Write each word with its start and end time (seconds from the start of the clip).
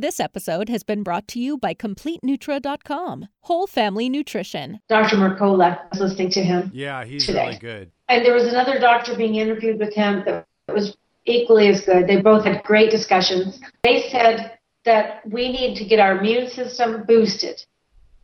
This 0.00 0.20
episode 0.20 0.68
has 0.68 0.84
been 0.84 1.02
brought 1.02 1.26
to 1.26 1.40
you 1.40 1.58
by 1.58 1.74
CompleteNutra.com, 1.74 3.26
whole 3.40 3.66
family 3.66 4.08
nutrition. 4.08 4.78
Dr. 4.88 5.16
Mercola, 5.16 5.76
I 5.76 5.86
was 5.90 5.98
listening 5.98 6.30
to 6.30 6.42
him. 6.44 6.70
Yeah, 6.72 7.04
he's 7.04 7.26
today. 7.26 7.46
really 7.46 7.58
good. 7.58 7.90
And 8.08 8.24
there 8.24 8.32
was 8.32 8.44
another 8.44 8.78
doctor 8.78 9.16
being 9.16 9.34
interviewed 9.34 9.80
with 9.80 9.92
him 9.92 10.22
that 10.24 10.46
was 10.72 10.96
equally 11.24 11.66
as 11.66 11.80
good. 11.80 12.06
They 12.06 12.20
both 12.20 12.44
had 12.44 12.62
great 12.62 12.92
discussions. 12.92 13.60
They 13.82 14.08
said 14.08 14.56
that 14.84 15.28
we 15.28 15.50
need 15.50 15.76
to 15.78 15.84
get 15.84 15.98
our 15.98 16.18
immune 16.18 16.48
system 16.48 17.02
boosted. 17.02 17.60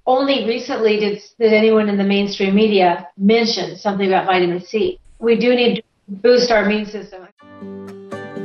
Only 0.07 0.47
recently 0.47 1.01
did, 1.01 1.23
did 1.41 1.53
anyone 1.53 1.89
in 1.89 1.99
the 1.99 2.05
mainstream 2.05 2.55
media 2.55 3.09
mention 3.19 3.77
something 3.77 4.07
about 4.07 4.27
vitamin 4.27 4.61
C. 4.61 5.01
We 5.19 5.37
do 5.37 5.57
need 5.57 5.75
to 5.75 5.83
boost 6.07 6.53
our 6.53 6.67
immune 6.67 6.87
system. 6.87 7.27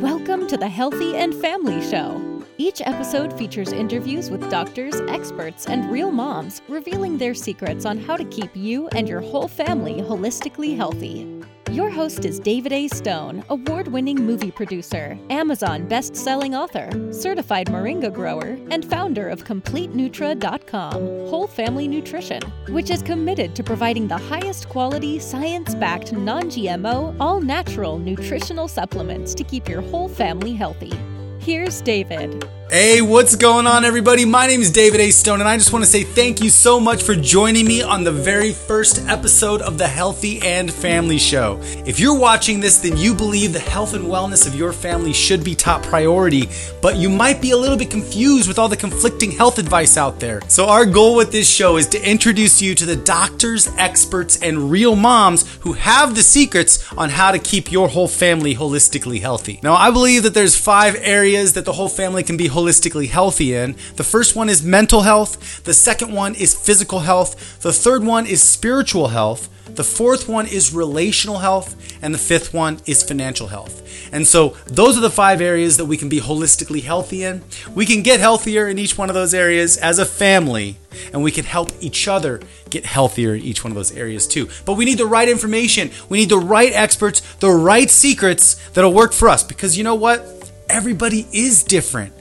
Welcome 0.01 0.47
to 0.47 0.57
the 0.57 0.67
Healthy 0.67 1.15
and 1.15 1.35
Family 1.35 1.79
Show. 1.91 2.28
Each 2.61 2.81
episode 2.81 3.31
features 3.37 3.71
interviews 3.71 4.29
with 4.29 4.51
doctors, 4.51 4.99
experts, 5.07 5.65
and 5.65 5.89
real 5.89 6.11
moms 6.11 6.61
revealing 6.67 7.17
their 7.17 7.33
secrets 7.33 7.85
on 7.85 7.97
how 7.97 8.17
to 8.17 8.25
keep 8.25 8.53
you 8.53 8.89
and 8.89 9.07
your 9.07 9.21
whole 9.21 9.47
family 9.47 10.01
holistically 10.01 10.75
healthy. 10.75 11.25
Your 11.71 11.89
host 11.89 12.25
is 12.25 12.37
David 12.37 12.73
A. 12.73 12.89
Stone, 12.89 13.45
award 13.47 13.87
winning 13.87 14.17
movie 14.17 14.51
producer, 14.51 15.17
Amazon 15.29 15.87
best 15.87 16.17
selling 16.17 16.53
author, 16.53 16.89
certified 17.13 17.67
moringa 17.67 18.11
grower, 18.11 18.57
and 18.71 18.83
founder 18.83 19.29
of 19.29 19.45
CompleteNutra.com, 19.45 20.93
Whole 21.29 21.47
Family 21.47 21.87
Nutrition, 21.87 22.41
which 22.67 22.89
is 22.89 23.01
committed 23.01 23.55
to 23.55 23.63
providing 23.63 24.05
the 24.05 24.17
highest 24.17 24.67
quality, 24.67 25.17
science 25.17 25.75
backed, 25.75 26.11
non 26.11 26.49
GMO, 26.49 27.15
all 27.21 27.39
natural 27.39 27.97
nutritional 27.97 28.67
supplements 28.67 29.33
to 29.35 29.45
keep 29.45 29.69
your 29.69 29.81
whole 29.81 30.09
family 30.09 30.53
healthy. 30.53 30.91
Here's 31.39 31.81
David. 31.81 32.47
Hey, 32.71 33.01
what's 33.01 33.35
going 33.35 33.65
on, 33.65 33.83
everybody? 33.83 34.25
My 34.25 34.45
name 34.45 34.61
is 34.61 34.69
David 34.69 34.99
A. 34.99 35.09
Stone, 35.09 35.39
and 35.39 35.49
I 35.49 35.57
just 35.57 35.73
want 35.73 35.83
to 35.83 35.89
say 35.89 36.03
thank 36.03 36.39
you 36.39 36.51
so 36.51 36.79
much 36.79 37.01
for 37.01 37.15
joining 37.15 37.65
me 37.65 37.81
on 37.81 38.03
the 38.03 38.11
very 38.11 38.53
first 38.53 39.07
episode 39.07 39.63
of 39.63 39.79
the 39.79 39.87
Healthy 39.87 40.39
and 40.43 40.71
Family 40.71 41.17
Show. 41.17 41.59
If 41.87 41.99
you're 41.99 42.15
watching 42.15 42.59
this, 42.59 42.77
then 42.77 42.95
you 42.95 43.15
believe 43.15 43.53
the 43.53 43.59
health 43.59 43.95
and 43.95 44.05
wellness 44.05 44.45
of 44.45 44.53
your 44.53 44.71
family 44.71 45.13
should 45.13 45.43
be 45.43 45.55
top 45.55 45.81
priority, 45.81 46.47
but 46.79 46.97
you 46.97 47.09
might 47.09 47.41
be 47.41 47.51
a 47.51 47.57
little 47.57 47.75
bit 47.75 47.89
confused 47.89 48.47
with 48.47 48.59
all 48.59 48.69
the 48.69 48.77
conflicting 48.77 49.31
health 49.31 49.57
advice 49.57 49.97
out 49.97 50.19
there. 50.19 50.39
So, 50.47 50.67
our 50.67 50.85
goal 50.85 51.15
with 51.15 51.31
this 51.31 51.49
show 51.49 51.77
is 51.77 51.87
to 51.87 52.07
introduce 52.07 52.61
you 52.61 52.75
to 52.75 52.85
the 52.85 52.97
doctors, 52.97 53.67
experts, 53.79 54.43
and 54.43 54.69
real 54.69 54.95
moms 54.95 55.57
who 55.61 55.73
have 55.73 56.13
the 56.13 56.21
secrets 56.21 56.85
on 56.93 57.09
how 57.09 57.31
to 57.31 57.39
keep 57.39 57.71
your 57.71 57.87
whole 57.87 58.07
family 58.07 58.53
holistically 58.53 59.21
healthy. 59.21 59.59
Now, 59.63 59.73
I 59.73 59.89
believe 59.89 60.21
that 60.21 60.35
there's 60.35 60.55
five 60.55 60.95
areas 60.99 61.53
that 61.53 61.65
the 61.65 61.73
whole 61.73 61.89
family 61.89 62.21
can 62.21 62.37
be 62.37 62.58
holistically 62.59 63.09
healthy 63.09 63.53
in. 63.53 63.75
The 63.95 64.03
first 64.03 64.35
one 64.35 64.49
is 64.49 64.63
mental 64.63 65.01
health, 65.01 65.63
the 65.63 65.73
second 65.73 66.11
one 66.11 66.35
is 66.35 66.53
physical 66.53 66.99
health, 66.99 67.61
the 67.61 67.73
third 67.73 68.03
one 68.03 68.25
is 68.25 68.41
spiritual 68.43 69.07
health, 69.09 69.49
the 69.75 69.83
fourth 69.83 70.27
one 70.27 70.47
is 70.47 70.73
relational 70.73 71.37
health, 71.37 71.75
and 72.01 72.13
the 72.13 72.17
fifth 72.17 72.53
one 72.53 72.79
is 72.85 73.03
financial 73.03 73.47
health. 73.47 74.09
And 74.11 74.25
so, 74.25 74.57
those 74.65 74.97
are 74.97 75.01
the 75.01 75.09
five 75.09 75.41
areas 75.41 75.77
that 75.77 75.85
we 75.85 75.97
can 75.97 76.09
be 76.09 76.19
holistically 76.19 76.81
healthy 76.81 77.23
in. 77.23 77.43
We 77.75 77.85
can 77.85 78.01
get 78.01 78.19
healthier 78.19 78.67
in 78.67 78.79
each 78.79 78.97
one 78.97 79.09
of 79.09 79.15
those 79.15 79.33
areas 79.33 79.77
as 79.77 79.99
a 79.99 80.05
family, 80.05 80.77
and 81.13 81.23
we 81.23 81.31
can 81.31 81.45
help 81.45 81.71
each 81.79 82.07
other 82.07 82.41
get 82.69 82.85
healthier 82.85 83.35
in 83.35 83.41
each 83.41 83.63
one 83.63 83.71
of 83.71 83.75
those 83.75 83.91
areas 83.91 84.27
too. 84.27 84.49
But 84.65 84.73
we 84.73 84.85
need 84.85 84.97
the 84.97 85.05
right 85.05 85.29
information, 85.29 85.91
we 86.09 86.19
need 86.19 86.29
the 86.29 86.37
right 86.37 86.73
experts, 86.73 87.21
the 87.35 87.51
right 87.51 87.89
secrets 87.89 88.55
that'll 88.69 88.93
work 88.93 89.13
for 89.13 89.29
us 89.29 89.43
because 89.43 89.77
you 89.77 89.83
know 89.83 89.95
what? 89.95 90.51
Everybody 90.69 91.27
is 91.31 91.63
different 91.63 92.18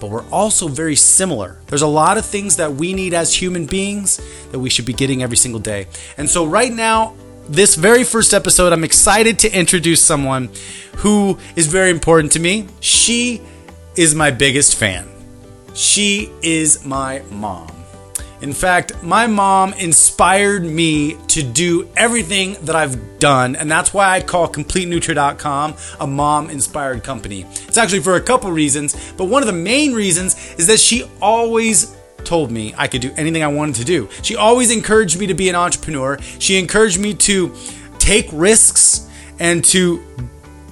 but 0.00 0.10
we're 0.10 0.28
also 0.30 0.68
very 0.68 0.96
similar. 0.96 1.58
There's 1.66 1.82
a 1.82 1.86
lot 1.86 2.18
of 2.18 2.24
things 2.24 2.56
that 2.56 2.74
we 2.74 2.94
need 2.94 3.14
as 3.14 3.34
human 3.34 3.66
beings 3.66 4.20
that 4.52 4.58
we 4.58 4.70
should 4.70 4.86
be 4.86 4.92
getting 4.92 5.22
every 5.22 5.36
single 5.36 5.60
day. 5.60 5.86
And 6.16 6.28
so, 6.28 6.44
right 6.44 6.72
now, 6.72 7.14
this 7.48 7.74
very 7.76 8.04
first 8.04 8.34
episode, 8.34 8.72
I'm 8.72 8.84
excited 8.84 9.38
to 9.40 9.56
introduce 9.56 10.02
someone 10.02 10.50
who 10.96 11.38
is 11.54 11.66
very 11.66 11.90
important 11.90 12.32
to 12.32 12.40
me. 12.40 12.66
She 12.80 13.40
is 13.96 14.14
my 14.14 14.30
biggest 14.30 14.76
fan. 14.76 15.08
She 15.74 16.30
is 16.42 16.84
my 16.84 17.22
mom. 17.30 17.75
In 18.40 18.52
fact, 18.52 19.02
my 19.02 19.26
mom 19.26 19.72
inspired 19.74 20.62
me 20.62 21.16
to 21.28 21.42
do 21.42 21.88
everything 21.96 22.56
that 22.62 22.76
I've 22.76 23.18
done, 23.18 23.56
and 23.56 23.70
that's 23.70 23.94
why 23.94 24.10
I 24.10 24.20
call 24.20 24.48
CompleteNutra.com 24.48 25.74
a 26.00 26.06
mom 26.06 26.50
inspired 26.50 27.02
company. 27.02 27.46
It's 27.66 27.78
actually 27.78 28.00
for 28.00 28.16
a 28.16 28.20
couple 28.20 28.50
reasons, 28.52 28.94
but 29.16 29.24
one 29.24 29.42
of 29.42 29.46
the 29.46 29.52
main 29.52 29.94
reasons 29.94 30.36
is 30.58 30.66
that 30.66 30.80
she 30.80 31.08
always 31.20 31.96
told 32.24 32.50
me 32.50 32.74
I 32.76 32.88
could 32.88 33.00
do 33.00 33.12
anything 33.16 33.42
I 33.42 33.48
wanted 33.48 33.76
to 33.76 33.84
do. 33.84 34.08
She 34.22 34.36
always 34.36 34.70
encouraged 34.70 35.18
me 35.18 35.26
to 35.28 35.34
be 35.34 35.48
an 35.48 35.54
entrepreneur. 35.54 36.18
She 36.38 36.58
encouraged 36.58 36.98
me 36.98 37.14
to 37.14 37.54
take 37.98 38.28
risks 38.32 39.08
and 39.38 39.64
to 39.66 40.04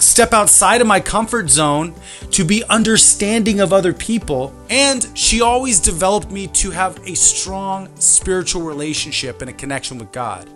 step 0.04 0.32
outside 0.32 0.80
of 0.80 0.86
my 0.86 1.00
comfort 1.00 1.48
zone 1.50 1.94
to 2.30 2.44
be 2.44 2.64
understanding 2.64 3.60
of 3.60 3.72
other 3.72 3.92
people. 3.92 4.54
And 4.70 5.06
she 5.14 5.40
always 5.40 5.80
developed 5.80 6.30
me 6.30 6.46
to 6.48 6.70
have 6.70 6.98
a 7.06 7.14
strong 7.14 7.88
spiritual 7.96 8.62
relationship 8.62 9.40
and 9.40 9.50
a 9.50 9.54
connection 9.54 9.98
with 9.98 10.12
God. 10.12 10.48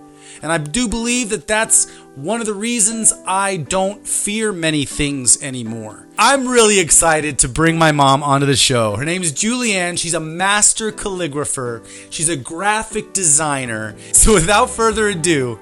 And 0.42 0.52
I 0.52 0.58
do 0.58 0.88
believe 0.88 1.30
that 1.30 1.46
that's 1.46 1.90
one 2.14 2.40
of 2.40 2.46
the 2.46 2.54
reasons 2.54 3.12
I 3.26 3.56
don't 3.56 4.06
fear 4.06 4.52
many 4.52 4.84
things 4.84 5.42
anymore. 5.42 6.06
I'm 6.18 6.48
really 6.48 6.78
excited 6.78 7.40
to 7.40 7.48
bring 7.48 7.78
my 7.78 7.92
mom 7.92 8.22
onto 8.22 8.46
the 8.46 8.56
show. 8.56 8.96
Her 8.96 9.04
name 9.04 9.22
is 9.22 9.32
Julianne. 9.32 9.98
She's 9.98 10.14
a 10.14 10.20
master 10.20 10.92
calligrapher, 10.92 11.84
she's 12.10 12.28
a 12.28 12.36
graphic 12.36 13.12
designer. 13.12 13.96
So 14.12 14.34
without 14.34 14.70
further 14.70 15.08
ado, 15.08 15.58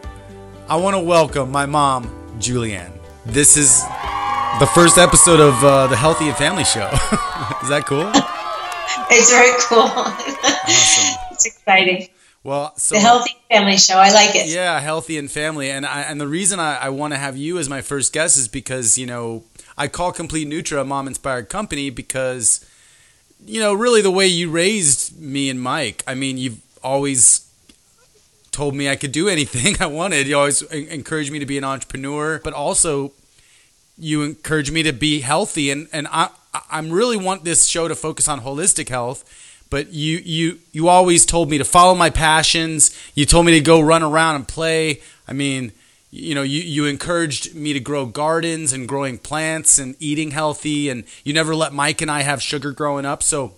I 0.69 0.77
want 0.77 0.97
to 0.97 1.01
welcome 1.03 1.51
my 1.51 1.67
mom, 1.67 2.11
Julianne. 2.39 2.96
This 3.27 3.57
is 3.57 3.83
the 4.61 4.71
first 4.75 4.99
episode 4.99 5.41
of 5.41 5.63
uh, 5.63 5.89
the 5.89 5.97
Healthy 5.97 6.29
and 6.29 6.37
Family 6.37 6.65
Show. 6.65 6.89
is 7.63 7.69
that 7.69 7.85
cool? 7.87 8.11
It's 9.09 9.31
very 9.31 9.53
cool. 9.61 9.79
Awesome. 9.83 11.19
it's 11.31 11.47
exciting. 11.47 12.09
Well, 12.43 12.73
so 12.77 12.97
The 12.97 13.01
Healthy 13.01 13.37
Family 13.51 13.77
Show. 13.77 13.95
I 13.99 14.11
like 14.13 14.35
it. 14.35 14.49
yeah, 14.49 14.81
healthy 14.81 15.17
and 15.17 15.31
family, 15.31 15.71
and 15.71 15.87
I, 15.87 16.03
and 16.03 16.21
the 16.21 16.27
reason 16.27 16.59
I, 16.59 16.77
I 16.77 16.89
want 16.89 17.13
to 17.13 17.19
have 17.19 17.37
you 17.37 17.59
as 17.59 17.69
my 17.69 17.83
first 17.83 18.13
guest 18.13 18.37
is 18.37 18.49
because 18.49 18.99
you 18.99 19.07
know 19.07 19.45
I 19.79 19.87
call 19.87 20.13
Complete 20.13 20.49
Nutra 20.49 20.81
a 20.81 20.85
mom 20.85 21.07
inspired 21.07 21.49
company 21.49 21.89
because 21.91 22.69
you 23.45 23.61
know 23.61 23.75
really 23.75 24.03
the 24.03 24.11
way 24.11 24.27
you 24.27 24.51
raised 24.51 25.21
me 25.21 25.51
and 25.51 25.61
Mike. 25.61 26.03
I 26.07 26.15
mean, 26.15 26.37
you've 26.37 26.61
always 26.83 27.46
told 28.57 28.75
me 28.75 28.89
I 28.89 28.97
could 28.97 29.13
do 29.13 29.29
anything 29.29 29.77
I 29.81 29.87
wanted. 29.87 30.27
You 30.27 30.39
always 30.39 30.63
encouraged 30.63 31.31
me 31.31 31.39
to 31.39 31.47
be 31.47 31.59
an 31.59 31.65
entrepreneur, 31.65 32.41
but 32.43 32.53
also 32.53 33.13
you 33.99 34.23
encourage 34.23 34.71
me 34.71 34.83
to 34.83 34.93
be 34.93 35.21
healthy. 35.21 35.71
And 35.71 35.89
and 35.93 36.09
I 36.11 36.31
I'm 36.71 36.91
really 36.91 37.17
want 37.17 37.45
this 37.45 37.67
show 37.67 37.87
to 37.89 37.95
focus 37.95 38.29
on 38.29 38.41
holistic 38.41 38.89
health 38.89 39.25
but 39.71 39.93
you 39.93 40.19
you 40.19 40.59
you 40.73 40.89
always 40.89 41.27
told 41.27 41.51
me 41.51 41.59
to 41.59 41.65
follow 41.65 41.95
my 41.95 42.11
passions. 42.11 42.97
You 43.15 43.27
told 43.27 43.47
me 43.47 43.53
to 43.53 43.61
go 43.61 43.81
run 43.81 44.03
around 44.03 44.37
and 44.37 44.49
play. 44.49 45.01
I 45.27 45.33
mean 45.33 45.73
you 46.11 46.35
know 46.35 46.43
you 46.43 46.61
you 46.61 46.87
encouraged 46.87 47.55
me 47.55 47.73
to 47.73 47.81
grow 47.81 48.07
gardens 48.07 48.73
and 48.73 48.89
growing 48.89 49.19
plants 49.19 49.79
and 49.79 49.97
eating 49.99 50.31
healthy. 50.31 50.89
And 50.89 51.05
you 51.25 51.33
never 51.33 51.55
let 51.55 51.73
Mike 51.73 52.01
and 52.01 52.11
I 52.11 52.23
have 52.23 52.43
sugar 52.43 52.73
growing 52.73 53.05
up. 53.05 53.23
So 53.23 53.55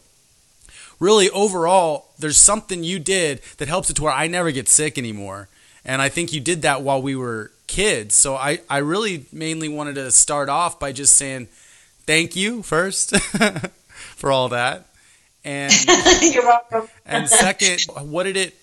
really 0.98 1.30
overall 1.30 2.10
there's 2.18 2.36
something 2.36 2.82
you 2.82 2.98
did 2.98 3.40
that 3.58 3.68
helps 3.68 3.90
it 3.90 3.94
to 3.94 4.02
where 4.02 4.12
I 4.12 4.26
never 4.26 4.50
get 4.50 4.68
sick 4.68 4.98
anymore 4.98 5.48
and 5.84 6.02
I 6.02 6.08
think 6.08 6.32
you 6.32 6.40
did 6.40 6.62
that 6.62 6.82
while 6.82 7.00
we 7.00 7.16
were 7.16 7.50
kids. 7.66 8.14
So 8.14 8.34
I, 8.34 8.60
I 8.68 8.78
really 8.78 9.26
mainly 9.32 9.68
wanted 9.68 9.94
to 9.94 10.10
start 10.10 10.48
off 10.48 10.80
by 10.80 10.92
just 10.92 11.16
saying 11.16 11.48
thank 12.06 12.34
you 12.34 12.62
first 12.62 13.16
for 14.16 14.32
all 14.32 14.48
that. 14.48 14.86
And 15.44 15.72
You're 16.22 16.44
welcome. 16.44 16.88
and 17.06 17.28
second, 17.28 17.86
what 18.02 18.24
did 18.24 18.36
it 18.36 18.54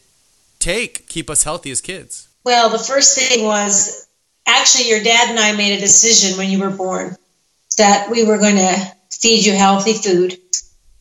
take 0.59 1.07
keep 1.07 1.29
us 1.29 1.43
healthy 1.43 1.71
as 1.71 1.81
kids? 1.81 2.27
Well, 2.43 2.69
the 2.69 2.77
first 2.79 3.17
thing 3.17 3.43
was 3.45 4.07
actually 4.45 4.89
your 4.89 5.03
dad 5.03 5.29
and 5.29 5.39
I 5.39 5.55
made 5.55 5.77
a 5.77 5.79
decision 5.79 6.37
when 6.37 6.49
you 6.51 6.59
were 6.59 6.69
born 6.69 7.15
that 7.77 8.09
we 8.11 8.23
were 8.23 8.37
going 8.37 8.57
to 8.57 8.91
feed 9.11 9.45
you 9.45 9.53
healthy 9.53 9.93
food. 9.93 10.37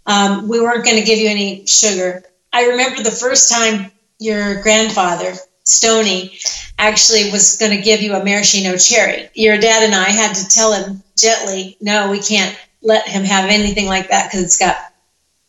Um, 0.07 0.49
we 0.49 0.61
weren't 0.61 0.85
going 0.85 0.99
to 0.99 1.05
give 1.05 1.19
you 1.19 1.29
any 1.29 1.67
sugar. 1.67 2.23
I 2.53 2.67
remember 2.67 3.03
the 3.03 3.11
first 3.11 3.51
time 3.51 3.91
your 4.19 4.63
grandfather, 4.63 5.35
Stony, 5.65 6.39
actually 6.79 7.31
was 7.31 7.57
going 7.57 7.77
to 7.77 7.83
give 7.83 8.03
you 8.03 8.15
a 8.15 8.25
maraschino 8.25 8.77
cherry. 8.77 9.29
Your 9.35 9.59
dad 9.59 9.83
and 9.83 9.95
I 9.95 10.11
had 10.11 10.35
to 10.37 10.49
tell 10.49 10.73
him 10.73 11.03
gently, 11.19 11.77
no, 11.81 12.11
we 12.11 12.21
can't 12.21 12.57
let 12.83 13.09
him 13.09 13.25
have 13.25 13.51
anything 13.51 13.87
like 13.87 14.09
that 14.09 14.31
because 14.31 14.45
it's 14.45 14.59
got 14.59 14.77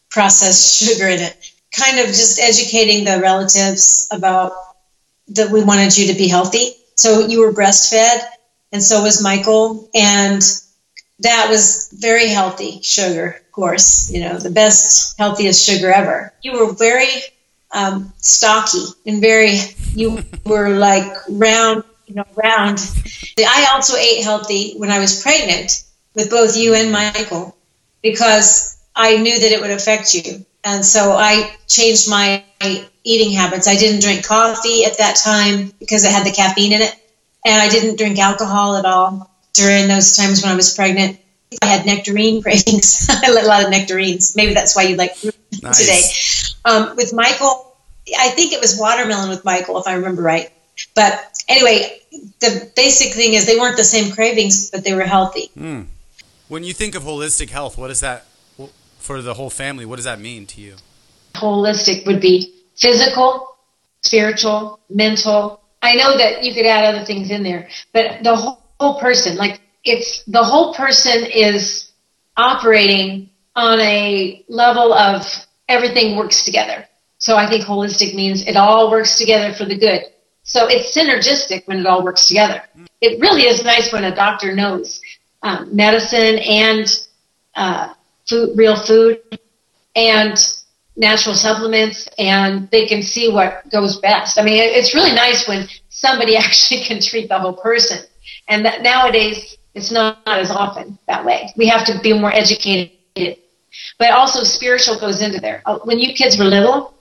processed 0.09 0.83
sugar 0.83 1.07
in 1.07 1.19
it. 1.19 1.35
Kind 1.77 1.99
of 1.99 2.07
just 2.07 2.39
educating 2.39 3.03
the 3.03 3.19
relatives 3.19 4.07
about 4.11 4.53
that 5.29 5.51
we 5.51 5.63
wanted 5.63 5.97
you 5.97 6.07
to 6.07 6.17
be 6.17 6.27
healthy. 6.27 6.75
So 6.95 7.27
you 7.27 7.41
were 7.41 7.53
breastfed, 7.53 8.23
and 8.71 8.81
so 8.81 9.03
was 9.03 9.21
Michael. 9.21 9.89
And 9.93 10.41
that 11.19 11.47
was 11.49 11.89
very 11.93 12.27
healthy 12.27 12.81
sugar, 12.81 13.37
of 13.39 13.51
course, 13.51 14.11
you 14.11 14.21
know, 14.21 14.37
the 14.37 14.49
best, 14.49 15.17
healthiest 15.17 15.65
sugar 15.65 15.91
ever. 15.91 16.33
You 16.41 16.53
were 16.53 16.73
very 16.73 17.07
um, 17.71 18.13
stocky 18.17 18.85
and 19.05 19.21
very, 19.21 19.59
you 19.93 20.23
were 20.45 20.69
like 20.77 21.11
round, 21.29 21.83
you 22.05 22.15
know, 22.15 22.25
round. 22.35 22.79
I 23.39 23.67
also 23.73 23.95
ate 23.95 24.23
healthy 24.23 24.75
when 24.77 24.91
I 24.91 24.99
was 24.99 25.21
pregnant 25.21 25.83
with 26.13 26.29
both 26.29 26.57
you 26.57 26.73
and 26.73 26.91
Michael 26.91 27.55
because 28.01 28.77
I 28.95 29.17
knew 29.17 29.39
that 29.39 29.51
it 29.51 29.61
would 29.61 29.71
affect 29.71 30.13
you. 30.13 30.45
And 30.63 30.83
so 30.83 31.11
I 31.13 31.55
changed 31.67 32.09
my 32.09 32.43
eating 33.03 33.31
habits. 33.33 33.67
I 33.67 33.75
didn't 33.75 34.01
drink 34.01 34.25
coffee 34.25 34.83
at 34.85 34.97
that 34.97 35.15
time 35.15 35.71
because 35.79 36.03
it 36.03 36.11
had 36.11 36.25
the 36.25 36.31
caffeine 36.31 36.73
in 36.73 36.81
it. 36.81 36.95
And 37.45 37.61
I 37.61 37.69
didn't 37.69 37.97
drink 37.97 38.17
alcohol 38.17 38.75
at 38.75 38.85
all 38.85 39.29
during 39.55 39.87
those 39.87 40.15
times 40.15 40.43
when 40.43 40.51
I 40.51 40.55
was 40.55 40.75
pregnant. 40.75 41.19
I 41.61 41.67
had 41.67 41.85
nectarine 41.85 42.41
cravings. 42.41 43.07
I 43.09 43.25
had 43.25 43.43
a 43.43 43.47
lot 43.47 43.63
of 43.63 43.69
nectarines. 43.69 44.35
Maybe 44.35 44.53
that's 44.53 44.75
why 44.75 44.83
you 44.83 44.95
like 44.95 45.15
nice. 45.61 45.79
today. 45.79 46.59
Um, 46.65 46.95
with 46.95 47.13
Michael, 47.13 47.75
I 48.17 48.29
think 48.29 48.53
it 48.53 48.59
was 48.59 48.77
watermelon 48.77 49.29
with 49.29 49.45
Michael, 49.45 49.77
if 49.77 49.87
I 49.87 49.93
remember 49.93 50.21
right. 50.21 50.51
But 50.95 51.43
anyway, 51.47 51.99
the 52.39 52.69
basic 52.75 53.13
thing 53.13 53.33
is 53.33 53.45
they 53.45 53.57
weren't 53.57 53.77
the 53.77 53.83
same 53.83 54.11
cravings, 54.11 54.71
but 54.71 54.83
they 54.83 54.93
were 54.93 55.03
healthy. 55.03 55.49
Mm. 55.57 55.87
When 56.47 56.63
you 56.63 56.73
think 56.73 56.95
of 56.95 57.03
holistic 57.03 57.49
health, 57.49 57.77
what 57.77 57.89
is 57.89 58.01
that 58.01 58.25
for 58.99 59.21
the 59.21 59.33
whole 59.33 59.49
family? 59.49 59.85
What 59.85 59.95
does 59.95 60.05
that 60.05 60.19
mean 60.19 60.45
to 60.47 60.61
you? 60.61 60.75
Holistic 61.35 62.05
would 62.05 62.21
be 62.21 62.53
physical, 62.75 63.55
spiritual, 64.01 64.79
mental. 64.89 65.61
I 65.81 65.95
know 65.95 66.17
that 66.17 66.43
you 66.43 66.53
could 66.53 66.65
add 66.65 66.95
other 66.95 67.05
things 67.05 67.29
in 67.29 67.43
there, 67.43 67.69
but 67.93 68.23
the 68.23 68.35
whole 68.35 68.61
whole 68.79 68.99
person. 68.99 69.37
Like 69.37 69.61
it's 69.83 70.23
the 70.23 70.43
whole 70.43 70.73
person 70.73 71.25
is 71.25 71.91
operating 72.37 73.29
on 73.55 73.79
a 73.79 74.43
level 74.49 74.93
of 74.93 75.25
everything 75.69 76.17
works 76.17 76.43
together. 76.43 76.85
So 77.17 77.37
I 77.37 77.49
think 77.49 77.63
holistic 77.65 78.13
means 78.13 78.45
it 78.45 78.57
all 78.57 78.91
works 78.91 79.17
together 79.17 79.53
for 79.53 79.65
the 79.65 79.77
good. 79.77 80.03
So 80.43 80.67
it's 80.67 80.95
synergistic 80.95 81.67
when 81.67 81.79
it 81.79 81.85
all 81.85 82.03
works 82.03 82.27
together. 82.27 82.61
It 83.01 83.19
really 83.19 83.43
is 83.43 83.63
nice 83.63 83.91
when 83.91 84.03
a 84.03 84.13
doctor 84.13 84.53
knows 84.53 85.01
um, 85.41 85.75
medicine 85.75 86.39
and 86.39 86.87
uh, 87.55 87.93
food, 88.27 88.57
real 88.57 88.75
food, 88.75 89.21
and 89.95 90.37
natural 90.97 91.35
supplements, 91.35 92.07
and 92.17 92.69
they 92.69 92.85
can 92.85 93.01
see 93.01 93.31
what 93.31 93.69
goes 93.71 93.99
best. 93.99 94.37
I 94.37 94.43
mean, 94.43 94.61
it's 94.61 94.93
really 94.93 95.13
nice 95.13 95.47
when 95.47 95.67
somebody 95.89 96.35
actually 96.45 96.83
can 96.83 96.99
treat 97.01 97.29
the 97.29 97.39
whole 97.39 97.53
person 97.53 98.05
and 98.47 98.65
that 98.65 98.81
nowadays 98.81 99.57
it's 99.73 99.91
not, 99.91 100.25
not 100.25 100.39
as 100.39 100.51
often 100.51 100.97
that 101.07 101.25
way. 101.25 101.49
We 101.57 101.67
have 101.67 101.85
to 101.85 101.99
be 102.01 102.13
more 102.13 102.33
educated. 102.33 102.91
But 103.97 104.11
also 104.11 104.43
spiritual 104.43 104.99
goes 104.99 105.21
into 105.21 105.39
there. 105.39 105.61
Uh, 105.65 105.79
when 105.79 105.99
you 105.99 106.13
kids 106.13 106.37
were 106.37 106.45
little, 106.45 106.93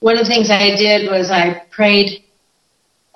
one 0.00 0.16
of 0.16 0.24
the 0.24 0.30
things 0.30 0.50
I 0.50 0.74
did 0.76 1.10
was 1.10 1.30
I 1.30 1.62
prayed 1.70 2.24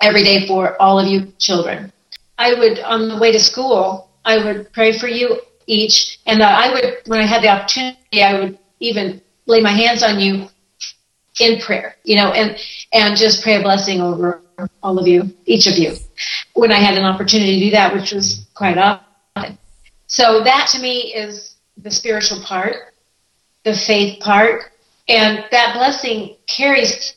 every 0.01 0.23
day 0.23 0.47
for 0.47 0.79
all 0.81 0.99
of 0.99 1.07
you 1.07 1.33
children. 1.37 1.91
I 2.37 2.53
would, 2.53 2.79
on 2.79 3.07
the 3.07 3.17
way 3.17 3.31
to 3.31 3.39
school, 3.39 4.09
I 4.25 4.43
would 4.43 4.71
pray 4.73 4.97
for 4.97 5.07
you 5.07 5.39
each, 5.67 6.19
and 6.25 6.41
I 6.43 6.73
would, 6.73 6.97
when 7.07 7.19
I 7.19 7.25
had 7.25 7.43
the 7.43 7.49
opportunity, 7.49 8.23
I 8.23 8.39
would 8.39 8.57
even 8.79 9.21
lay 9.45 9.61
my 9.61 9.71
hands 9.71 10.03
on 10.03 10.19
you 10.19 10.47
in 11.39 11.59
prayer, 11.61 11.95
you 12.03 12.15
know, 12.15 12.31
and 12.31 12.57
and 12.93 13.15
just 13.15 13.41
pray 13.41 13.55
a 13.55 13.61
blessing 13.61 14.01
over 14.01 14.41
all 14.83 14.99
of 14.99 15.07
you, 15.07 15.33
each 15.45 15.67
of 15.67 15.77
you, 15.77 15.95
when 16.53 16.71
I 16.71 16.79
had 16.79 16.97
an 16.97 17.05
opportunity 17.05 17.59
to 17.59 17.65
do 17.65 17.71
that, 17.71 17.93
which 17.93 18.11
was 18.11 18.45
quite 18.53 18.77
often. 18.77 19.57
So 20.07 20.43
that 20.43 20.67
to 20.73 20.79
me 20.81 21.13
is 21.13 21.55
the 21.77 21.91
spiritual 21.91 22.41
part, 22.41 22.93
the 23.63 23.75
faith 23.75 24.19
part, 24.19 24.71
and 25.07 25.45
that 25.51 25.73
blessing 25.73 26.35
carries. 26.47 27.15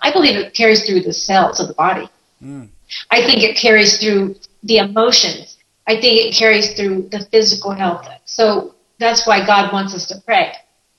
I 0.00 0.10
believe 0.12 0.36
it 0.36 0.54
carries 0.54 0.86
through 0.86 1.02
the 1.02 1.12
cells 1.12 1.60
of 1.60 1.68
the 1.68 1.74
body. 1.74 2.08
Mm. 2.42 2.68
I 3.10 3.24
think 3.24 3.42
it 3.42 3.56
carries 3.56 3.98
through 3.98 4.36
the 4.64 4.78
emotions. 4.78 5.58
I 5.86 6.00
think 6.00 6.26
it 6.26 6.34
carries 6.34 6.74
through 6.74 7.08
the 7.10 7.20
physical 7.26 7.70
health. 7.70 8.08
So 8.24 8.74
that's 8.98 9.26
why 9.26 9.46
God 9.46 9.72
wants 9.72 9.94
us 9.94 10.06
to 10.08 10.20
pray. 10.24 10.52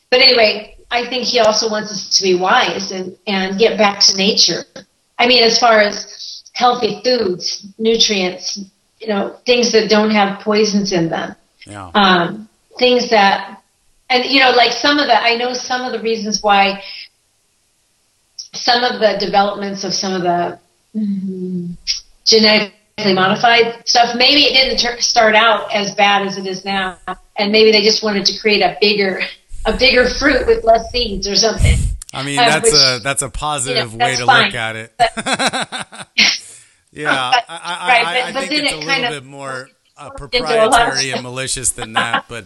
But 0.09 0.21
anyway, 0.21 0.77
I 0.91 1.07
think 1.07 1.25
He 1.25 1.39
also 1.39 1.69
wants 1.69 1.91
us 1.91 2.17
to 2.17 2.23
be 2.23 2.35
wise 2.35 2.91
and, 2.91 3.17
and 3.27 3.59
get 3.59 3.77
back 3.77 3.99
to 4.01 4.15
nature 4.15 4.63
I 5.23 5.27
mean, 5.27 5.43
as 5.43 5.59
far 5.59 5.79
as 5.79 6.32
healthy 6.53 7.01
foods, 7.03 7.65
nutrients, 7.77 8.59
you 8.99 9.07
know, 9.07 9.35
things 9.45 9.71
that 9.73 9.89
don't 9.89 10.11
have 10.11 10.39
poisons 10.41 10.91
in 10.91 11.09
them. 11.09 11.35
Yeah. 11.65 11.91
Um, 11.93 12.47
things 12.77 13.09
that, 13.09 13.61
and 14.09 14.25
you 14.25 14.39
know, 14.39 14.51
like 14.51 14.71
some 14.71 14.99
of 14.99 15.07
the, 15.07 15.19
I 15.19 15.35
know 15.35 15.53
some 15.53 15.81
of 15.81 15.91
the 15.91 15.99
reasons 15.99 16.41
why 16.41 16.83
some 18.53 18.83
of 18.83 18.99
the 18.99 19.17
developments 19.19 19.83
of 19.83 19.93
some 19.93 20.13
of 20.13 20.21
the 20.21 20.59
mm, 20.95 21.75
genetically 22.25 23.13
modified 23.13 23.87
stuff, 23.87 24.15
maybe 24.15 24.41
it 24.41 24.53
didn't 24.53 24.77
ter- 24.77 24.99
start 24.99 25.35
out 25.35 25.73
as 25.73 25.93
bad 25.95 26.27
as 26.27 26.37
it 26.37 26.45
is 26.45 26.63
now, 26.63 26.97
and 27.35 27.51
maybe 27.51 27.71
they 27.71 27.81
just 27.81 28.03
wanted 28.03 28.25
to 28.25 28.39
create 28.39 28.61
a 28.61 28.77
bigger, 28.79 29.21
a 29.65 29.75
bigger 29.75 30.07
fruit 30.07 30.45
with 30.45 30.63
less 30.63 30.89
seeds 30.91 31.27
or 31.27 31.35
something. 31.35 31.77
I 32.13 32.23
mean, 32.23 32.37
that's 32.37 32.71
which, 32.71 32.73
a 32.73 32.99
that's 33.03 33.23
a 33.23 33.29
positive 33.29 33.93
you 33.93 33.97
know, 33.97 34.05
way 34.05 34.15
to 34.15 34.25
fine. 34.25 34.45
look 34.45 34.55
at 34.55 34.75
it. 34.75 34.93
But, 36.93 37.01
yeah, 37.01 37.31
but, 37.31 37.45
I, 37.49 37.57
I, 37.57 37.87
right, 37.87 38.23
I, 38.23 38.27
I 38.27 38.47
think 38.47 38.63
it's 38.63 38.73
a 38.73 38.77
little 38.77 39.09
bit 39.09 39.25
more 39.25 39.69
uh, 39.97 40.09
proprietary 40.11 41.11
and 41.11 41.23
malicious 41.23 41.71
than 41.71 41.93
that. 41.93 42.25
But 42.27 42.45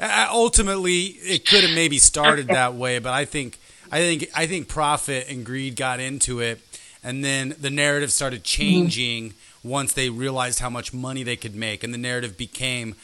uh, 0.00 0.28
ultimately, 0.30 1.02
it 1.04 1.46
could 1.46 1.62
have 1.62 1.74
maybe 1.74 1.98
started 1.98 2.48
that 2.48 2.74
way. 2.74 2.98
But 2.98 3.12
I 3.12 3.24
think 3.24 3.58
I 3.92 4.00
think 4.00 4.30
I 4.34 4.46
think 4.46 4.68
profit 4.68 5.28
and 5.28 5.46
greed 5.46 5.76
got 5.76 6.00
into 6.00 6.40
it, 6.40 6.60
and 7.02 7.24
then 7.24 7.54
the 7.60 7.70
narrative 7.70 8.12
started 8.12 8.40
mm-hmm. 8.40 8.62
changing 8.62 9.30
mm-hmm. 9.30 9.68
once 9.68 9.92
they 9.92 10.10
realized 10.10 10.58
how 10.58 10.70
much 10.70 10.92
money 10.92 11.22
they 11.22 11.36
could 11.36 11.54
make, 11.54 11.84
and 11.84 11.94
the 11.94 11.98
narrative 11.98 12.36
became 12.36 12.96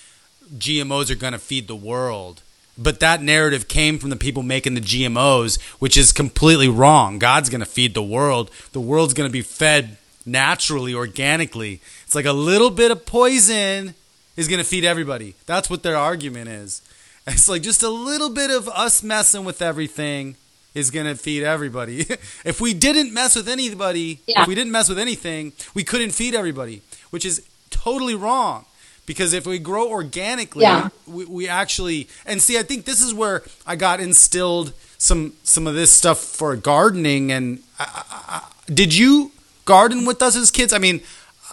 GMOs 0.57 1.11
are 1.11 1.15
going 1.15 1.33
to 1.33 1.39
feed 1.39 1.69
the 1.69 1.77
world 1.77 2.43
but 2.79 3.01
that 3.01 3.23
narrative 3.23 3.69
came 3.69 3.99
from 3.99 4.09
the 4.09 4.17
people 4.17 4.43
making 4.43 4.73
the 4.73 4.81
GMOs, 4.81 5.61
which 5.81 5.99
is 5.99 6.13
completely 6.13 6.69
wrong. 6.69 7.19
God's 7.19 7.51
going 7.51 7.61
to 7.61 7.67
feed 7.67 7.93
the 7.93 8.03
world. 8.03 8.51
The 8.73 8.81
world's 8.81 9.13
going 9.13 9.29
to 9.29 9.33
be 9.33 9.43
fed 9.43 9.99
naturally, 10.27 10.95
organically. 10.95 11.81
It's 12.05 12.15
like 12.15 12.27
a 12.27 12.33
little 12.33 12.71
bit 12.71 12.91
of 12.91 13.07
poison 13.07 13.95
is 14.37 14.49
going 14.49 14.59
to 14.59 14.65
feed 14.65 14.85
everybody. 14.85 15.35
That's 15.47 15.69
what 15.69 15.83
their 15.83 15.97
argument 15.97 16.49
is. 16.49 16.83
It's 17.27 17.49
like 17.49 17.63
just 17.63 17.83
a 17.83 17.89
little 17.89 18.31
bit 18.31 18.51
of 18.51 18.69
us 18.69 19.03
messing 19.03 19.45
with 19.45 19.61
everything 19.63 20.37
is 20.75 20.91
going 20.91 21.07
to 21.07 21.15
feed 21.15 21.43
everybody. 21.43 22.01
if 22.45 22.61
we 22.61 22.75
didn't 22.75 23.13
mess 23.13 23.37
with 23.37 23.49
anybody, 23.49 24.21
yeah. 24.27 24.43
if 24.43 24.49
we 24.49 24.55
didn't 24.55 24.73
mess 24.73 24.89
with 24.89 24.99
anything, 24.99 25.53
we 25.75 25.85
couldn't 25.85 26.13
feed 26.13 26.35
everybody, 26.35 26.83
which 27.11 27.25
is 27.25 27.47
totally 27.71 28.15
wrong 28.15 28.65
because 29.07 29.33
if 29.33 29.47
we 29.47 29.59
grow 29.59 29.89
organically 29.89 30.63
yeah. 30.63 30.89
we, 31.07 31.25
we 31.25 31.49
actually 31.49 32.09
and 32.27 32.43
see 32.43 32.59
i 32.59 32.63
think 32.63 32.85
this 32.85 33.01
is 33.01 33.15
where 33.15 33.43
i 33.67 33.75
got 33.75 33.99
instilled 33.99 34.73
some 34.99 35.33
some 35.43 35.67
of 35.67 35.75
this 35.75 35.91
stuff 35.91 36.19
for 36.19 36.55
gardening 36.57 37.33
and 37.33 37.61
I, 37.79 38.05
I, 38.11 38.73
did 38.73 38.97
you 38.97 39.33
garden 39.71 40.05
with 40.05 40.21
us 40.23 40.37
as 40.37 40.51
kids 40.51 40.73
i 40.73 40.79
mean 40.79 41.01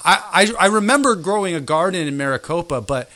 I, 0.05 0.53
I, 0.59 0.65
I 0.65 0.67
remember 0.67 1.15
growing 1.15 1.55
a 1.55 1.61
garden 1.61 2.07
in 2.07 2.17
maricopa 2.17 2.81
but 2.81 3.09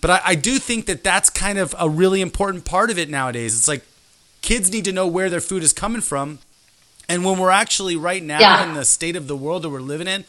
but 0.00 0.10
I, 0.10 0.20
I 0.24 0.34
do 0.34 0.58
think 0.58 0.86
that 0.86 1.04
that's 1.04 1.30
kind 1.30 1.58
of 1.58 1.74
a 1.78 1.88
really 1.88 2.20
important 2.20 2.64
part 2.64 2.90
of 2.90 2.98
it 2.98 3.08
nowadays 3.08 3.56
it's 3.56 3.68
like 3.68 3.84
kids 4.40 4.70
need 4.72 4.84
to 4.86 4.92
know 4.92 5.06
where 5.06 5.30
their 5.30 5.40
food 5.40 5.62
is 5.62 5.72
coming 5.72 6.00
from 6.00 6.38
and 7.08 7.24
when 7.24 7.38
we're 7.38 7.50
actually 7.50 7.96
right 7.96 8.22
now 8.22 8.40
yeah. 8.40 8.68
in 8.68 8.74
the 8.74 8.84
state 8.84 9.16
of 9.16 9.26
the 9.26 9.36
world 9.36 9.62
that 9.62 9.70
we're 9.70 9.80
living 9.80 10.08
in 10.08 10.24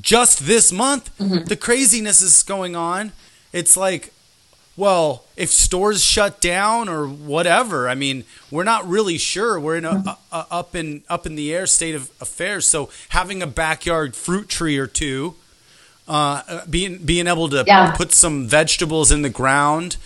just 0.00 0.40
this 0.40 0.72
month, 0.72 1.16
mm-hmm. 1.18 1.44
the 1.44 1.56
craziness 1.56 2.20
is 2.20 2.42
going 2.42 2.76
on. 2.76 3.12
It's 3.52 3.76
like, 3.76 4.12
well, 4.78 5.24
if 5.36 5.50
stores 5.50 6.04
shut 6.04 6.40
down 6.40 6.88
or 6.88 7.04
whatever, 7.04 7.88
I 7.88 7.96
mean, 7.96 8.22
we're 8.48 8.62
not 8.62 8.88
really 8.88 9.18
sure. 9.18 9.58
We're 9.58 9.76
in 9.76 9.84
a, 9.84 9.90
a, 9.90 10.18
a 10.30 10.46
up 10.52 10.76
in 10.76 11.02
up 11.08 11.26
in 11.26 11.34
the 11.34 11.52
air 11.52 11.66
state 11.66 11.96
of 11.96 12.10
affairs. 12.20 12.64
So 12.64 12.88
having 13.08 13.42
a 13.42 13.46
backyard 13.48 14.14
fruit 14.14 14.48
tree 14.48 14.78
or 14.78 14.86
two, 14.86 15.34
uh, 16.06 16.64
being 16.66 16.98
being 16.98 17.26
able 17.26 17.48
to 17.48 17.64
yeah. 17.66 17.90
put 17.90 18.12
some 18.12 18.46
vegetables 18.46 19.10
in 19.10 19.22
the 19.22 19.28
ground 19.28 19.96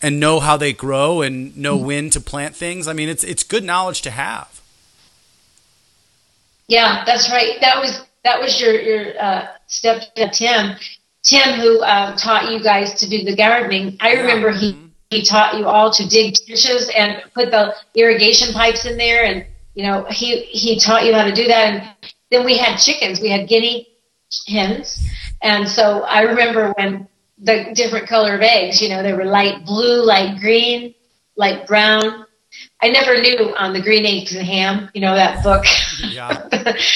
and 0.00 0.18
know 0.18 0.40
how 0.40 0.56
they 0.56 0.72
grow 0.72 1.20
and 1.20 1.54
know 1.54 1.76
mm-hmm. 1.76 1.86
when 1.86 2.10
to 2.10 2.20
plant 2.20 2.56
things. 2.56 2.88
I 2.88 2.94
mean, 2.94 3.10
it's 3.10 3.24
it's 3.24 3.42
good 3.42 3.64
knowledge 3.64 4.00
to 4.02 4.10
have. 4.10 4.62
Yeah, 6.68 7.04
that's 7.04 7.30
right. 7.30 7.60
That 7.60 7.82
was 7.82 8.00
that 8.24 8.40
was 8.40 8.58
your 8.58 8.80
your 8.80 9.22
uh, 9.22 9.48
step 9.66 10.04
Tim. 10.32 10.76
Tim, 11.32 11.54
who 11.60 11.80
uh, 11.80 12.14
taught 12.16 12.52
you 12.52 12.62
guys 12.62 12.92
to 13.00 13.08
do 13.08 13.24
the 13.24 13.34
gardening. 13.34 13.96
I 14.00 14.12
remember 14.12 14.50
he 14.50 14.76
he 15.08 15.22
taught 15.22 15.56
you 15.56 15.66
all 15.66 15.90
to 15.90 16.06
dig 16.06 16.34
ditches 16.46 16.90
and 16.94 17.22
put 17.34 17.50
the 17.50 17.74
irrigation 17.94 18.52
pipes 18.52 18.84
in 18.84 18.98
there, 18.98 19.24
and 19.24 19.46
you 19.74 19.86
know 19.86 20.04
he 20.10 20.42
he 20.42 20.78
taught 20.78 21.06
you 21.06 21.14
how 21.14 21.24
to 21.24 21.32
do 21.32 21.46
that. 21.48 21.72
And 21.72 22.12
then 22.30 22.44
we 22.44 22.58
had 22.58 22.76
chickens. 22.76 23.18
We 23.22 23.30
had 23.30 23.48
guinea 23.48 23.88
hens, 24.46 25.08
and 25.40 25.66
so 25.66 26.02
I 26.02 26.20
remember 26.20 26.74
when 26.76 27.08
the 27.38 27.72
different 27.74 28.06
color 28.08 28.34
of 28.34 28.42
eggs. 28.42 28.82
You 28.82 28.90
know, 28.90 29.02
they 29.02 29.14
were 29.14 29.24
light 29.24 29.64
blue, 29.64 30.04
light 30.04 30.38
green, 30.38 30.94
light 31.36 31.66
brown. 31.66 32.26
I 32.80 32.88
never 32.88 33.20
knew 33.20 33.54
on 33.56 33.72
the 33.72 33.80
green 33.80 34.04
eggs 34.04 34.34
and 34.34 34.46
ham. 34.46 34.90
You 34.94 35.00
know 35.00 35.14
that 35.14 35.42
book. 35.42 35.64
Yeah. 36.00 36.48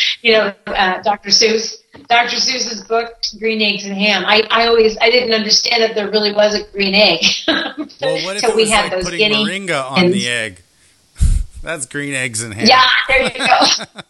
you 0.23 0.33
know, 0.33 0.53
uh, 0.67 1.03
Dr. 1.03 1.31
Seuss. 1.31 1.77
Dr. 2.09 2.37
Seuss's 2.37 2.85
book, 2.85 3.15
Green 3.39 3.63
Eggs 3.63 3.85
and 3.85 3.97
Ham. 3.97 4.25
I, 4.27 4.47
I 4.51 4.67
always 4.67 4.97
I 5.01 5.11
didn't 5.11 5.33
understand 5.33 5.83
that 5.83 5.95
there 5.95 6.11
really 6.11 6.33
was 6.33 6.55
a 6.55 6.71
green 6.71 6.95
egg. 6.95 7.25
well, 7.49 8.25
what 8.25 8.37
if 8.37 8.45
it 8.45 8.55
was 8.55 8.71
like 8.71 8.91
putting 9.03 9.33
moringa 9.33 9.91
on 9.91 10.11
the 10.11 10.29
egg? 10.29 10.63
That's 11.63 11.87
green 11.87 12.15
eggs 12.15 12.43
and 12.43 12.55
ham. 12.55 12.67
Yeah, 12.67 12.87
there 13.09 13.23
you 13.23 13.39
go. 13.39 14.03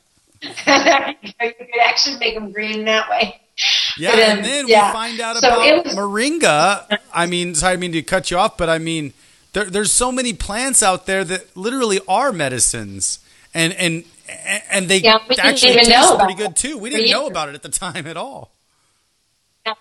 you 0.42 1.54
could 1.54 1.80
actually 1.80 2.18
make 2.18 2.34
them 2.34 2.52
green 2.52 2.84
that 2.84 3.08
way. 3.08 3.40
Yeah, 3.96 4.10
but, 4.10 4.20
um, 4.20 4.36
and 4.38 4.44
then 4.44 4.68
yeah. 4.68 4.88
we 4.88 4.92
find 4.92 5.20
out 5.20 5.36
so 5.36 5.48
about 5.48 5.84
was, 5.86 5.94
moringa. 5.94 6.98
I 7.14 7.26
mean, 7.26 7.54
sorry, 7.54 7.74
I 7.74 7.76
mean 7.76 7.92
to 7.92 8.02
cut 8.02 8.30
you 8.30 8.36
off, 8.36 8.58
but 8.58 8.68
I 8.68 8.78
mean, 8.78 9.14
there, 9.56 9.64
there's 9.64 9.90
so 9.90 10.12
many 10.12 10.34
plants 10.34 10.82
out 10.82 11.06
there 11.06 11.24
that 11.24 11.56
literally 11.56 11.98
are 12.06 12.30
medicines, 12.30 13.20
and 13.54 13.72
and 13.72 14.04
and 14.68 14.86
they 14.86 14.98
yeah, 14.98 15.16
actually 15.38 15.72
taste 15.72 16.18
pretty 16.18 16.34
good 16.34 16.54
too. 16.54 16.76
We 16.76 16.90
didn't 16.90 17.10
know 17.10 17.26
about 17.26 17.48
it 17.48 17.54
at 17.54 17.62
the 17.62 17.70
time 17.70 18.06
at 18.06 18.18
all. 18.18 18.52
Yeah. 19.64 19.72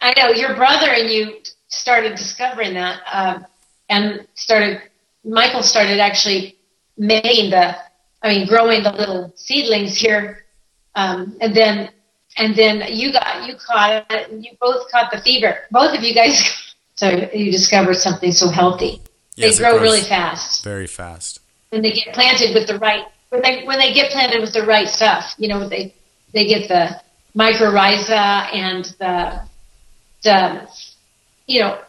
I 0.00 0.14
know 0.18 0.30
your 0.30 0.54
brother 0.54 0.88
and 0.88 1.10
you 1.10 1.42
started 1.68 2.14
discovering 2.14 2.72
that, 2.72 3.02
um, 3.12 3.46
and 3.90 4.26
started. 4.32 4.80
Michael 5.24 5.62
started 5.62 6.00
actually 6.00 6.56
making 6.96 7.50
the, 7.50 7.76
I 8.22 8.28
mean, 8.30 8.48
growing 8.48 8.82
the 8.82 8.92
little 8.92 9.30
seedlings 9.36 9.94
here, 9.94 10.46
um, 10.94 11.36
and 11.42 11.54
then 11.54 11.90
and 12.38 12.56
then 12.56 12.82
you 12.88 13.12
got 13.12 13.46
you 13.46 13.56
caught 13.56 14.06
it. 14.08 14.30
and 14.30 14.42
You 14.42 14.52
both 14.58 14.90
caught 14.90 15.12
the 15.12 15.18
fever. 15.18 15.66
Both 15.70 15.94
of 15.94 16.02
you 16.02 16.14
guys. 16.14 16.61
So 17.02 17.08
you 17.34 17.50
discovered 17.50 17.96
something 17.96 18.30
so 18.30 18.48
healthy. 18.48 19.02
Yes, 19.34 19.58
they 19.58 19.64
grow 19.64 19.80
really 19.80 20.02
fast. 20.02 20.62
Very 20.62 20.86
fast. 20.86 21.40
When 21.70 21.82
they 21.82 21.90
get 21.90 22.14
planted 22.14 22.54
with 22.54 22.68
the 22.68 22.78
right 22.78 23.04
when 23.30 23.42
they 23.42 23.64
when 23.64 23.80
they 23.80 23.92
get 23.92 24.12
planted 24.12 24.40
with 24.40 24.52
the 24.52 24.64
right 24.64 24.88
stuff, 24.88 25.34
you 25.36 25.48
know, 25.48 25.68
they 25.68 25.92
they 26.32 26.44
get 26.44 26.68
the 26.68 27.00
mycorrhiza 27.34 28.54
and 28.54 28.84
the 29.00 29.40
the 30.22 30.70
you 31.48 31.58
know 31.58 31.80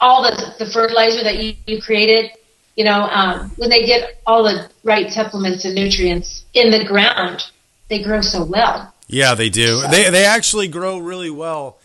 all 0.00 0.22
the 0.22 0.54
the 0.60 0.66
fertilizer 0.66 1.24
that 1.24 1.42
you, 1.42 1.56
you 1.66 1.82
created. 1.82 2.30
You 2.76 2.84
know, 2.84 3.08
um, 3.10 3.50
when 3.56 3.68
they 3.68 3.84
get 3.84 4.20
all 4.28 4.44
the 4.44 4.70
right 4.84 5.10
supplements 5.10 5.64
and 5.64 5.74
nutrients 5.74 6.44
in 6.54 6.70
the 6.70 6.84
ground, 6.84 7.42
they 7.88 8.00
grow 8.00 8.20
so 8.20 8.44
well. 8.44 8.94
Yeah, 9.08 9.34
they 9.34 9.48
do. 9.48 9.80
So. 9.80 9.88
They 9.88 10.08
they 10.10 10.24
actually 10.24 10.68
grow 10.68 10.98
really 10.98 11.30
well, 11.30 11.78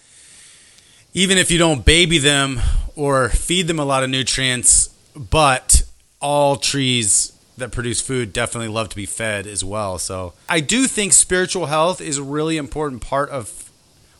even 1.13 1.37
if 1.37 1.51
you 1.51 1.57
don't 1.57 1.85
baby 1.85 2.17
them 2.17 2.59
or 2.95 3.29
feed 3.29 3.67
them 3.67 3.79
a 3.79 3.85
lot 3.85 4.03
of 4.03 4.09
nutrients. 4.09 4.89
But 5.15 5.83
all 6.19 6.55
trees 6.55 7.33
that 7.57 7.71
produce 7.71 7.99
food 8.01 8.31
definitely 8.31 8.69
love 8.69 8.89
to 8.89 8.95
be 8.95 9.05
fed 9.05 9.45
as 9.45 9.63
well. 9.63 9.97
So 9.97 10.33
I 10.47 10.61
do 10.61 10.87
think 10.87 11.13
spiritual 11.13 11.65
health 11.67 11.99
is 11.99 12.17
a 12.17 12.23
really 12.23 12.57
important 12.57 13.01
part 13.01 13.29
of 13.29 13.69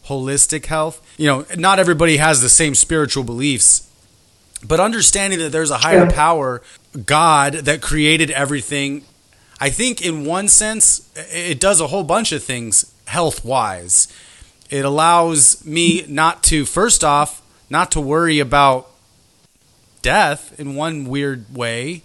holistic 0.08 0.66
health. 0.66 1.02
You 1.18 1.28
know, 1.28 1.46
not 1.58 1.80
everybody 1.80 2.18
has 2.18 2.42
the 2.42 2.50
same 2.50 2.76
spiritual 2.76 3.24
beliefs, 3.24 3.90
but 4.64 4.80
understanding 4.80 5.40
that 5.40 5.52
there's 5.52 5.72
a 5.72 5.78
higher 5.78 6.10
power, 6.12 6.62
God, 7.06 7.54
that 7.54 7.82
created 7.82 8.32
everything. 8.32 9.04
I 9.60 9.70
think 9.70 10.06
in 10.06 10.26
one 10.26 10.48
sense, 10.48 11.10
it 11.16 11.60
does 11.60 11.80
a 11.80 11.88
whole 11.88 12.04
bunch 12.04 12.32
of 12.32 12.44
things 12.44 12.94
health 13.06 13.46
wise. 13.46 14.08
It 14.72 14.86
allows 14.86 15.64
me 15.66 16.06
not 16.08 16.42
to, 16.44 16.66
first 16.66 17.04
off, 17.04 17.42
not 17.70 17.92
to 17.92 18.02
worry 18.02 18.40
about 18.40 18.90
death 20.02 20.60
in 20.60 20.74
one 20.74 21.06
weird 21.06 21.56
way 21.56 22.02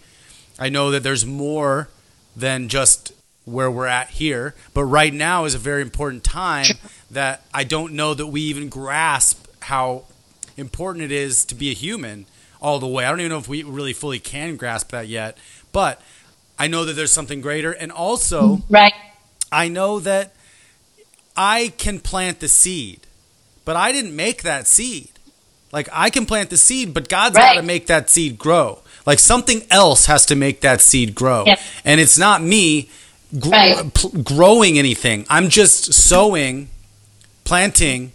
I 0.58 0.68
know 0.68 0.90
that 0.90 1.02
there's 1.02 1.26
more 1.26 1.88
than 2.34 2.68
just 2.68 3.12
where 3.44 3.70
we're 3.70 3.86
at 3.86 4.10
here, 4.10 4.54
but 4.74 4.84
right 4.84 5.12
now 5.12 5.44
is 5.44 5.54
a 5.54 5.58
very 5.58 5.82
important 5.82 6.24
time 6.24 6.66
that 7.10 7.42
I 7.52 7.64
don't 7.64 7.92
know 7.92 8.14
that 8.14 8.26
we 8.26 8.40
even 8.42 8.68
grasp 8.68 9.46
how 9.60 10.04
important 10.56 11.04
it 11.04 11.12
is 11.12 11.44
to 11.46 11.54
be 11.54 11.70
a 11.70 11.74
human 11.74 12.26
all 12.60 12.78
the 12.78 12.86
way. 12.86 13.04
I 13.04 13.10
don't 13.10 13.20
even 13.20 13.30
know 13.30 13.38
if 13.38 13.48
we 13.48 13.62
really 13.62 13.92
fully 13.92 14.18
can 14.18 14.56
grasp 14.56 14.90
that 14.90 15.08
yet, 15.08 15.36
but 15.72 16.00
I 16.58 16.66
know 16.66 16.84
that 16.84 16.94
there's 16.94 17.12
something 17.12 17.40
greater 17.40 17.72
and 17.72 17.92
also 17.92 18.62
right. 18.68 18.94
I 19.52 19.68
know 19.68 20.00
that 20.00 20.34
I 21.36 21.72
can 21.76 22.00
plant 22.00 22.40
the 22.40 22.48
seed, 22.48 23.00
but 23.64 23.76
I 23.76 23.92
didn't 23.92 24.14
make 24.14 24.42
that 24.42 24.66
seed. 24.66 25.10
Like 25.72 25.88
I 25.92 26.10
can 26.10 26.26
plant 26.26 26.50
the 26.50 26.56
seed, 26.56 26.94
but 26.94 27.08
God's 27.08 27.36
right. 27.36 27.54
got 27.54 27.60
to 27.60 27.66
make 27.66 27.86
that 27.86 28.08
seed 28.08 28.38
grow. 28.38 28.80
Like 29.04 29.18
something 29.18 29.62
else 29.70 30.06
has 30.06 30.26
to 30.26 30.36
make 30.36 30.60
that 30.62 30.80
seed 30.80 31.14
grow. 31.14 31.44
Yeah. 31.46 31.60
And 31.84 32.00
it's 32.00 32.18
not 32.18 32.42
me 32.42 32.90
gr- 33.38 33.50
right. 33.50 33.94
p- 33.94 34.22
growing 34.22 34.78
anything. 34.78 35.26
I'm 35.28 35.48
just 35.48 35.92
sowing, 35.92 36.68
planting, 37.44 38.12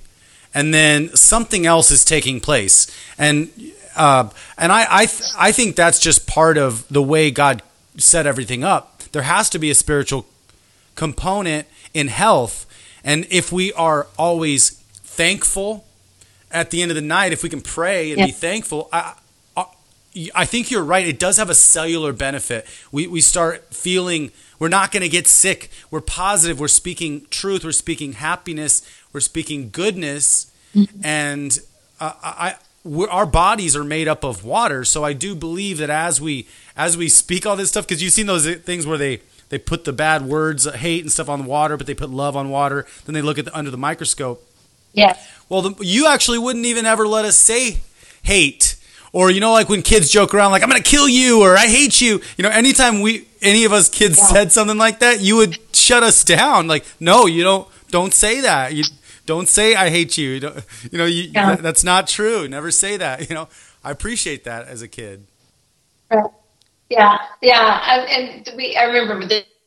and 0.54 0.74
then 0.74 1.16
something 1.16 1.66
else 1.66 1.92
is 1.92 2.04
taking 2.04 2.40
place. 2.40 2.88
And 3.18 3.50
uh, 3.96 4.30
and 4.58 4.72
I 4.72 4.86
I, 4.90 5.06
th- 5.06 5.30
I 5.38 5.52
think 5.52 5.76
that's 5.76 6.00
just 6.00 6.28
part 6.28 6.58
of 6.58 6.88
the 6.90 7.02
way 7.02 7.32
God 7.32 7.62
set 7.98 8.26
everything 8.26 8.64
up. 8.64 9.04
There 9.12 9.24
has 9.24 9.50
to 9.52 9.60
be 9.60 9.70
a 9.70 9.76
spiritual 9.76 10.26
component 10.96 11.68
in 11.94 12.08
health. 12.08 12.66
And 13.04 13.26
if 13.30 13.52
we 13.52 13.74
are 13.74 14.08
always 14.18 14.72
thankful 15.04 15.86
at 16.52 16.72
the 16.72 16.82
end 16.82 16.92
of 16.92 16.96
the 16.96 17.02
night, 17.02 17.32
if 17.32 17.44
we 17.44 17.50
can 17.50 17.62
pray 17.62 18.12
and 18.12 18.20
yeah. 18.20 18.26
be 18.28 18.32
thankful, 18.32 18.90
I, 18.92 19.16
I 20.36 20.46
think 20.46 20.70
you're 20.70 20.84
right. 20.84 21.08
It 21.08 21.20
does 21.20 21.38
have 21.38 21.50
a 21.50 21.56
cellular 21.56 22.12
benefit. 22.12 22.68
We, 22.92 23.08
we 23.08 23.22
start 23.22 23.74
feeling 23.74 24.32
we're 24.60 24.68
not 24.68 24.92
going 24.92 25.04
to 25.04 25.10
get 25.10 25.26
sick. 25.28 25.72
We're 25.90 26.02
positive. 26.02 26.60
We're 26.60 26.68
speaking 26.68 27.26
truth. 27.30 27.64
We're 27.64 27.72
speaking 27.72 28.14
happiness. 28.14 28.82
We're 29.14 29.22
speaking 29.22 29.70
goodness. 29.72 30.52
Mm-hmm. 30.76 31.02
And 31.04 31.60
uh, 32.00 32.14
I, 32.22 32.56
our 33.10 33.26
bodies 33.26 33.76
are 33.76 33.84
made 33.84 34.08
up 34.08 34.24
of 34.24 34.44
water. 34.44 34.84
So 34.84 35.04
I 35.04 35.14
do 35.14 35.34
believe 35.34 35.78
that 35.78 35.90
as 35.90 36.20
we 36.20 36.48
as 36.76 36.98
we 36.98 37.10
speak 37.10 37.46
all 37.46 37.56
this 37.56 37.70
stuff, 37.70 37.88
because 37.88 38.04
you've 38.04 38.14
seen 38.14 38.26
those 38.26 38.56
things 38.58 38.86
where 38.86 38.98
they 38.98 39.22
they 39.52 39.60
put 39.60 39.84
the 39.84 39.94
bad 39.94 40.26
words, 40.26 40.66
uh, 40.66 40.72
hate 40.72 41.04
and 41.04 41.12
stuff 41.12 41.28
on 41.28 41.44
the 41.44 41.48
water, 41.48 41.76
but 41.76 41.86
they 41.86 41.94
put 41.94 42.10
love 42.10 42.38
on 42.38 42.50
water. 42.50 42.88
Then 43.06 43.14
they 43.14 43.22
look 43.22 43.38
at 43.38 43.46
the, 43.46 43.56
under 43.56 43.70
the 43.70 43.78
microscope. 43.78 44.48
Yeah. 44.94 45.18
Well, 45.50 45.62
the, 45.62 45.84
you 45.84 46.08
actually 46.08 46.40
wouldn't 46.40 46.66
even 46.66 46.86
ever 46.86 47.06
let 47.06 47.26
us 47.26 47.36
say 47.38 47.82
hate 48.24 48.78
or 49.12 49.30
you 49.30 49.40
know 49.40 49.52
like 49.52 49.68
when 49.68 49.82
kids 49.82 50.10
joke 50.10 50.34
around 50.34 50.52
like 50.52 50.62
i'm 50.62 50.70
gonna 50.70 50.80
kill 50.80 51.10
you 51.10 51.42
or 51.42 51.58
i 51.58 51.66
hate 51.66 52.00
you 52.00 52.22
you 52.38 52.44
know 52.44 52.50
anytime 52.50 53.02
we 53.02 53.28
any 53.42 53.66
of 53.66 53.74
us 53.74 53.90
kids 53.90 54.20
yeah. 54.20 54.26
said 54.26 54.52
something 54.52 54.78
like 54.78 55.00
that 55.00 55.20
you 55.20 55.36
would 55.36 55.58
shut 55.76 56.04
us 56.04 56.24
down 56.24 56.68
like 56.68 56.86
no 57.00 57.26
you 57.26 57.44
don't 57.44 57.68
don't 57.90 58.14
say 58.14 58.42
that 58.42 58.74
you 58.74 58.84
don't 59.26 59.50
say 59.50 59.74
i 59.74 59.90
hate 59.90 60.18
you 60.18 60.30
you, 60.30 60.52
you 60.92 60.98
know 61.00 61.06
you, 61.06 61.24
yeah. 61.34 61.56
that's 61.56 61.84
not 61.84 62.08
true 62.08 62.48
never 62.48 62.70
say 62.70 62.96
that 62.96 63.28
you 63.30 63.36
know 63.36 63.50
i 63.84 63.90
appreciate 63.90 64.44
that 64.44 64.68
as 64.68 64.84
a 64.84 64.88
kid 64.88 65.26
yeah 66.92 67.18
yeah 67.42 68.06
and 68.10 68.50
we 68.56 68.76
i 68.76 68.84
remember 68.84 69.26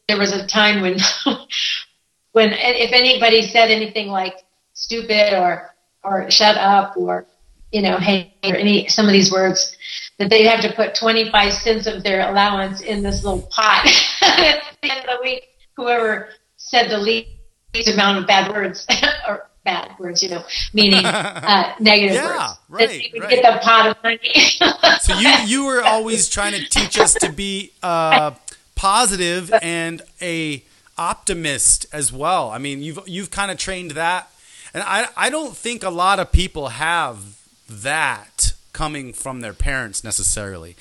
there 0.09 0.19
was 0.19 0.33
a 0.33 0.47
time 0.47 0.83
when 0.83 0.97
when 2.33 2.51
if 2.53 2.93
anybody 2.93 3.43
said 3.43 3.71
anything 3.71 4.09
like 4.09 4.35
stupid 4.75 5.33
or 5.35 5.75
or 6.05 6.31
shut 6.31 6.57
up 6.57 6.97
or 6.97 7.27
you 7.75 7.83
know, 7.83 7.99
hey, 7.99 8.33
or 8.45 8.55
any 8.55 8.87
some 8.87 9.07
of 9.07 9.13
these 9.13 9.33
words, 9.33 9.77
that 10.19 10.31
they 10.31 10.45
have 10.45 10.61
to 10.61 10.73
put 10.73 10.95
25 10.95 11.53
cents 11.53 11.89
of 11.89 12.05
their 12.05 12.31
allowance 12.31 12.81
in 12.81 13.03
this 13.03 13.25
little 13.25 13.43
pot 13.51 13.85
at 14.23 14.63
the 14.81 14.93
end 14.93 15.01
of 15.01 15.19
the 15.19 15.23
week. 15.23 15.49
Whoever 15.77 16.29
said 16.57 16.89
the 16.89 16.99
least 16.99 17.89
amount 17.93 18.19
of 18.19 18.29
bad 18.29 18.53
words 18.53 18.87
or 19.29 19.51
bad 19.65 19.93
words, 19.99 20.23
you 20.23 20.29
know, 20.29 20.45
meaning 20.73 21.05
uh, 21.05 21.75
negative 21.81 22.15
yeah, 22.15 22.29
words. 22.37 22.59
Right, 22.69 22.89
that 22.89 23.13
would 23.13 23.23
right. 23.23 23.31
get 23.31 23.55
the 23.55 23.61
pot 23.61 23.89
of 23.89 24.03
money. 24.03 24.99
so 25.01 25.19
you 25.19 25.29
you 25.47 25.65
were 25.67 25.83
always 25.83 26.29
trying 26.29 26.53
to 26.53 26.69
teach 26.69 26.99
us 26.99 27.15
to 27.15 27.33
be 27.33 27.73
uh, 27.83 28.33
positive 28.75 29.53
and 29.63 30.03
a 30.21 30.63
optimist 30.97 31.87
as 31.93 32.13
well. 32.13 32.51
I 32.51 32.59
mean, 32.59 32.83
you've 32.83 33.01
you've 33.07 33.31
kind 33.31 33.51
of 33.51 33.59
trained 33.59 33.93
that, 33.93 34.31
and 34.73 34.83
I 34.83 35.09
I 35.17 35.31
don't 35.31 35.57
think 35.57 35.83
a 35.83 35.91
lot 35.91 36.21
of 36.21 36.31
people 36.33 36.69
have 36.69 37.39
that 37.69 38.53
coming 38.73 39.13
from 39.13 39.41
their 39.41 39.55
parents 39.55 40.05
necessarily. 40.05 40.77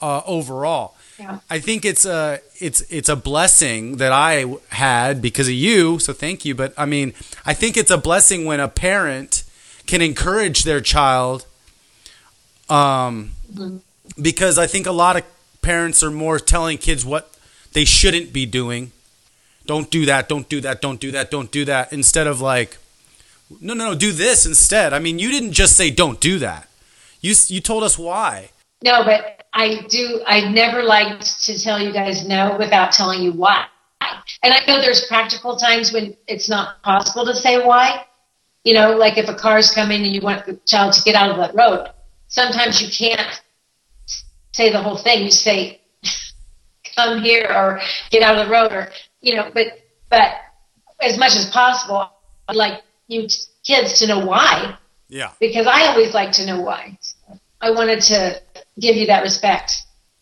Uh, 0.00 0.20
overall, 0.26 0.96
yeah. 1.18 1.38
I 1.48 1.60
think 1.60 1.84
it's 1.84 2.04
a 2.04 2.40
it's 2.58 2.80
it's 2.82 3.08
a 3.08 3.16
blessing 3.16 3.98
that 3.98 4.12
I 4.12 4.46
had 4.70 5.22
because 5.22 5.46
of 5.46 5.54
you. 5.54 5.98
So 5.98 6.12
thank 6.12 6.44
you. 6.44 6.54
But 6.54 6.74
I 6.76 6.86
mean, 6.86 7.14
I 7.46 7.54
think 7.54 7.76
it's 7.76 7.90
a 7.90 7.98
blessing 7.98 8.44
when 8.44 8.60
a 8.60 8.68
parent 8.68 9.44
can 9.86 10.02
encourage 10.02 10.64
their 10.64 10.80
child. 10.80 11.46
Um, 12.68 13.32
mm-hmm. 13.52 13.76
because 14.20 14.56
I 14.56 14.66
think 14.66 14.86
a 14.86 14.92
lot 14.92 15.16
of 15.16 15.22
parents 15.60 16.02
are 16.02 16.10
more 16.10 16.38
telling 16.38 16.78
kids 16.78 17.04
what 17.04 17.36
they 17.74 17.84
shouldn't 17.84 18.32
be 18.32 18.46
doing. 18.46 18.90
Don't 19.66 19.90
do 19.90 20.06
that. 20.06 20.28
Don't 20.28 20.48
do 20.48 20.60
that. 20.62 20.80
Don't 20.80 20.98
do 20.98 21.10
that. 21.10 21.30
Don't 21.30 21.50
do 21.50 21.64
that. 21.66 21.92
Instead 21.92 22.26
of 22.26 22.40
like, 22.40 22.78
no, 23.60 23.74
no, 23.74 23.90
no, 23.90 23.94
do 23.94 24.12
this 24.12 24.46
instead. 24.46 24.92
I 24.94 24.98
mean, 24.98 25.18
you 25.18 25.30
didn't 25.30 25.52
just 25.52 25.76
say 25.76 25.90
don't 25.90 26.20
do 26.20 26.38
that. 26.38 26.68
You 27.20 27.34
you 27.48 27.60
told 27.60 27.82
us 27.82 27.98
why. 27.98 28.50
No, 28.82 29.04
but 29.04 29.43
I 29.54 29.82
do. 29.88 30.20
I 30.26 30.50
never 30.50 30.82
liked 30.82 31.44
to 31.44 31.58
tell 31.58 31.80
you 31.80 31.92
guys 31.92 32.26
no 32.26 32.56
without 32.58 32.90
telling 32.92 33.22
you 33.22 33.32
why. 33.32 33.66
And 34.42 34.52
I 34.52 34.64
know 34.66 34.80
there's 34.80 35.06
practical 35.06 35.56
times 35.56 35.92
when 35.92 36.16
it's 36.26 36.48
not 36.48 36.82
possible 36.82 37.24
to 37.24 37.34
say 37.34 37.64
why. 37.64 38.04
You 38.64 38.74
know, 38.74 38.96
like 38.96 39.16
if 39.16 39.28
a 39.28 39.34
car's 39.34 39.70
coming 39.70 40.04
and 40.04 40.12
you 40.12 40.20
want 40.20 40.44
the 40.44 40.58
child 40.66 40.92
to 40.94 41.02
get 41.02 41.14
out 41.14 41.30
of 41.30 41.36
that 41.36 41.54
road, 41.54 41.90
sometimes 42.28 42.82
you 42.82 42.88
can't 42.90 43.42
say 44.52 44.72
the 44.72 44.82
whole 44.82 44.96
thing. 44.96 45.22
You 45.24 45.30
say, 45.30 45.80
"Come 46.96 47.22
here," 47.22 47.46
or 47.48 47.80
"Get 48.10 48.22
out 48.22 48.36
of 48.36 48.46
the 48.46 48.52
road," 48.52 48.72
or 48.72 48.90
you 49.20 49.36
know. 49.36 49.50
But 49.54 49.78
but 50.10 50.34
as 51.00 51.16
much 51.16 51.36
as 51.36 51.48
possible, 51.50 52.10
I'd 52.48 52.56
like 52.56 52.82
you 53.06 53.28
kids 53.64 53.98
to 54.00 54.06
know 54.06 54.24
why. 54.26 54.76
Yeah. 55.08 55.30
Because 55.38 55.66
I 55.66 55.86
always 55.88 56.12
like 56.14 56.32
to 56.32 56.46
know 56.46 56.60
why. 56.60 56.98
I 57.60 57.70
wanted 57.70 58.00
to 58.02 58.42
give 58.78 58.96
you 58.96 59.06
that 59.06 59.22
respect. 59.22 59.72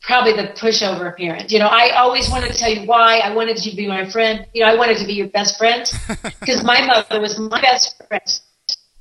Probably 0.01 0.33
the 0.33 0.49
pushover 0.49 1.17
parent. 1.17 1.53
You 1.53 1.61
know, 1.61 1.69
I 1.69 1.91
always 1.91 2.29
wanted 2.29 2.51
to 2.53 2.59
tell 2.59 2.71
you 2.71 2.87
why. 2.87 3.19
I 3.19 3.33
wanted 3.35 3.65
you 3.65 3.71
to 3.71 3.77
be 3.77 3.87
my 3.87 4.09
friend. 4.11 4.47
You 4.53 4.63
know, 4.63 4.71
I 4.71 4.75
wanted 4.75 4.99
to 4.99 5.07
be 5.07 5.13
your 5.13 5.29
best 5.29 5.57
friend 5.59 5.91
because 6.41 6.65
my 6.65 6.85
mother 6.85 7.21
was 7.21 7.39
my 7.39 7.61
best 7.61 8.03
friend. 8.09 8.41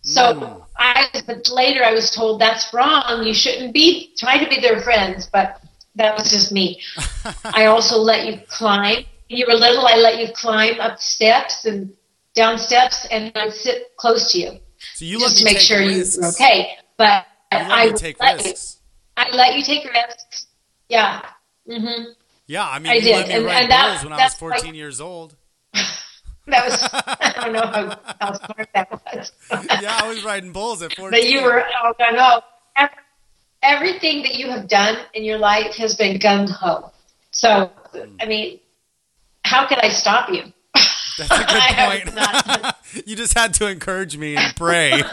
So 0.03 0.21
mm. 0.21 0.65
I, 0.77 1.07
but 1.25 1.49
later 1.49 1.83
I 1.83 1.93
was 1.93 2.11
told 2.11 2.39
that's 2.39 2.71
wrong. 2.73 3.23
You 3.23 3.33
shouldn't 3.33 3.73
be 3.73 4.13
trying 4.17 4.43
to 4.43 4.49
be 4.49 4.59
their 4.59 4.81
friends. 4.81 5.27
But 5.31 5.61
that 5.95 6.17
was 6.17 6.29
just 6.29 6.51
me. 6.51 6.81
I 7.45 7.65
also 7.65 7.97
let 7.97 8.27
you 8.27 8.39
climb. 8.47 9.05
When 9.29 9.39
you 9.39 9.45
were 9.47 9.53
little, 9.53 9.85
I 9.87 9.95
let 9.95 10.19
you 10.19 10.33
climb 10.33 10.79
up 10.79 10.99
steps 10.99 11.65
and 11.65 11.93
down 12.33 12.57
steps, 12.57 13.05
and 13.11 13.31
I'd 13.35 13.53
sit 13.53 13.95
close 13.97 14.31
to 14.33 14.39
you. 14.39 14.59
So 14.95 15.05
you 15.05 15.19
just 15.19 15.37
to 15.39 15.45
make 15.45 15.59
sure 15.59 15.79
risks. 15.79 16.17
you're 16.17 16.27
okay. 16.29 16.77
But 16.97 17.25
I 17.51 17.91
take 17.91 18.19
let 18.19 18.37
risks. 18.37 18.77
You, 18.77 18.80
I 19.29 19.35
let 19.35 19.55
you 19.57 19.63
take 19.63 19.85
risks. 19.85 20.47
Yeah. 20.89 21.21
Mm-hmm. 21.69 22.11
Yeah, 22.47 22.67
I 22.67 22.79
mean, 22.79 22.91
I 22.91 22.99
did. 22.99 23.15
let 23.15 23.27
me 23.27 23.33
And- 23.35 23.47
and 23.47 23.71
that, 23.71 24.03
when 24.03 24.13
I 24.13 24.23
was 24.23 24.33
14 24.33 24.49
like- 24.49 24.59
14 24.61 24.75
years 24.75 25.01
old. 25.01 25.35
That 26.47 26.65
was 26.65 26.89
I 26.91 27.43
don't 27.45 27.53
know 27.53 27.61
how, 27.61 27.99
how 28.19 28.33
smart 28.33 28.69
that 28.73 28.91
was. 28.91 29.31
Yeah, 29.81 29.99
I 30.03 30.07
was 30.07 30.23
riding 30.23 30.51
bulls 30.51 30.81
at 30.81 30.93
14. 30.95 31.11
but 31.11 31.29
you 31.29 31.43
were 31.43 31.63
oh 31.83 31.93
no, 31.99 32.09
no. 32.11 32.41
Ev- 32.75 32.89
Everything 33.61 34.23
that 34.23 34.33
you 34.33 34.49
have 34.49 34.67
done 34.67 34.97
in 35.13 35.23
your 35.23 35.37
life 35.37 35.75
has 35.75 35.93
been 35.93 36.17
gung 36.17 36.49
ho. 36.49 36.91
So 37.29 37.71
I 38.19 38.25
mean, 38.25 38.59
how 39.45 39.67
could 39.67 39.77
I 39.77 39.89
stop 39.89 40.29
you? 40.29 40.51
That's 41.19 41.29
a 41.31 42.03
good 42.03 42.13
point. 42.13 43.05
you 43.07 43.15
just 43.15 43.37
had 43.37 43.53
to 43.55 43.67
encourage 43.67 44.17
me 44.17 44.35
and 44.35 44.55
pray. 44.55 45.03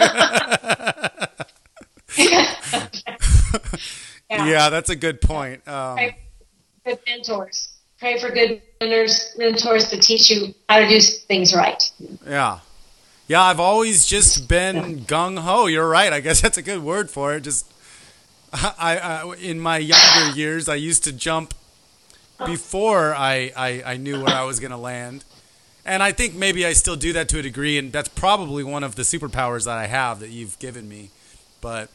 yeah, 4.31 4.71
that's 4.71 4.90
a 4.90 4.97
good 4.97 5.21
point. 5.21 5.67
Um, 5.67 5.97
Pray 5.97 6.17
for 6.85 6.90
good 6.90 6.99
mentors. 7.07 7.69
Pray 7.99 8.21
for 8.21 8.31
good 8.31 8.62
mentors, 8.81 9.35
mentors 9.37 9.88
to 9.90 9.99
teach 9.99 10.31
you 10.31 10.55
how 10.69 10.81
to 10.81 10.88
do 10.88 11.00
things 11.00 11.55
right. 11.55 11.90
yeah. 12.26 12.61
Yeah, 13.26 13.43
I've 13.43 13.61
always 13.61 14.07
just 14.07 14.49
been 14.49 15.00
gung 15.00 15.38
ho. 15.38 15.67
You're 15.67 15.88
right. 15.88 16.12
I 16.12 16.21
guess 16.21 16.40
that's 16.43 16.57
a 16.57 16.62
good 16.62 16.83
word 16.83 17.11
for 17.11 17.35
it. 17.35 17.43
Just, 17.43 17.71
I, 18.52 18.99
I 18.99 19.35
in 19.37 19.61
my 19.61 19.78
younger 19.78 20.37
years, 20.37 20.69
I 20.69 20.76
used 20.76 21.05
to 21.05 21.12
jump 21.12 21.55
before 22.47 23.14
I, 23.14 23.52
I, 23.57 23.83
I 23.85 23.97
knew 23.97 24.23
where 24.23 24.35
I 24.35 24.45
was 24.45 24.61
going 24.61 24.71
to 24.71 24.78
land. 24.78 25.25
And 25.85 26.02
I 26.02 26.12
think 26.12 26.35
maybe 26.35 26.64
I 26.67 26.73
still 26.73 26.97
do 26.97 27.12
that 27.14 27.28
to 27.31 27.38
a 27.38 27.43
degree, 27.43 27.78
and 27.78 27.93
that's 27.93 28.09
probably 28.09 28.62
one 28.62 28.85
of 28.85 28.95
the 28.95 29.02
superpowers 29.02 29.64
that 29.64 29.78
I 29.78 29.87
have 29.87 30.21
that 30.21 30.28
you've 30.28 30.59
given 30.59 30.88
me. 30.88 31.11
But, 31.61 31.90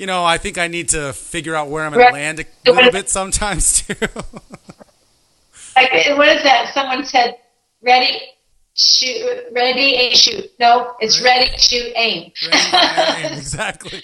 you 0.00 0.06
know, 0.06 0.24
I 0.24 0.38
think 0.38 0.56
I 0.56 0.66
need 0.66 0.88
to 0.90 1.12
figure 1.12 1.54
out 1.54 1.68
where 1.68 1.84
I'm 1.84 1.92
going 1.92 2.06
to 2.06 2.12
land 2.12 2.40
a 2.40 2.72
little 2.72 2.90
bit 2.90 3.10
sometimes, 3.10 3.82
too. 3.86 3.94
Like 5.76 5.92
what 6.16 6.28
is 6.28 6.42
that? 6.42 6.72
Someone 6.74 7.04
said, 7.04 7.36
"Ready, 7.82 8.18
shoot, 8.74 9.44
ready, 9.52 9.94
aim, 9.94 10.14
shoot." 10.14 10.50
No, 10.58 10.94
it's 11.00 11.20
Right. 11.22 11.48
ready, 11.50 11.58
shoot, 11.58 11.92
aim. 11.96 12.32
Ready, 12.50 13.22
aim, 13.26 13.32
exactly. 13.38 14.02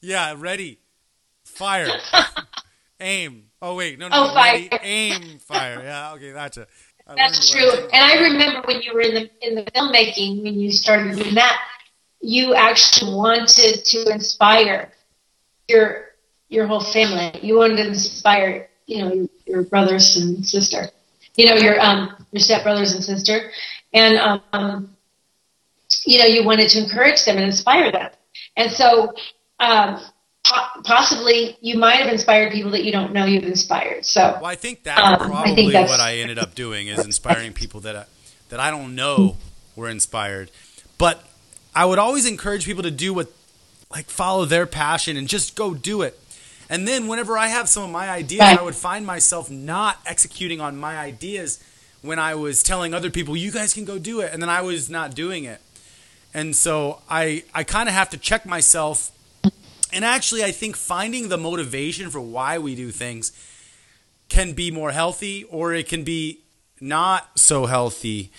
Yeah, 0.00 0.34
ready, 0.36 0.78
fire, 1.44 1.88
aim. 3.00 3.44
Oh 3.60 3.74
wait, 3.76 3.98
no, 3.98 4.08
no, 4.08 4.16
Oh, 4.16 4.26
no, 4.28 4.34
fire. 4.34 4.52
ready, 4.54 4.68
aim, 4.82 5.38
fire. 5.40 5.80
Yeah, 5.82 6.12
okay, 6.14 6.32
gotcha. 6.32 6.66
I 7.06 7.14
That's 7.16 7.50
true. 7.50 7.68
I- 7.70 7.88
And 7.92 8.04
I 8.04 8.14
remember 8.22 8.62
when 8.66 8.80
you 8.82 8.92
were 8.94 9.00
in 9.02 9.14
the 9.14 9.30
in 9.46 9.54
the 9.56 9.64
filmmaking, 9.72 10.42
when 10.42 10.58
you 10.58 10.72
started 10.72 11.16
doing 11.16 11.34
that, 11.34 11.60
you 12.20 12.54
actually 12.54 13.14
wanted 13.14 13.84
to 13.84 14.10
inspire 14.10 14.90
your 15.68 16.10
your 16.48 16.66
whole 16.66 16.80
family. 16.82 17.38
You 17.42 17.56
wanted 17.58 17.76
to 17.76 17.88
inspire, 17.88 18.68
you 18.86 18.98
know, 19.02 19.12
your, 19.12 19.28
your 19.46 19.62
brothers 19.62 20.16
and 20.16 20.44
sister. 20.44 20.88
You 21.36 21.46
know, 21.46 21.54
your 21.54 21.80
um 21.80 22.14
your 22.32 22.40
stepbrothers 22.42 22.94
and 22.94 23.02
sister, 23.02 23.50
and 23.94 24.18
um, 24.52 24.94
you 26.04 26.18
know, 26.18 26.26
you 26.26 26.44
wanted 26.44 26.68
to 26.70 26.82
encourage 26.82 27.24
them 27.24 27.36
and 27.36 27.46
inspire 27.46 27.90
them. 27.90 28.10
And 28.56 28.70
so, 28.70 29.14
um, 29.60 30.00
po- 30.44 30.82
possibly 30.84 31.56
you 31.60 31.78
might 31.78 31.96
have 31.96 32.12
inspired 32.12 32.52
people 32.52 32.70
that 32.72 32.84
you 32.84 32.92
don't 32.92 33.12
know 33.12 33.24
you've 33.24 33.44
inspired. 33.44 34.04
So. 34.04 34.38
Well, 34.40 34.44
I 34.50 34.56
think 34.56 34.82
that's 34.82 35.00
Um, 35.00 35.14
I 35.14 35.16
probably 35.16 35.54
think 35.54 35.72
that's- 35.72 35.90
what 35.90 36.00
I 36.00 36.16
ended 36.18 36.38
up 36.38 36.54
doing 36.54 36.88
is 36.88 37.04
inspiring 37.04 37.52
people 37.52 37.80
that 37.80 37.96
I, 37.96 38.04
that 38.50 38.60
I 38.60 38.70
don't 38.70 38.94
know 38.94 39.36
were 39.76 39.88
inspired. 39.88 40.50
But 40.98 41.22
I 41.74 41.84
would 41.84 41.98
always 41.98 42.26
encourage 42.26 42.64
people 42.66 42.82
to 42.82 42.90
do 42.90 43.14
what, 43.14 43.28
like, 43.92 44.10
follow 44.10 44.44
their 44.44 44.66
passion 44.66 45.16
and 45.16 45.28
just 45.28 45.54
go 45.54 45.74
do 45.74 46.02
it. 46.02 46.18
And 46.68 46.88
then 46.88 47.06
whenever 47.06 47.36
I 47.36 47.48
have 47.48 47.68
some 47.68 47.82
of 47.84 47.90
my 47.90 48.08
ideas, 48.08 48.40
Right. 48.40 48.58
I 48.58 48.62
would 48.62 48.74
find 48.74 49.06
myself 49.06 49.50
not 49.50 49.98
executing 50.06 50.60
on 50.60 50.76
my 50.76 50.96
ideas 50.98 51.58
when 52.00 52.18
I 52.18 52.34
was 52.34 52.62
telling 52.62 52.94
other 52.94 53.10
people, 53.10 53.36
"You 53.36 53.50
guys 53.50 53.74
can 53.74 53.84
go 53.84 53.98
do 53.98 54.20
it," 54.20 54.32
and 54.32 54.42
then 54.42 54.48
I 54.48 54.62
was 54.62 54.88
not 54.88 55.14
doing 55.14 55.44
it. 55.44 55.60
And 56.34 56.56
so 56.56 57.02
I 57.10 57.44
I 57.54 57.62
kind 57.64 57.88
of 57.88 57.94
have 57.94 58.08
to 58.10 58.16
check 58.16 58.46
myself. 58.46 59.10
And 59.92 60.04
actually, 60.04 60.42
I 60.42 60.50
think 60.52 60.76
finding 60.76 61.28
the 61.28 61.36
motivation 61.36 62.10
for 62.10 62.20
why 62.20 62.58
we 62.58 62.74
do 62.74 62.90
things 62.90 63.32
can 64.30 64.54
be 64.54 64.70
more 64.70 64.92
healthy 64.92 65.44
or 65.44 65.74
it 65.74 65.86
can 65.86 66.04
be 66.04 66.38
not 66.80 67.38
so 67.38 67.66
healthy. 67.66 68.32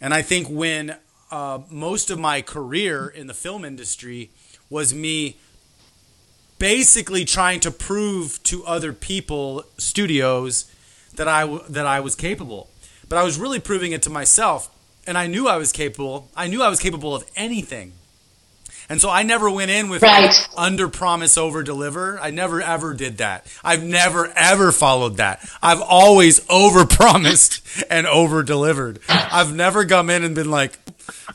And 0.00 0.14
I 0.14 0.22
think 0.22 0.48
when 0.48 0.96
uh, 1.30 1.58
most 1.68 2.10
of 2.10 2.18
my 2.18 2.40
career 2.40 3.06
in 3.08 3.26
the 3.26 3.34
film 3.34 3.64
industry 3.64 4.30
was 4.70 4.94
me 4.94 5.36
basically 6.58 7.24
trying 7.24 7.60
to 7.60 7.70
prove 7.70 8.42
to 8.44 8.64
other 8.64 8.92
people, 8.92 9.64
studios, 9.78 10.70
that 11.16 11.28
I 11.28 11.46
that 11.68 11.86
I 11.86 12.00
was 12.00 12.14
capable. 12.14 12.68
But 13.08 13.18
I 13.18 13.22
was 13.22 13.38
really 13.38 13.60
proving 13.60 13.92
it 13.92 14.02
to 14.02 14.10
myself, 14.10 14.70
and 15.06 15.16
I 15.18 15.26
knew 15.26 15.46
I 15.48 15.56
was 15.56 15.72
capable. 15.72 16.28
I 16.36 16.46
knew 16.48 16.62
I 16.62 16.68
was 16.68 16.80
capable 16.80 17.14
of 17.14 17.24
anything. 17.36 17.92
And 18.86 19.00
so 19.00 19.08
I 19.08 19.22
never 19.22 19.50
went 19.50 19.70
in 19.70 19.88
with 19.88 20.02
Right. 20.02 20.26
like, 20.26 20.36
under 20.58 20.88
promise 20.88 21.38
over 21.38 21.62
deliver. 21.62 22.18
I 22.20 22.30
never 22.30 22.60
ever 22.60 22.92
did 22.92 23.16
that. 23.18 23.46
I've 23.64 23.82
never 23.82 24.30
ever 24.36 24.72
followed 24.72 25.16
that. 25.16 25.48
I've 25.62 25.80
always 25.80 26.42
over 26.50 26.84
promised 26.84 27.62
and 27.90 28.06
over 28.06 28.42
delivered. 28.42 28.98
I've 29.08 29.54
never 29.54 29.86
come 29.86 30.10
in 30.10 30.22
and 30.22 30.34
been 30.34 30.50
like, 30.50 30.78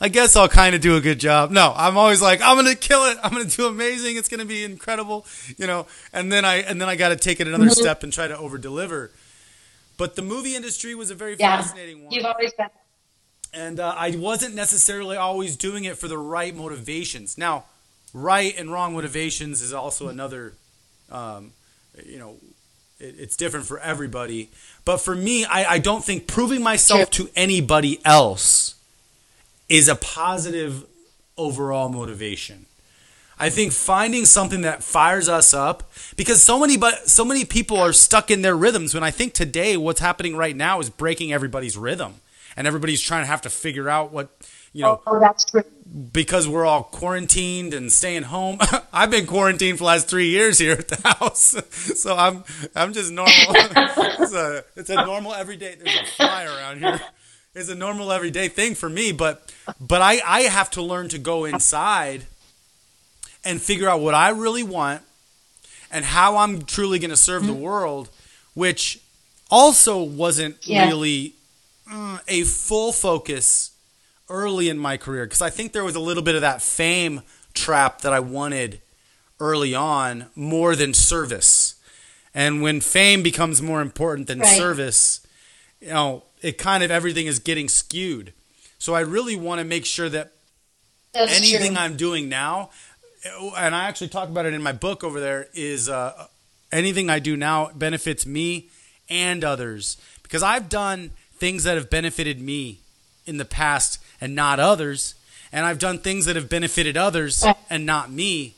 I 0.00 0.08
guess 0.08 0.36
I'll 0.36 0.48
kind 0.48 0.74
of 0.74 0.80
do 0.80 0.96
a 0.96 1.00
good 1.00 1.18
job. 1.20 1.50
No, 1.50 1.72
I'm 1.76 1.96
always 1.96 2.20
like, 2.22 2.40
I'm 2.42 2.56
gonna 2.56 2.74
kill 2.74 3.04
it. 3.06 3.18
I'm 3.22 3.30
gonna 3.32 3.44
do 3.44 3.66
amazing. 3.66 4.16
It's 4.16 4.28
gonna 4.28 4.44
be 4.44 4.64
incredible, 4.64 5.26
you 5.58 5.66
know. 5.66 5.86
And 6.12 6.30
then 6.32 6.44
I 6.44 6.56
and 6.56 6.80
then 6.80 6.88
I 6.88 6.96
got 6.96 7.10
to 7.10 7.16
take 7.16 7.40
it 7.40 7.46
another 7.46 7.64
Mm-hmm. 7.64 7.72
step 7.80 8.02
and 8.02 8.12
try 8.12 8.28
to 8.28 8.36
over 8.38 8.58
deliver. 8.58 9.10
But 9.96 10.16
the 10.16 10.22
movie 10.22 10.56
industry 10.56 10.94
was 10.94 11.10
a 11.10 11.14
very 11.14 11.36
Yeah, 11.38 11.60
fascinating 11.60 12.04
one 12.04 12.12
you've 12.12 12.24
always 12.24 12.52
been. 12.54 12.68
and 13.52 13.78
uh, 13.80 13.94
I 13.96 14.16
wasn't 14.16 14.54
necessarily 14.54 15.16
always 15.16 15.56
doing 15.56 15.84
it 15.84 15.98
for 15.98 16.08
the 16.08 16.16
right 16.18 16.54
motivations. 16.56 17.36
Now, 17.36 17.64
right 18.14 18.54
and 18.58 18.72
wrong 18.72 18.94
motivations 18.94 19.60
is 19.60 19.72
also 19.74 20.08
another, 20.08 20.54
um, 21.12 21.52
you 22.06 22.18
know, 22.18 22.36
it, 22.98 23.14
it's 23.18 23.36
different 23.36 23.66
for 23.66 23.78
everybody. 23.80 24.48
But 24.86 24.98
for 24.98 25.14
me, 25.14 25.44
I, 25.44 25.72
I 25.74 25.78
don't 25.78 26.02
think 26.02 26.26
proving 26.26 26.62
myself 26.62 27.10
to 27.10 27.28
anybody 27.36 28.00
else 28.04 28.76
is 29.70 29.88
a 29.88 29.94
positive 29.94 30.84
overall 31.38 31.88
motivation. 31.88 32.66
I 33.38 33.48
think 33.48 33.72
finding 33.72 34.26
something 34.26 34.60
that 34.62 34.82
fires 34.84 35.26
us 35.26 35.54
up 35.54 35.90
because 36.16 36.42
so 36.42 36.60
many 36.60 36.76
but 36.76 37.08
so 37.08 37.24
many 37.24 37.46
people 37.46 37.78
are 37.78 37.94
stuck 37.94 38.30
in 38.30 38.42
their 38.42 38.54
rhythms 38.54 38.92
when 38.92 39.02
I 39.02 39.10
think 39.10 39.32
today 39.32 39.78
what's 39.78 40.00
happening 40.00 40.36
right 40.36 40.54
now 40.54 40.78
is 40.80 40.90
breaking 40.90 41.32
everybody's 41.32 41.74
rhythm 41.78 42.16
and 42.54 42.66
everybody's 42.66 43.00
trying 43.00 43.22
to 43.22 43.26
have 43.28 43.40
to 43.42 43.48
figure 43.48 43.88
out 43.88 44.12
what 44.12 44.28
you 44.74 44.82
know 44.82 45.00
Oh, 45.06 45.18
that's 45.18 45.46
true. 45.46 45.64
because 46.12 46.46
we're 46.46 46.66
all 46.66 46.82
quarantined 46.82 47.72
and 47.72 47.90
staying 47.90 48.24
home. 48.24 48.58
I've 48.92 49.10
been 49.10 49.26
quarantined 49.26 49.78
for 49.78 49.84
the 49.84 49.86
last 49.86 50.06
three 50.10 50.28
years 50.28 50.58
here 50.58 50.72
at 50.72 50.88
the 50.88 51.00
house, 51.08 51.56
so 51.70 52.14
I'm 52.14 52.44
I'm 52.76 52.92
just 52.92 53.10
normal. 53.10 53.32
it's 53.54 54.34
a 54.34 54.64
it's 54.76 54.90
a 54.90 54.96
normal 54.96 55.32
everyday. 55.32 55.76
There's 55.76 55.96
a 55.98 56.04
fly 56.04 56.44
around 56.44 56.80
here. 56.80 57.00
Is 57.54 57.68
a 57.68 57.74
normal 57.74 58.12
everyday 58.12 58.48
thing 58.48 58.74
for 58.74 58.88
me. 58.88 59.12
But 59.12 59.52
but 59.80 60.00
I 60.02 60.20
I 60.26 60.40
have 60.42 60.70
to 60.72 60.82
learn 60.82 61.08
to 61.10 61.18
go 61.18 61.44
inside 61.44 62.26
and 63.44 63.60
figure 63.60 63.88
out 63.88 64.00
what 64.00 64.14
I 64.14 64.30
really 64.30 64.62
want 64.62 65.02
and 65.90 66.04
how 66.04 66.36
I'm 66.36 66.62
truly 66.62 66.98
going 66.98 67.10
to 67.10 67.16
serve 67.16 67.42
mm-hmm. 67.42 67.52
the 67.52 67.58
world, 67.58 68.10
which 68.54 69.00
also 69.50 70.02
wasn't 70.02 70.56
yeah. 70.66 70.86
really 70.86 71.34
uh, 71.90 72.18
a 72.28 72.44
full 72.44 72.92
focus 72.92 73.72
early 74.28 74.68
in 74.68 74.78
my 74.78 74.96
career 74.96 75.24
because 75.24 75.42
I 75.42 75.50
think 75.50 75.72
there 75.72 75.82
was 75.84 75.96
a 75.96 76.00
little 76.00 76.22
bit 76.22 76.36
of 76.36 76.42
that 76.42 76.62
fame 76.62 77.22
trap 77.52 78.02
that 78.02 78.12
I 78.12 78.20
wanted 78.20 78.80
early 79.40 79.74
on 79.74 80.26
more 80.36 80.76
than 80.76 80.94
service. 80.94 81.74
And 82.32 82.62
when 82.62 82.80
fame 82.80 83.24
becomes 83.24 83.60
more 83.60 83.80
important 83.80 84.28
than 84.28 84.38
right. 84.38 84.56
service, 84.56 85.26
you 85.80 85.88
know, 85.88 86.22
it 86.42 86.58
kind 86.58 86.82
of 86.82 86.90
everything 86.90 87.26
is 87.26 87.38
getting 87.38 87.68
skewed. 87.68 88.32
So 88.78 88.94
I 88.94 89.00
really 89.00 89.36
want 89.36 89.58
to 89.58 89.64
make 89.64 89.84
sure 89.84 90.08
that 90.08 90.32
That's 91.12 91.36
anything 91.36 91.74
true. 91.74 91.82
I'm 91.82 91.96
doing 91.96 92.28
now, 92.28 92.70
and 93.56 93.74
I 93.74 93.84
actually 93.84 94.08
talk 94.08 94.28
about 94.28 94.46
it 94.46 94.54
in 94.54 94.62
my 94.62 94.72
book 94.72 95.04
over 95.04 95.20
there, 95.20 95.48
is 95.52 95.88
uh, 95.88 96.26
anything 96.72 97.10
I 97.10 97.18
do 97.18 97.36
now 97.36 97.70
benefits 97.74 98.24
me 98.26 98.68
and 99.08 99.44
others 99.44 99.96
because 100.22 100.42
I've 100.42 100.68
done 100.68 101.10
things 101.34 101.64
that 101.64 101.76
have 101.76 101.90
benefited 101.90 102.40
me 102.40 102.78
in 103.26 103.36
the 103.36 103.44
past 103.44 104.00
and 104.20 104.34
not 104.34 104.60
others, 104.60 105.14
and 105.52 105.66
I've 105.66 105.78
done 105.78 105.98
things 105.98 106.24
that 106.26 106.36
have 106.36 106.48
benefited 106.48 106.96
others 106.96 107.44
and 107.68 107.84
not 107.84 108.10
me, 108.10 108.54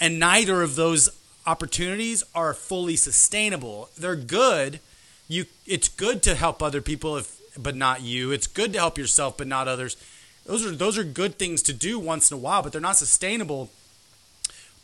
and 0.00 0.18
neither 0.18 0.62
of 0.62 0.76
those 0.76 1.10
opportunities 1.46 2.24
are 2.34 2.54
fully 2.54 2.96
sustainable. 2.96 3.88
They're 3.98 4.16
good. 4.16 4.80
You, 5.28 5.46
it's 5.66 5.88
good 5.88 6.22
to 6.24 6.34
help 6.34 6.62
other 6.62 6.80
people 6.80 7.16
if, 7.16 7.40
but 7.58 7.74
not 7.74 8.02
you. 8.02 8.30
It's 8.30 8.46
good 8.46 8.72
to 8.74 8.78
help 8.78 8.98
yourself, 8.98 9.36
but 9.36 9.46
not 9.46 9.66
others. 9.66 9.96
Those 10.44 10.64
are 10.64 10.70
those 10.70 10.96
are 10.96 11.04
good 11.04 11.38
things 11.38 11.62
to 11.62 11.72
do 11.72 11.98
once 11.98 12.30
in 12.30 12.36
a 12.36 12.38
while, 12.38 12.62
but 12.62 12.70
they're 12.70 12.80
not 12.80 12.96
sustainable 12.96 13.70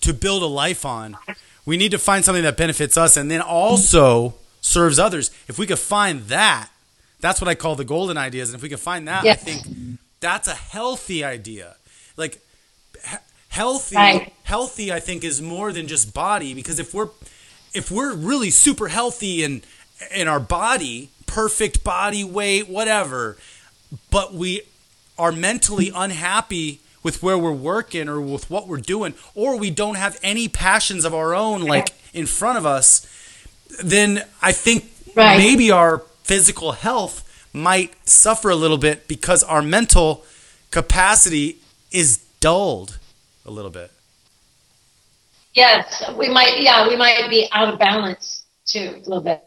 to 0.01 0.13
build 0.13 0.43
a 0.43 0.47
life 0.47 0.85
on. 0.85 1.17
We 1.65 1.77
need 1.77 1.93
to 1.93 1.99
find 1.99 2.25
something 2.25 2.43
that 2.43 2.57
benefits 2.57 2.97
us 2.97 3.17
and 3.17 3.31
then 3.31 3.41
also 3.41 4.35
serves 4.61 4.99
others. 4.99 5.31
If 5.47 5.59
we 5.59 5.67
could 5.67 5.79
find 5.79 6.23
that, 6.23 6.69
that's 7.21 7.41
what 7.41 7.47
I 7.47 7.55
call 7.55 7.77
the 7.77 7.85
golden 7.85 8.19
ideas. 8.19 8.49
And 8.49 8.57
if 8.57 8.63
we 8.63 8.69
can 8.69 8.79
find 8.79 9.07
that, 9.07 9.25
yes. 9.25 9.41
I 9.41 9.45
think 9.45 9.99
that's 10.19 10.49
a 10.49 10.55
healthy 10.55 11.23
idea. 11.23 11.77
Like 12.17 12.41
healthy, 13.49 13.97
right. 13.97 14.33
healthy, 14.43 14.93
I 14.93 14.99
think 14.99 15.23
is 15.23 15.41
more 15.41 15.73
than 15.73 15.87
just 15.87 16.13
body 16.13 16.55
because 16.55 16.81
if 16.81 16.93
we're 16.93 17.11
if 17.75 17.91
we're 17.91 18.15
really 18.15 18.51
super 18.51 18.89
healthy 18.89 19.45
and 19.45 19.63
in 20.15 20.29
our 20.29 20.41
body, 20.41 21.11
perfect 21.27 21.85
body 21.85 22.25
weight, 22.25 22.69
whatever, 22.69 23.37
but 24.11 24.35
we 24.35 24.63
are 25.19 25.33
mentally 25.33 25.91
unhappy 25.95 26.81
with 27.03 27.23
where 27.23 27.37
we're 27.37 27.53
working 27.53 28.09
or 28.09 28.21
with 28.21 28.49
what 28.51 28.69
we're 28.69 28.77
doing, 28.77 29.15
or 29.35 29.57
we 29.59 29.71
don't 29.71 29.97
have 29.97 30.19
any 30.23 30.49
passions 30.49 31.05
of 31.05 31.15
our 31.15 31.35
own 31.35 31.63
like 31.63 31.91
in 32.13 32.27
front 32.27 32.59
of 32.59 32.67
us, 32.67 33.07
then 33.83 34.25
I 34.41 34.53
think 34.53 34.91
right. 35.17 35.37
maybe 35.37 35.71
our 35.71 35.99
physical 36.23 36.73
health 36.73 37.29
might 37.53 37.95
suffer 38.09 38.51
a 38.51 38.57
little 38.57 38.79
bit 38.79 39.09
because 39.09 39.43
our 39.43 39.63
mental 39.63 40.25
capacity 40.71 41.59
is 41.91 42.19
dulled 42.41 42.99
a 43.45 43.51
little 43.51 43.71
bit. 43.71 43.91
Yes, 45.55 46.03
we 46.17 46.29
might. 46.29 46.61
Yeah, 46.61 46.89
we 46.89 46.97
might 46.97 47.29
be 47.29 47.47
out 47.53 47.73
of 47.73 47.79
balance 47.79 48.45
too 48.65 48.95
a 48.95 49.09
little 49.09 49.21
bit 49.21 49.43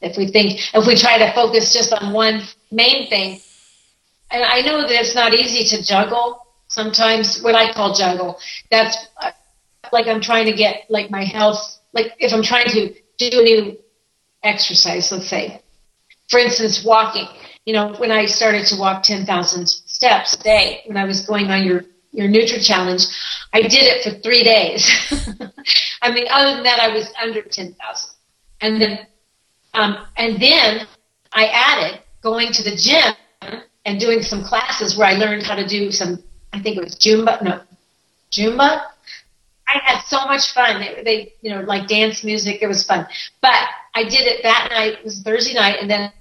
if 0.00 0.16
we 0.16 0.28
think 0.28 0.60
if 0.74 0.86
we 0.86 0.94
try 0.94 1.18
to 1.18 1.32
focus 1.32 1.72
just 1.72 1.92
on 1.92 2.12
one 2.12 2.42
main 2.70 3.08
thing. 3.08 3.40
And 4.30 4.44
I 4.44 4.60
know 4.60 4.82
that 4.82 4.90
it's 4.90 5.14
not 5.14 5.34
easy 5.34 5.64
to 5.76 5.82
juggle 5.82 6.46
sometimes. 6.68 7.42
What 7.42 7.54
I 7.54 7.72
call 7.72 7.94
juggle. 7.94 8.38
That's 8.70 8.96
uh, 9.20 9.32
like 9.92 10.06
I'm 10.06 10.20
trying 10.20 10.46
to 10.46 10.52
get 10.52 10.86
like 10.88 11.10
my 11.10 11.24
health. 11.24 11.80
Like 11.92 12.12
if 12.18 12.32
I'm 12.32 12.42
trying 12.42 12.68
to 12.70 12.94
do 13.18 13.40
a 13.40 13.42
new 13.42 13.78
exercise, 14.42 15.10
let's 15.12 15.28
say, 15.28 15.62
for 16.28 16.38
instance, 16.38 16.84
walking. 16.84 17.28
You 17.66 17.74
know, 17.74 17.92
when 17.94 18.10
I 18.10 18.24
started 18.24 18.66
to 18.68 18.76
walk 18.76 19.02
10,000 19.02 19.68
steps 19.68 20.34
a 20.34 20.42
day, 20.42 20.82
when 20.86 20.96
I 20.96 21.04
was 21.04 21.26
going 21.26 21.50
on 21.50 21.64
your 21.64 21.84
your 22.12 22.28
Nutra 22.28 22.64
challenge, 22.64 23.06
I 23.52 23.62
did 23.62 23.84
it 23.84 24.02
for 24.02 24.18
three 24.20 24.42
days. 24.42 24.84
I 26.02 26.10
mean, 26.10 26.26
other 26.30 26.54
than 26.54 26.64
that, 26.64 26.80
I 26.80 26.88
was 26.88 27.12
under 27.22 27.42
10,000. 27.42 27.76
And 28.60 28.80
then, 28.80 29.06
um, 29.74 30.06
and 30.16 30.40
then 30.40 30.86
I 31.32 31.46
added 31.46 32.00
going 32.22 32.52
to 32.52 32.62
the 32.62 32.76
gym 32.76 33.14
and 33.84 33.98
doing 33.98 34.22
some 34.22 34.44
classes 34.44 34.96
where 34.96 35.08
I 35.08 35.14
learned 35.14 35.42
how 35.42 35.54
to 35.54 35.66
do 35.66 35.90
some, 35.90 36.22
I 36.52 36.60
think 36.60 36.76
it 36.76 36.84
was 36.84 36.96
Zumba, 36.96 37.42
no, 37.42 37.60
Zumba. 38.30 38.82
I 39.66 39.78
had 39.84 40.00
so 40.02 40.26
much 40.26 40.52
fun. 40.52 40.80
They, 40.80 41.02
they, 41.02 41.32
you 41.42 41.50
know, 41.50 41.60
like 41.62 41.86
dance 41.86 42.24
music. 42.24 42.58
It 42.60 42.66
was 42.66 42.82
fun. 42.82 43.06
But 43.40 43.68
I 43.94 44.02
did 44.02 44.26
it 44.26 44.42
that 44.42 44.68
night. 44.70 44.94
It 44.94 45.04
was 45.04 45.22
Thursday 45.22 45.54
night, 45.54 45.76
and 45.80 45.88
then 45.88 46.12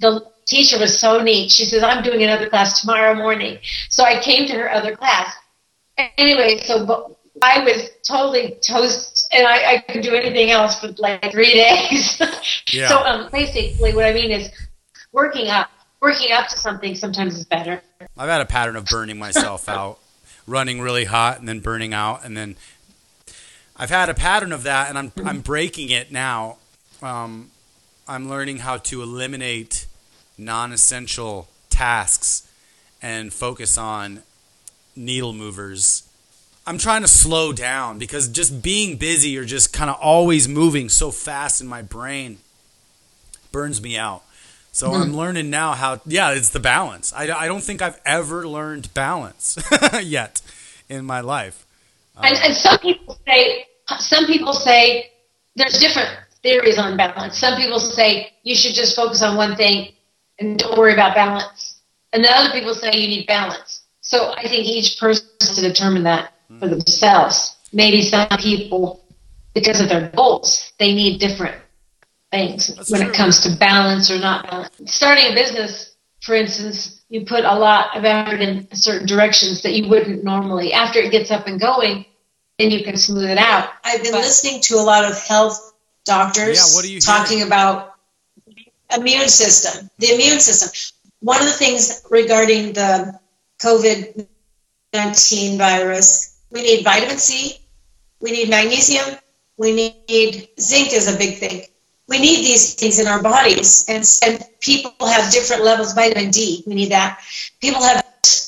the 0.00 0.26
teacher 0.46 0.78
was 0.78 0.98
so 0.98 1.22
neat. 1.22 1.52
She 1.52 1.64
says, 1.64 1.82
I'm 1.82 2.02
doing 2.02 2.22
another 2.22 2.48
class 2.48 2.80
tomorrow 2.80 3.14
morning. 3.14 3.58
So 3.88 4.02
I 4.02 4.20
came 4.20 4.48
to 4.48 4.54
her 4.54 4.72
other 4.72 4.96
class. 4.96 5.32
Anyway, 6.16 6.60
so 6.64 7.16
I 7.42 7.62
was 7.62 7.90
totally 8.06 8.56
toast 8.62 9.17
and 9.32 9.46
I, 9.46 9.74
I 9.74 9.78
could 9.92 10.02
do 10.02 10.14
anything 10.14 10.50
else 10.50 10.80
for 10.80 10.88
like 10.98 11.30
three 11.30 11.52
days. 11.52 12.20
yeah. 12.72 12.88
So 12.88 12.98
um, 12.98 13.28
basically 13.30 13.94
what 13.94 14.04
I 14.04 14.12
mean 14.12 14.30
is 14.30 14.50
working 15.12 15.48
up, 15.48 15.70
working 16.00 16.32
up 16.32 16.48
to 16.48 16.58
something 16.58 16.94
sometimes 16.94 17.36
is 17.36 17.44
better. 17.44 17.82
I've 18.16 18.28
had 18.28 18.40
a 18.40 18.46
pattern 18.46 18.76
of 18.76 18.86
burning 18.86 19.18
myself 19.18 19.68
out, 19.68 19.98
running 20.46 20.80
really 20.80 21.04
hot 21.04 21.38
and 21.38 21.48
then 21.48 21.60
burning 21.60 21.94
out. 21.94 22.24
And 22.24 22.36
then 22.36 22.56
I've 23.76 23.90
had 23.90 24.08
a 24.08 24.14
pattern 24.14 24.52
of 24.52 24.62
that 24.64 24.88
and 24.88 24.98
I'm, 24.98 25.12
I'm 25.24 25.40
breaking 25.40 25.90
it 25.90 26.10
now. 26.10 26.58
Um, 27.02 27.50
I'm 28.06 28.28
learning 28.28 28.58
how 28.58 28.78
to 28.78 29.02
eliminate 29.02 29.86
non 30.36 30.72
essential 30.72 31.48
tasks 31.68 32.48
and 33.02 33.32
focus 33.32 33.76
on 33.76 34.22
needle 34.96 35.32
movers. 35.32 36.07
I'm 36.68 36.76
trying 36.76 37.00
to 37.00 37.08
slow 37.08 37.54
down 37.54 37.98
because 37.98 38.28
just 38.28 38.60
being 38.60 38.98
busy 38.98 39.38
or 39.38 39.44
just 39.46 39.72
kind 39.72 39.88
of 39.88 39.96
always 40.02 40.46
moving 40.46 40.90
so 40.90 41.10
fast 41.10 41.62
in 41.62 41.66
my 41.66 41.80
brain 41.80 42.36
burns 43.50 43.80
me 43.80 43.96
out. 43.96 44.22
So 44.70 44.90
mm. 44.90 45.00
I'm 45.00 45.16
learning 45.16 45.48
now 45.48 45.72
how, 45.72 46.02
yeah, 46.04 46.32
it's 46.32 46.50
the 46.50 46.60
balance. 46.60 47.10
I, 47.14 47.22
I 47.30 47.46
don't 47.46 47.62
think 47.62 47.80
I've 47.80 47.98
ever 48.04 48.46
learned 48.46 48.92
balance 48.92 49.56
yet 50.02 50.42
in 50.90 51.06
my 51.06 51.22
life. 51.22 51.64
And, 52.22 52.36
and 52.36 52.54
some 52.54 52.78
people 52.80 53.18
say, 53.26 53.66
some 53.98 54.26
people 54.26 54.52
say 54.52 55.10
there's 55.56 55.78
different 55.78 56.10
theories 56.42 56.76
on 56.76 56.98
balance. 56.98 57.38
Some 57.38 57.56
people 57.56 57.80
say 57.80 58.34
you 58.42 58.54
should 58.54 58.74
just 58.74 58.94
focus 58.94 59.22
on 59.22 59.38
one 59.38 59.56
thing 59.56 59.94
and 60.38 60.58
don't 60.58 60.76
worry 60.76 60.92
about 60.92 61.14
balance. 61.14 61.80
And 62.12 62.22
then 62.22 62.30
other 62.34 62.52
people 62.52 62.74
say 62.74 62.90
you 62.94 63.08
need 63.08 63.26
balance. 63.26 63.84
So 64.02 64.34
I 64.36 64.42
think 64.42 64.66
each 64.66 65.00
person 65.00 65.26
has 65.40 65.56
to 65.56 65.62
determine 65.62 66.02
that 66.02 66.34
for 66.58 66.68
themselves. 66.68 67.56
Maybe 67.72 68.02
some 68.02 68.28
people, 68.38 69.04
because 69.54 69.80
of 69.80 69.88
their 69.88 70.08
goals, 70.08 70.72
they 70.78 70.94
need 70.94 71.20
different 71.20 71.56
things 72.30 72.74
That's 72.74 72.90
when 72.90 73.02
true. 73.02 73.10
it 73.10 73.14
comes 73.14 73.40
to 73.40 73.56
balance 73.56 74.10
or 74.10 74.18
not 74.18 74.50
balance. 74.50 74.94
Starting 74.94 75.32
a 75.32 75.34
business, 75.34 75.94
for 76.22 76.34
instance, 76.34 77.02
you 77.08 77.24
put 77.24 77.44
a 77.44 77.54
lot 77.54 77.96
of 77.96 78.04
effort 78.04 78.40
in 78.40 78.68
certain 78.74 79.06
directions 79.06 79.62
that 79.62 79.72
you 79.72 79.88
wouldn't 79.88 80.24
normally. 80.24 80.72
After 80.72 80.98
it 80.98 81.10
gets 81.10 81.30
up 81.30 81.46
and 81.46 81.60
going, 81.60 82.04
then 82.58 82.70
you 82.70 82.84
can 82.84 82.96
smooth 82.96 83.30
it 83.30 83.38
out. 83.38 83.70
I've 83.84 84.02
been 84.02 84.12
but, 84.12 84.20
listening 84.20 84.60
to 84.62 84.74
a 84.76 84.82
lot 84.82 85.04
of 85.04 85.18
health 85.18 85.74
doctors 86.04 86.56
yeah, 86.56 86.76
what 86.76 86.84
are 86.84 86.88
you 86.88 87.00
talking 87.00 87.38
hearing? 87.38 87.48
about 87.48 87.94
immune 88.96 89.28
system, 89.28 89.90
the 89.98 90.14
immune 90.14 90.40
system. 90.40 90.70
One 91.20 91.40
of 91.40 91.46
the 91.46 91.52
things 91.52 92.02
regarding 92.10 92.72
the 92.72 93.18
COVID 93.60 94.26
19 94.92 95.58
virus, 95.58 96.27
we 96.50 96.62
need 96.62 96.84
vitamin 96.84 97.18
C, 97.18 97.58
we 98.20 98.32
need 98.32 98.48
magnesium, 98.48 99.16
we 99.56 99.72
need 99.72 100.48
zinc 100.60 100.92
is 100.92 101.12
a 101.12 101.16
big 101.16 101.38
thing. 101.38 101.62
We 102.08 102.18
need 102.18 102.38
these 102.38 102.74
things 102.74 102.98
in 102.98 103.06
our 103.06 103.22
bodies, 103.22 103.84
and, 103.86 104.02
and 104.24 104.42
people 104.60 105.06
have 105.06 105.30
different 105.30 105.62
levels. 105.62 105.92
Vitamin 105.92 106.30
D, 106.30 106.64
we 106.66 106.74
need 106.74 106.90
that. 106.90 107.20
People 107.60 107.82
have 107.82 108.02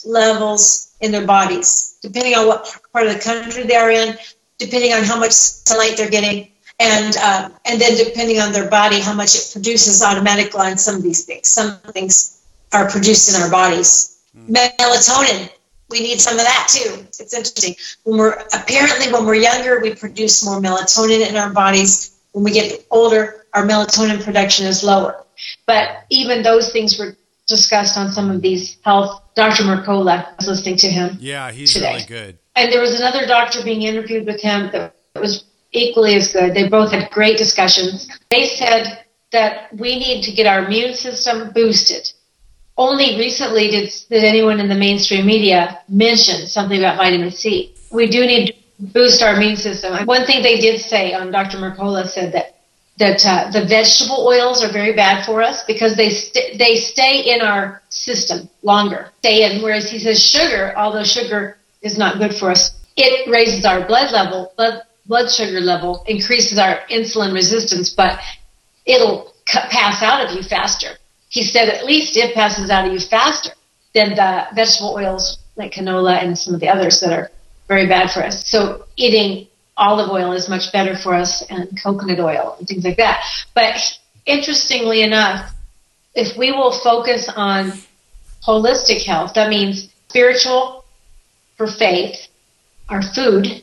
levels 0.07 0.95
in 1.01 1.13
their 1.13 1.27
bodies, 1.27 1.99
depending 2.01 2.35
on 2.35 2.47
what 2.47 2.75
part 2.93 3.07
of 3.07 3.13
the 3.13 3.21
country 3.21 3.65
they're 3.65 3.91
in, 3.91 4.17
depending 4.59 4.95
on 4.95 5.05
how 5.05 5.19
much 5.19 5.33
sunlight 5.33 5.99
they're 5.99 6.09
getting 6.09 6.51
and 6.81 7.17
uh, 7.19 7.51
and 7.67 7.81
then 7.81 7.97
depending 7.97 8.41
on 8.41 8.53
their 8.53 8.69
body, 8.69 9.01
how 9.01 9.15
much 9.15 9.35
it 9.37 9.49
produces 9.53 10.03
automatically 10.03 10.61
on 10.61 10.79
some 10.79 10.97
of 10.97 11.03
these 11.03 11.25
things. 11.25 11.47
Some 11.47 11.77
things 11.93 12.43
are 12.73 12.89
produced 12.89 13.35
in 13.35 13.41
our 13.41 13.51
bodies. 13.51 14.23
Mm. 14.37 14.57
Melatonin, 14.79 15.51
we 15.91 16.01
need 16.01 16.21
some 16.21 16.39
of 16.39 16.45
that 16.45 16.69
too. 16.71 17.05
It's 17.19 17.35
interesting. 17.35 17.75
When 18.05 18.19
we're 18.19 18.39
apparently 18.53 19.13
when 19.13 19.27
we're 19.27 19.35
younger, 19.35 19.81
we 19.81 19.95
produce 19.95 20.45
more 20.45 20.61
melatonin 20.61 21.29
in 21.29 21.37
our 21.37 21.53
bodies. 21.53 22.19
When 22.33 22.45
we 22.45 22.53
get 22.53 22.87
older, 22.91 23.47
our 23.55 23.67
melatonin 23.67 24.23
production 24.23 24.67
is 24.67 24.85
lower. 24.85 25.25
But 25.67 26.05
even 26.11 26.43
those 26.43 26.73
things 26.73 26.99
were 26.99 27.17
discussed 27.47 27.99
on 27.99 28.13
some 28.13 28.31
of 28.31 28.41
these 28.41 28.79
health. 28.83 29.23
Dr. 29.35 29.65
Mercola 29.65 30.27
I 30.27 30.35
was 30.39 30.47
listening 30.47 30.77
to 30.77 30.89
him. 30.89 31.17
Yeah, 31.21 31.51
he's 31.51 31.73
today. 31.75 31.95
really 31.95 32.07
good. 32.07 32.39
And 32.57 32.73
there 32.73 32.81
was 32.81 32.99
another 32.99 33.27
doctor 33.27 33.63
being 33.65 33.83
interviewed 33.83 34.27
with 34.27 34.41
him 34.41 34.71
that 34.73 34.95
was 35.15 35.45
equally 35.73 36.15
as 36.15 36.33
good. 36.33 36.55
They 36.55 36.69
both 36.69 36.93
had 36.93 37.11
great 37.11 37.39
discussions. 37.39 38.09
They 38.31 38.47
said 38.47 39.05
that 39.33 39.75
we 39.75 39.99
need 39.99 40.23
to 40.25 40.33
get 40.33 40.47
our 40.47 40.65
immune 40.65 40.95
system 40.95 41.53
boosted. 41.53 42.13
Only 42.81 43.19
recently 43.19 43.69
did, 43.69 43.93
did 44.09 44.25
anyone 44.25 44.59
in 44.59 44.67
the 44.67 44.75
mainstream 44.75 45.27
media 45.27 45.81
mention 45.91 46.47
something 46.47 46.79
about 46.79 46.97
vitamin 46.97 47.31
C. 47.31 47.75
We 47.93 48.07
do 48.09 48.25
need 48.25 48.47
to 48.47 48.55
boost 48.95 49.23
our 49.23 49.35
immune 49.35 49.57
system. 49.57 50.07
One 50.07 50.25
thing 50.25 50.43
they 50.43 50.59
did 50.59 50.81
say 50.81 51.13
on 51.13 51.31
Dr. 51.31 51.59
Mercola 51.59 52.09
said 52.09 52.33
that 52.33 52.57
that 52.97 53.25
uh, 53.27 53.51
the 53.51 53.67
vegetable 53.67 54.27
oils 54.27 54.65
are 54.65 54.73
very 54.73 54.95
bad 54.95 55.27
for 55.27 55.43
us 55.43 55.63
because 55.65 55.95
they 55.95 56.09
st- 56.09 56.59
they 56.59 56.77
stay 56.77 57.35
in 57.35 57.43
our 57.43 57.83
system 57.91 58.49
longer. 58.63 59.11
Stay 59.19 59.45
in. 59.45 59.63
Whereas 59.63 59.91
he 59.91 59.99
says 59.99 60.19
sugar, 60.25 60.73
although 60.75 61.05
sugar 61.05 61.59
is 61.83 61.99
not 61.99 62.19
good 62.19 62.35
for 62.35 62.51
us, 62.51 62.81
it 62.97 63.29
raises 63.31 63.67
our 63.67 63.87
blood 63.87 64.11
level, 64.11 64.53
blood 64.57 64.83
blood 65.05 65.31
sugar 65.31 65.61
level, 65.61 66.03
increases 66.07 66.59
our 66.59 66.81
insulin 66.89 67.35
resistance, 67.35 67.91
but 67.91 68.19
it'll 68.87 69.35
pass 69.47 70.03
out 70.03 70.25
of 70.25 70.35
you 70.35 70.43
faster. 70.43 70.97
He 71.31 71.43
said 71.45 71.69
at 71.69 71.87
least 71.87 72.17
it 72.17 72.35
passes 72.35 72.71
out 72.71 72.87
of 72.87 72.93
you 72.93 73.01
faster 73.01 73.53
than 73.95 74.11
the 74.11 74.47
vegetable 74.55 74.95
oils 74.95 75.39
like 75.57 75.73
canola 75.73 76.23
and 76.23 76.37
some 76.37 76.55
of 76.55 76.61
the 76.61 76.69
others 76.69 77.01
that 77.01 77.13
are 77.13 77.31
very 77.69 77.87
bad 77.87 78.11
for 78.11 78.23
us. 78.23 78.47
So 78.47 78.85
eating 78.97 79.47
olive 79.77 80.11
oil 80.11 80.33
is 80.33 80.49
much 80.49 80.73
better 80.73 80.97
for 80.97 81.15
us 81.15 81.43
and 81.43 81.81
coconut 81.83 82.21
oil 82.21 82.57
and 82.59 82.69
things 82.69 82.85
like 82.85 82.97
that. 82.97 83.25
But 83.55 83.81
interestingly 84.27 85.03
enough, 85.03 85.55
if 86.15 86.37
we 86.37 86.51
will 86.51 86.73
focus 86.73 87.29
on 87.29 87.73
holistic 88.45 89.05
health, 89.05 89.35
that 89.35 89.49
means 89.49 89.89
spiritual 90.09 90.85
for 91.57 91.69
faith, 91.69 92.29
our 92.89 93.03
food 93.03 93.63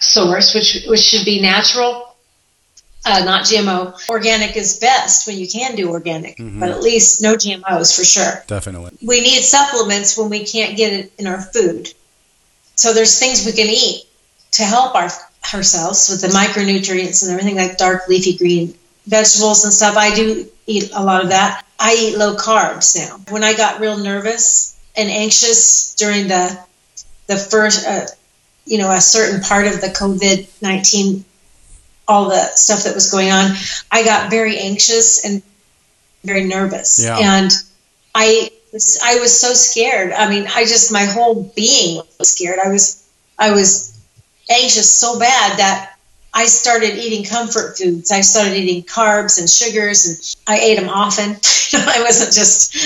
source, 0.00 0.54
which 0.54 0.84
which 0.88 1.00
should 1.00 1.24
be 1.24 1.40
natural, 1.40 2.07
uh, 3.04 3.24
not 3.24 3.44
GMO. 3.44 4.08
Organic 4.08 4.56
is 4.56 4.78
best 4.78 5.26
when 5.26 5.38
you 5.38 5.48
can 5.48 5.76
do 5.76 5.90
organic, 5.90 6.36
mm-hmm. 6.36 6.60
but 6.60 6.70
at 6.70 6.82
least 6.82 7.22
no 7.22 7.34
GMOs 7.34 7.96
for 7.96 8.04
sure. 8.04 8.44
Definitely. 8.46 8.96
We 9.06 9.20
need 9.20 9.42
supplements 9.42 10.16
when 10.18 10.30
we 10.30 10.44
can't 10.44 10.76
get 10.76 10.92
it 10.92 11.12
in 11.18 11.26
our 11.26 11.40
food. 11.40 11.88
So 12.76 12.92
there's 12.92 13.18
things 13.18 13.44
we 13.44 13.52
can 13.52 13.68
eat 13.68 14.04
to 14.52 14.64
help 14.64 14.94
our 14.94 15.10
ourselves 15.54 16.10
with 16.10 16.20
the 16.20 16.28
micronutrients 16.28 17.22
and 17.22 17.32
everything 17.32 17.56
like 17.56 17.78
dark 17.78 18.06
leafy 18.08 18.36
green 18.36 18.74
vegetables 19.06 19.64
and 19.64 19.72
stuff. 19.72 19.96
I 19.96 20.14
do 20.14 20.46
eat 20.66 20.90
a 20.94 21.02
lot 21.02 21.22
of 21.22 21.30
that. 21.30 21.64
I 21.78 21.94
eat 21.94 22.18
low 22.18 22.36
carbs 22.36 22.96
now. 22.96 23.18
When 23.32 23.44
I 23.44 23.54
got 23.54 23.80
real 23.80 23.96
nervous 23.96 24.78
and 24.96 25.08
anxious 25.08 25.94
during 25.94 26.28
the 26.28 26.58
the 27.26 27.36
first, 27.36 27.86
uh, 27.86 28.06
you 28.64 28.78
know, 28.78 28.90
a 28.90 29.00
certain 29.00 29.40
part 29.40 29.66
of 29.66 29.80
the 29.80 29.88
COVID 29.88 30.48
nineteen, 30.60 31.24
all 32.08 32.28
the 32.28 32.46
stuff 32.54 32.84
that 32.84 32.94
was 32.94 33.10
going 33.10 33.30
on, 33.30 33.54
I 33.92 34.02
got 34.02 34.30
very 34.30 34.58
anxious 34.58 35.24
and 35.24 35.42
very 36.24 36.44
nervous, 36.44 37.00
yeah. 37.04 37.18
and 37.18 37.52
I 38.14 38.50
I 39.02 39.18
was 39.20 39.38
so 39.38 39.52
scared. 39.52 40.12
I 40.12 40.28
mean, 40.28 40.46
I 40.54 40.64
just 40.64 40.92
my 40.92 41.04
whole 41.04 41.52
being 41.54 42.02
was 42.18 42.28
scared. 42.28 42.58
I 42.64 42.70
was 42.70 43.08
I 43.38 43.52
was 43.52 43.98
anxious 44.50 44.90
so 44.90 45.18
bad 45.18 45.58
that 45.58 45.94
I 46.34 46.46
started 46.46 46.98
eating 46.98 47.24
comfort 47.24 47.78
foods. 47.78 48.10
I 48.12 48.20
started 48.20 48.54
eating 48.54 48.82
carbs 48.82 49.38
and 49.38 49.48
sugars, 49.48 50.06
and 50.06 50.56
I 50.56 50.60
ate 50.60 50.78
them 50.78 50.88
often. 50.88 51.30
I 51.74 52.02
wasn't 52.02 52.32
just 52.32 52.76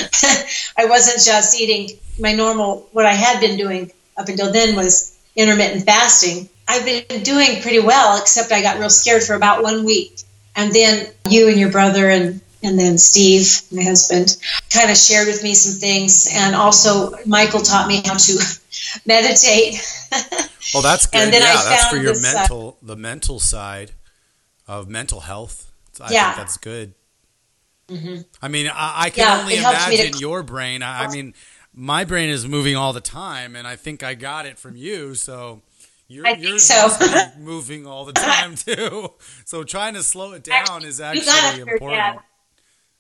I 0.79 0.87
wasn't 0.87 1.25
just 1.25 1.59
eating 1.61 1.99
my 2.19 2.33
normal. 2.35 2.89
What 2.93 3.07
I 3.07 3.15
had 3.15 3.41
been 3.41 3.57
doing 3.57 3.93
up 4.17 4.29
until 4.29 4.53
then 4.53 4.77
was 4.77 5.19
intermittent 5.37 5.85
fasting. 5.85 6.49
I've 6.73 6.87
been 6.87 7.23
doing 7.23 7.61
pretty 7.61 7.81
well, 7.81 8.21
except 8.21 8.51
I 8.51 8.63
got 8.63 8.79
real 8.79 8.89
scared 8.89 9.23
for 9.23 9.35
about 9.35 9.63
one 9.63 9.85
week, 9.85 10.23
and 10.57 10.73
then 10.73 11.07
you 11.29 11.49
and 11.49 11.59
your 11.59 11.71
brother 11.71 12.09
and 12.09 12.41
and 12.65 12.79
then 12.79 12.97
Steve, 12.97 13.61
my 13.73 13.83
husband, 13.83 14.37
kind 14.71 14.91
of 14.91 14.97
shared 14.97 15.27
with 15.27 15.43
me 15.43 15.53
some 15.55 15.79
things, 15.81 16.29
and 16.33 16.55
also 16.55 17.13
Michael 17.27 17.61
taught 17.61 17.89
me 17.89 18.03
how 18.07 18.15
to 18.15 18.39
meditate. 19.07 19.75
well, 20.73 20.83
that's 20.83 21.07
good. 21.13 21.21
And 21.21 21.33
then 21.33 21.43
yeah, 21.43 21.57
I 21.59 21.65
that's 21.65 21.89
for 21.89 21.97
your 21.97 22.15
this, 22.15 22.35
uh, 22.35 22.39
mental, 22.39 22.79
uh, 22.81 22.87
the 22.87 22.97
mental 22.97 23.39
side 23.39 23.93
of 24.67 24.89
mental 24.89 25.21
health. 25.21 25.73
I 26.01 26.13
yeah. 26.13 26.33
think 26.33 26.37
that's 26.39 26.57
good. 26.57 26.95
Mm-hmm. 27.89 28.23
I 28.41 28.49
mean, 28.49 28.69
I, 28.69 28.95
I 28.97 29.11
can 29.11 29.27
yeah, 29.27 29.41
only 29.43 29.59
imagine 29.59 30.13
to... 30.13 30.19
your 30.19 30.43
brain. 30.43 30.83
I, 30.83 31.05
I 31.05 31.09
mean, 31.13 31.35
my 31.75 32.05
brain 32.05 32.31
is 32.31 32.47
moving 32.49 32.77
all 32.77 32.95
the 32.95 33.01
time, 33.03 33.57
and 33.57 33.67
I 33.67 33.77
think 33.77 34.03
I 34.03 34.15
got 34.15 34.47
it 34.47 34.59
from 34.59 34.77
you. 34.77 35.15
So 35.15 35.63
you're, 36.13 36.27
I 36.27 36.33
yours 36.33 36.65
so. 36.65 36.91
moving 37.39 37.87
all 37.87 38.05
the 38.05 38.13
time 38.13 38.55
too. 38.57 39.13
So 39.45 39.65
trying 39.65 39.95
to 39.95 40.03
slow 40.03 40.33
it 40.33 40.45
down 40.45 40.85
is 40.85 41.01
actually 41.01 41.63
important. 41.63 42.21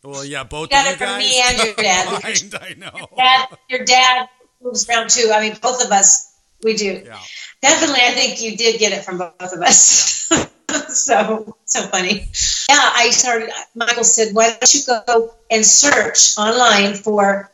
Well, 0.02 0.24
yeah, 0.24 0.42
both 0.42 0.72
you 0.72 0.78
of 0.80 0.86
you 0.86 0.96
guys. 0.96 1.18
me 1.18 1.40
and 1.44 1.58
your 1.58 1.74
dad. 1.74 2.22
Mind, 2.24 2.54
I 2.60 2.74
know. 2.74 2.90
Your 2.98 3.16
dad, 3.16 3.48
your 3.68 3.84
dad 3.84 4.28
moves 4.60 4.88
around 4.88 5.10
too. 5.10 5.30
I 5.32 5.40
mean, 5.40 5.56
both 5.62 5.84
of 5.84 5.92
us, 5.92 6.34
we 6.64 6.74
do. 6.74 7.02
Yeah. 7.04 7.20
Definitely, 7.60 8.00
I 8.02 8.10
think 8.10 8.42
you 8.42 8.56
did 8.56 8.80
get 8.80 8.92
it 8.92 9.04
from 9.04 9.18
both 9.18 9.52
of 9.52 9.60
us. 9.60 10.28
Yeah. 10.32 10.86
so, 10.88 11.56
so 11.66 11.82
funny. 11.82 12.26
Yeah, 12.68 12.80
I 12.80 13.10
started. 13.10 13.50
Michael 13.76 14.02
said, 14.02 14.34
"Why 14.34 14.48
don't 14.48 14.74
you 14.74 14.80
go 14.86 15.34
and 15.50 15.64
search 15.64 16.36
online 16.36 16.94
for 16.94 17.52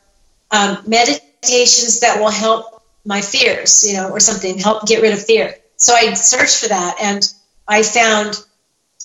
um, 0.49 0.79
meditations 0.87 1.99
that 1.99 2.19
will 2.19 2.31
help 2.31 2.78
my 3.09 3.21
fears, 3.21 3.71
you 3.85 3.97
know, 3.97 4.07
or 4.09 4.21
something, 4.21 4.57
help 4.57 4.87
get 4.87 5.01
rid 5.01 5.13
of 5.13 5.25
fear." 5.25 5.55
So 5.75 5.93
I 5.93 6.13
searched 6.13 6.61
for 6.61 6.69
that, 6.69 6.95
and 7.01 7.21
I 7.67 7.83
found 7.83 8.45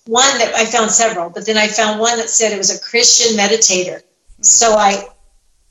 one 0.06 0.38
that 0.38 0.54
I 0.54 0.64
found 0.66 0.90
several, 0.90 1.30
but 1.30 1.46
then 1.46 1.56
I 1.56 1.66
found 1.68 1.98
one 1.98 2.16
that 2.18 2.28
said 2.28 2.52
it 2.52 2.58
was 2.58 2.70
a 2.70 2.80
Christian 2.90 3.36
meditator. 3.36 3.98
Hmm. 4.36 4.42
So 4.42 4.74
I, 4.74 4.92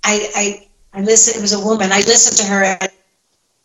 I, 0.03 0.15
I, 0.35 0.67
I 0.93 1.01
listened. 1.01 1.37
It 1.37 1.41
was 1.41 1.53
a 1.53 1.63
woman. 1.63 1.91
I 1.91 1.99
listened 1.99 2.37
to 2.37 2.45
her. 2.45 2.63
And 2.63 2.91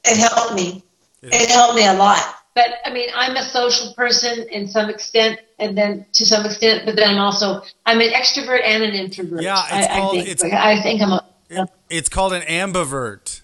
it 0.05 0.19
helped 0.19 0.55
me. 0.55 0.83
Yeah. 1.23 1.31
It 1.33 1.51
helped 1.51 1.75
me 1.75 1.87
a 1.87 1.95
lot. 1.95 2.23
But 2.55 2.75
I 2.85 2.91
mean, 2.91 3.09
I'm 3.15 3.37
a 3.37 3.45
social 3.45 3.95
person 3.95 4.47
in 4.51 4.67
some 4.67 4.91
extent, 4.91 5.41
and 5.59 5.79
then 5.79 6.07
to 6.13 6.27
some 6.27 6.45
extent, 6.45 6.85
but 6.85 6.97
then 6.97 7.11
I'm 7.11 7.19
also 7.19 7.63
I'm 7.87 8.01
an 8.01 8.11
extrovert 8.11 8.63
and 8.65 8.83
an 8.83 8.95
introvert. 8.95 9.43
Yeah, 9.43 9.63
it's 9.71 9.87
I, 9.87 9.99
called. 9.99 10.17
I 10.17 10.19
think. 10.19 10.29
It's, 10.29 10.45
I 10.45 10.83
think 10.83 11.03
I'm 11.03 11.13
a. 11.13 11.25
It, 11.51 11.71
it's 11.89 12.09
called 12.09 12.33
an 12.33 12.43
ambivert. 12.43 13.43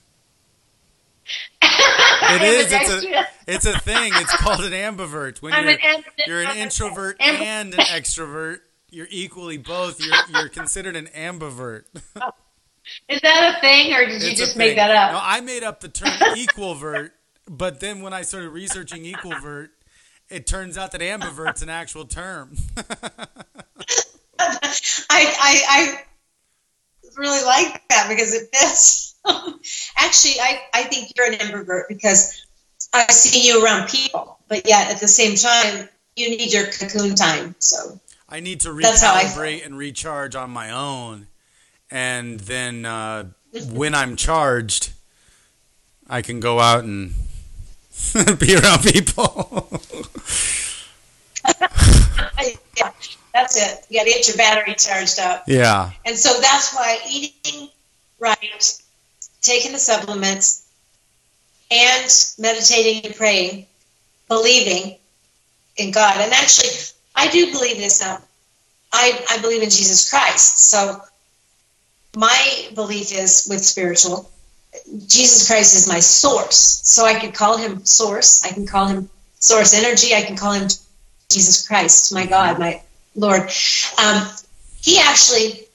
It 1.62 2.42
is. 2.42 2.72
It's 2.72 3.04
a. 3.04 3.26
It's 3.46 3.66
a 3.66 3.78
thing. 3.78 4.12
It's 4.16 4.36
called 4.36 4.60
an 4.60 4.72
ambivert. 4.72 5.42
When 5.42 5.52
you're, 5.52 5.70
an 5.70 6.04
you're 6.26 6.42
an 6.42 6.56
introvert 6.56 7.16
and 7.20 7.74
an 7.74 7.80
extrovert, 7.80 8.60
you're 8.90 9.08
equally 9.10 9.58
both. 9.58 10.00
You're 10.00 10.16
you're 10.30 10.48
considered 10.48 10.96
an 10.96 11.08
ambivert. 11.14 11.84
Oh. 12.20 12.30
Is 13.08 13.20
that 13.22 13.56
a 13.56 13.60
thing, 13.60 13.94
or 13.94 14.04
did 14.06 14.22
you 14.22 14.34
just 14.34 14.56
make 14.56 14.76
that 14.76 14.90
up? 14.90 15.12
No, 15.12 15.20
I 15.22 15.40
made 15.40 15.62
up 15.62 15.80
the 15.80 15.88
term 15.88 16.08
equalvert, 16.36 17.12
but 17.48 17.80
then 17.80 18.02
when 18.02 18.12
I 18.12 18.22
started 18.22 18.50
researching 18.50 19.04
equalvert, 19.04 19.68
it 20.28 20.46
turns 20.46 20.76
out 20.76 20.92
that 20.92 21.00
ambivert's 21.00 21.62
an 21.62 21.70
actual 21.70 22.04
term. 22.04 22.56
I, 24.38 24.66
I 25.08 25.62
I 25.68 26.04
really 27.16 27.44
like 27.44 27.88
that 27.88 28.08
because 28.08 28.34
it 28.34 28.48
fits. 28.54 29.03
Actually, 29.96 30.34
I, 30.40 30.60
I 30.72 30.82
think 30.84 31.12
you're 31.16 31.26
an 31.26 31.34
introvert 31.34 31.88
because 31.88 32.44
I 32.92 33.06
see 33.06 33.46
you 33.46 33.64
around 33.64 33.88
people, 33.88 34.38
but 34.48 34.66
yet 34.66 34.90
at 34.90 35.00
the 35.00 35.08
same 35.08 35.36
time, 35.36 35.88
you 36.16 36.30
need 36.30 36.52
your 36.52 36.66
cocoon 36.66 37.14
time. 37.14 37.54
So 37.58 38.00
I 38.28 38.40
need 38.40 38.60
to 38.60 38.68
recalibrate 38.68 39.64
and 39.64 39.76
recharge 39.76 40.34
on 40.34 40.50
my 40.50 40.70
own, 40.70 41.26
and 41.90 42.40
then 42.40 42.84
uh, 42.84 43.24
when 43.72 43.94
I'm 43.94 44.16
charged, 44.16 44.92
I 46.08 46.22
can 46.22 46.40
go 46.40 46.60
out 46.60 46.84
and 46.84 47.12
be 48.38 48.54
around 48.56 48.82
people. 48.82 49.80
yeah, 52.76 52.90
that's 53.32 53.56
it. 53.56 53.86
You 53.88 53.98
got 53.98 54.04
to 54.04 54.10
get 54.10 54.28
your 54.28 54.36
battery 54.36 54.74
charged 54.74 55.18
up. 55.18 55.44
Yeah. 55.46 55.90
And 56.04 56.16
so 56.16 56.40
that's 56.40 56.74
why 56.74 56.98
eating 57.08 57.68
right, 58.18 58.80
taking 59.44 59.72
the 59.72 59.78
supplements, 59.78 60.66
and 61.70 62.34
meditating 62.38 63.06
and 63.06 63.16
praying, 63.16 63.66
believing 64.28 64.96
in 65.76 65.90
God. 65.90 66.20
And 66.20 66.32
actually, 66.32 66.70
I 67.14 67.28
do 67.28 67.52
believe 67.52 67.76
this 67.76 68.00
now. 68.00 68.18
I, 68.92 69.24
I 69.30 69.38
believe 69.38 69.62
in 69.62 69.70
Jesus 69.70 70.08
Christ. 70.08 70.70
So 70.70 71.00
my 72.16 72.68
belief 72.74 73.12
is 73.12 73.46
with 73.48 73.64
spiritual, 73.64 74.30
Jesus 75.06 75.46
Christ 75.46 75.74
is 75.76 75.88
my 75.88 76.00
source. 76.00 76.80
So 76.84 77.04
I 77.04 77.18
could 77.18 77.34
call 77.34 77.56
him 77.56 77.84
source. 77.84 78.44
I 78.44 78.50
can 78.50 78.66
call 78.66 78.86
him 78.86 79.08
source 79.40 79.74
energy. 79.74 80.14
I 80.14 80.22
can 80.22 80.36
call 80.36 80.52
him 80.52 80.68
Jesus 81.30 81.66
Christ, 81.66 82.12
my 82.12 82.26
God, 82.26 82.58
my 82.58 82.82
Lord. 83.14 83.42
Um, 84.02 84.28
he 84.80 84.98
actually 84.98 85.66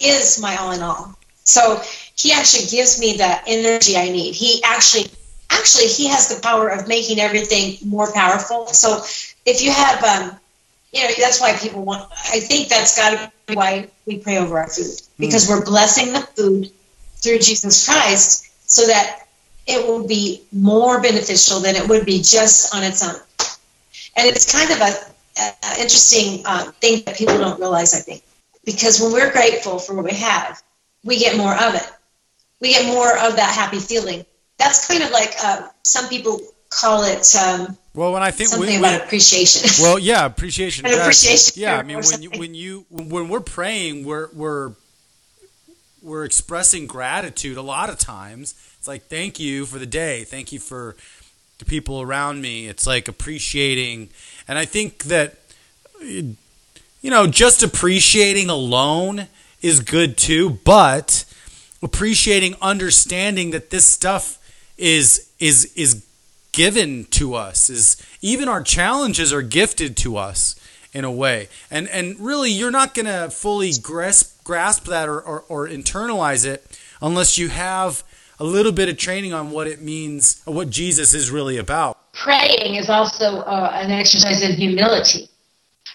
is 0.00 0.40
my 0.40 0.56
all 0.56 0.72
in 0.72 0.82
all. 0.82 1.16
So 1.44 1.82
he 2.16 2.32
actually 2.32 2.66
gives 2.66 2.98
me 2.98 3.16
the 3.16 3.40
energy 3.46 3.96
I 3.96 4.10
need. 4.10 4.34
He 4.34 4.62
actually, 4.62 5.06
actually, 5.50 5.88
he 5.88 6.08
has 6.08 6.28
the 6.28 6.40
power 6.40 6.68
of 6.68 6.88
making 6.88 7.20
everything 7.20 7.76
more 7.88 8.12
powerful. 8.12 8.66
So 8.68 9.02
if 9.44 9.62
you 9.62 9.70
have, 9.70 10.02
um, 10.04 10.38
you 10.92 11.02
know, 11.02 11.10
that's 11.18 11.40
why 11.40 11.56
people 11.56 11.84
want. 11.84 12.08
I 12.12 12.40
think 12.40 12.68
that's 12.68 12.96
got 12.96 13.10
to 13.10 13.32
be 13.46 13.54
why 13.54 13.88
we 14.06 14.18
pray 14.18 14.38
over 14.38 14.58
our 14.58 14.68
food 14.68 15.00
because 15.18 15.46
mm. 15.46 15.50
we're 15.50 15.64
blessing 15.64 16.12
the 16.12 16.20
food 16.20 16.70
through 17.16 17.38
Jesus 17.38 17.86
Christ, 17.86 18.70
so 18.70 18.86
that 18.86 19.26
it 19.66 19.86
will 19.86 20.06
be 20.06 20.42
more 20.52 21.00
beneficial 21.00 21.60
than 21.60 21.74
it 21.74 21.88
would 21.88 22.04
be 22.04 22.18
just 22.18 22.74
on 22.74 22.82
its 22.82 23.02
own. 23.02 23.20
And 24.16 24.28
it's 24.28 24.50
kind 24.52 24.70
of 24.70 24.78
a, 24.78 24.92
a 25.42 25.80
interesting 25.80 26.42
uh, 26.46 26.70
thing 26.80 27.02
that 27.06 27.16
people 27.16 27.38
don't 27.38 27.58
realize. 27.58 27.94
I 27.94 27.98
think 27.98 28.22
because 28.64 29.00
when 29.00 29.12
we're 29.12 29.32
grateful 29.32 29.78
for 29.78 29.94
what 29.94 30.04
we 30.04 30.14
have, 30.14 30.62
we 31.02 31.18
get 31.18 31.36
more 31.36 31.54
of 31.54 31.74
it. 31.74 31.90
We 32.64 32.70
get 32.72 32.86
more 32.86 33.12
of 33.18 33.36
that 33.36 33.54
happy 33.54 33.78
feeling. 33.78 34.24
That's 34.56 34.88
kind 34.88 35.02
of 35.02 35.10
like 35.10 35.34
uh, 35.44 35.68
some 35.82 36.08
people 36.08 36.40
call 36.70 37.04
it. 37.04 37.36
Um, 37.36 37.76
well, 37.92 38.10
when 38.14 38.22
I 38.22 38.30
think 38.30 38.48
something 38.48 38.80
when, 38.80 38.94
about 38.94 39.04
appreciation. 39.04 39.68
Well, 39.82 39.98
yeah, 39.98 40.24
appreciation. 40.24 40.86
appreciation. 40.86 41.60
Yeah, 41.60 41.76
I 41.76 41.82
mean, 41.82 42.00
when 42.00 42.22
you 42.22 42.30
when 42.30 42.54
you 42.54 42.86
when 42.88 43.28
we're 43.28 43.40
praying, 43.40 44.06
we're 44.06 44.30
we're 44.32 44.72
we're 46.00 46.24
expressing 46.24 46.86
gratitude. 46.86 47.58
A 47.58 47.62
lot 47.62 47.90
of 47.90 47.98
times, 47.98 48.54
it's 48.78 48.88
like 48.88 49.08
thank 49.08 49.38
you 49.38 49.66
for 49.66 49.78
the 49.78 49.84
day, 49.84 50.24
thank 50.24 50.50
you 50.50 50.58
for 50.58 50.96
the 51.58 51.66
people 51.66 52.00
around 52.00 52.40
me. 52.40 52.66
It's 52.66 52.86
like 52.86 53.08
appreciating, 53.08 54.08
and 54.48 54.56
I 54.56 54.64
think 54.64 55.04
that 55.04 55.36
you 56.00 56.34
know 57.02 57.26
just 57.26 57.62
appreciating 57.62 58.48
alone 58.48 59.28
is 59.60 59.80
good 59.80 60.16
too, 60.16 60.60
but 60.64 61.26
appreciating, 61.84 62.56
understanding 62.60 63.50
that 63.50 63.70
this 63.70 63.84
stuff 63.84 64.38
is 64.76 65.30
is 65.38 65.72
is 65.76 66.04
given 66.52 67.04
to 67.04 67.34
us 67.34 67.68
is 67.68 67.96
even 68.22 68.48
our 68.48 68.62
challenges 68.62 69.32
are 69.32 69.42
gifted 69.42 69.96
to 69.98 70.16
us 70.16 70.56
in 70.92 71.04
a 71.04 71.10
way. 71.10 71.48
And 71.70 71.88
and 71.88 72.18
really 72.18 72.50
you're 72.50 72.70
not 72.70 72.94
going 72.94 73.06
to 73.06 73.30
fully 73.30 73.72
grasp 73.80 74.42
grasp 74.44 74.84
that 74.86 75.08
or, 75.08 75.20
or, 75.20 75.44
or, 75.48 75.66
internalize 75.66 76.44
it 76.44 76.78
unless 77.00 77.38
you 77.38 77.48
have 77.48 78.02
a 78.38 78.44
little 78.44 78.72
bit 78.72 78.90
of 78.90 78.98
training 78.98 79.32
on 79.32 79.50
what 79.50 79.66
it 79.66 79.80
means 79.80 80.42
what 80.44 80.68
jesus 80.68 81.14
is 81.14 81.30
really 81.30 81.56
about. 81.56 82.12
Praying 82.12 82.74
is 82.74 82.90
also 82.90 83.38
uh, 83.40 83.70
an 83.74 83.90
exercise 83.90 84.42
in 84.42 84.52
humility. 84.52 85.28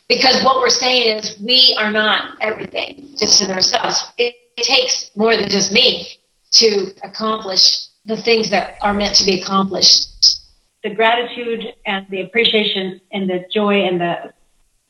Because 0.07 0.43
what 0.43 0.57
we're 0.57 0.69
saying 0.69 1.19
is 1.19 1.39
we 1.39 1.77
are 1.79 1.91
not 1.91 2.35
everything 2.41 3.09
just 3.15 3.43
in 3.43 3.51
ourselves. 3.51 4.03
It, 4.17 4.35
it 4.59 4.65
takes 4.65 5.11
more 5.15 5.35
than 5.35 5.49
just 5.49 5.71
me 5.71 6.07
to 6.51 6.91
accomplish 7.03 7.87
the 8.05 8.17
things 8.17 8.49
that 8.49 8.77
are 8.81 8.93
meant 8.93 9.15
to 9.15 9.25
be 9.25 9.41
accomplished 9.41 10.39
the 10.83 10.93
gratitude 10.93 11.73
and 11.85 12.05
the 12.09 12.21
appreciation 12.21 13.01
and 13.11 13.29
the 13.29 13.45
joy 13.53 13.81
and 13.85 13.99
the 13.99 14.33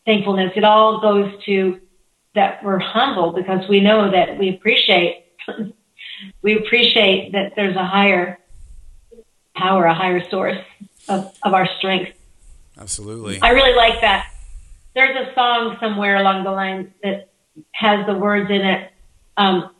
thankfulness, 0.05 0.51
it 0.55 0.63
all 0.63 1.01
goes 1.01 1.32
to 1.45 1.79
that 2.36 2.63
we're 2.63 2.79
humble 2.79 3.32
because 3.32 3.67
we 3.67 3.79
know 3.79 4.12
that 4.12 4.38
we 4.38 4.49
appreciate 4.49 5.25
we 6.41 6.58
appreciate 6.58 7.32
that 7.32 7.53
there's 7.55 7.75
a 7.75 7.86
higher 7.86 8.38
power, 9.55 9.86
a 9.86 9.93
higher 9.93 10.23
source 10.29 10.60
of, 11.08 11.34
of 11.43 11.53
our 11.53 11.67
strength. 11.77 12.12
Absolutely. 12.77 13.41
I 13.41 13.49
really 13.49 13.75
like 13.75 13.99
that. 14.01 14.32
There's 14.93 15.27
a 15.27 15.34
song 15.34 15.77
somewhere 15.79 16.17
along 16.17 16.43
the 16.43 16.51
line 16.51 16.93
that 17.03 17.29
has 17.71 18.05
the 18.05 18.13
words 18.13 18.49
in 18.49 18.62
it. 18.62 18.91
Um, 19.39 19.71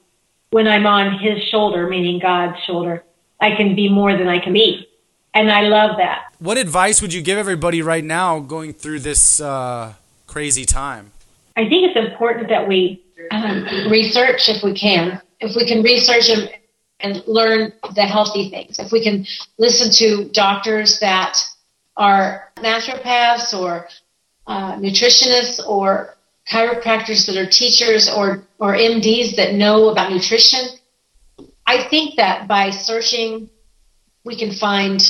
when 0.50 0.68
I'm 0.68 0.88
on 0.88 1.20
his 1.20 1.44
shoulder, 1.44 1.88
meaning 1.88 2.20
God's 2.20 2.58
shoulder, 2.64 3.04
I 3.40 3.56
can 3.56 3.76
be 3.76 3.88
more 3.88 4.18
than 4.18 4.28
I 4.28 4.40
can 4.40 4.54
be 4.54 4.90
and 5.34 5.52
I 5.52 5.62
love 5.62 5.98
that. 5.98 6.34
What 6.40 6.58
advice 6.58 7.02
would 7.02 7.14
you 7.14 7.22
give 7.22 7.38
everybody 7.38 7.82
right 7.82 8.04
now 8.04 8.40
going 8.40 8.74
through 8.74 9.00
this 9.00 9.40
uh, 9.40 9.94
crazy 10.28 10.66
time? 10.66 11.12
I 11.56 11.68
think 11.68 11.90
it's 11.90 12.12
important 12.12 12.50
that 12.50 12.68
we 12.68 13.04
um, 13.32 13.66
research 13.90 14.50
if 14.50 14.64
we 14.64 14.74
can. 14.74 15.22
If 15.40 15.56
we 15.56 15.68
can 15.68 15.84
research 15.84 16.30
and, 16.30 16.50
and 17.00 17.24
learn 17.28 17.74
the 17.96 18.04
healthy 18.04 18.50
things, 18.50 18.80
if 18.80 18.92
we 18.92 19.04
can 19.04 19.26
listen 19.58 19.92
to 19.92 20.30
doctors 20.32 21.00
that 21.00 21.38
are 21.98 22.52
naturopaths 22.58 23.54
or 23.54 23.88
uh, 24.48 24.76
nutritionists 24.76 25.66
or 25.68 26.16
chiropractors 26.52 27.26
that 27.28 27.38
are 27.38 27.46
teachers 27.46 28.10
or, 28.10 28.44
or 28.58 28.76
MDs 28.76 29.36
that 29.36 29.54
know 29.54 29.90
about 29.90 30.12
nutrition, 30.12 30.62
I 31.66 31.88
think 31.90 32.16
that 32.16 32.48
by 32.48 32.72
searching 32.72 33.50
we 34.26 34.36
can 34.36 34.52
find 34.52 35.02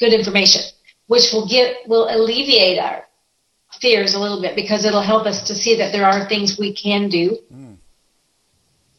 good 0.00 0.12
information, 0.12 0.62
which 1.06 1.32
will 1.32 1.46
get 1.46 1.86
will 1.86 2.08
alleviate 2.08 2.78
our 2.78 3.04
fears 3.80 4.14
a 4.14 4.18
little 4.18 4.40
bit 4.40 4.56
because 4.56 4.84
it'll 4.84 5.02
help 5.02 5.26
us 5.26 5.46
to 5.48 5.54
see 5.54 5.76
that 5.76 5.92
there 5.92 6.06
are 6.06 6.26
things 6.28 6.58
we 6.58 6.72
can 6.72 7.08
do 7.08 7.38
mm. 7.52 7.76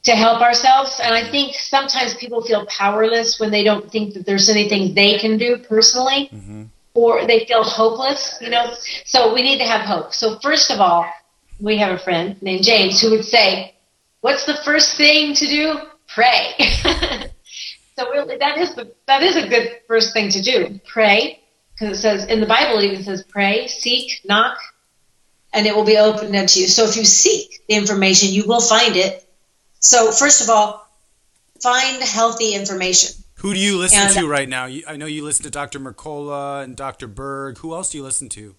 to 0.03 0.11
help 0.11 0.41
ourselves. 0.41 0.99
And 1.03 1.13
I 1.13 1.29
think 1.29 1.55
sometimes 1.55 2.13
people 2.15 2.41
feel 2.43 2.65
powerless 2.67 3.39
when 3.39 3.49
they 3.49 3.63
don't 3.63 3.91
think 3.91 4.13
that 4.13 4.25
there's 4.25 4.49
anything 4.49 4.93
they 4.93 5.17
can 5.17 5.37
do 5.37 5.57
personally. 5.57 6.29
Mm-hmm. 6.31 6.63
Or 6.93 7.27
they 7.27 7.45
feel 7.45 7.63
hopeless, 7.63 8.39
you 8.41 8.49
know. 8.49 8.73
So 9.05 9.31
we 9.31 9.43
need 9.43 9.59
to 9.59 9.65
have 9.65 9.81
hope. 9.81 10.15
So 10.15 10.39
first 10.39 10.71
of 10.71 10.81
all, 10.81 11.05
we 11.59 11.77
have 11.77 11.95
a 11.95 11.99
friend 11.99 12.41
named 12.41 12.63
James 12.63 13.01
who 13.01 13.11
would 13.11 13.25
say, 13.25 13.75
"What's 14.21 14.45
the 14.45 14.57
first 14.63 14.97
thing 14.97 15.33
to 15.35 15.47
do? 15.47 15.79
Pray." 16.07 16.55
So 17.97 18.11
really, 18.11 18.37
that 18.37 18.59
is 18.59 18.75
the 18.75 18.93
that 19.07 19.23
is 19.23 19.35
a 19.35 19.47
good 19.47 19.79
first 19.87 20.13
thing 20.13 20.29
to 20.29 20.41
do. 20.41 20.79
Pray, 20.85 21.41
because 21.73 21.97
it 21.97 22.01
says 22.01 22.25
in 22.25 22.39
the 22.39 22.45
Bible, 22.45 22.77
it 22.77 22.85
even 22.85 23.03
says 23.03 23.23
pray, 23.23 23.67
seek, 23.67 24.21
knock, 24.23 24.59
and 25.51 25.65
it 25.65 25.75
will 25.75 25.83
be 25.83 25.97
opened 25.97 26.35
unto 26.35 26.59
you. 26.59 26.67
So 26.67 26.83
if 26.83 26.95
you 26.95 27.03
seek 27.03 27.65
the 27.67 27.73
information, 27.73 28.31
you 28.31 28.47
will 28.47 28.61
find 28.61 28.95
it. 28.95 29.27
So 29.79 30.11
first 30.11 30.43
of 30.43 30.49
all, 30.49 30.87
find 31.63 32.01
healthy 32.03 32.53
information. 32.53 33.23
Who 33.39 33.55
do 33.55 33.59
you 33.59 33.79
listen 33.79 33.99
and, 33.99 34.13
to 34.13 34.27
right 34.27 34.47
now? 34.47 34.65
I 34.65 34.95
know 34.95 35.07
you 35.07 35.23
listen 35.23 35.43
to 35.43 35.51
Dr. 35.51 35.79
Mercola 35.79 36.63
and 36.63 36.75
Dr. 36.75 37.07
Berg. 37.07 37.57
Who 37.59 37.73
else 37.73 37.91
do 37.91 37.97
you 37.97 38.03
listen 38.03 38.29
to? 38.29 38.55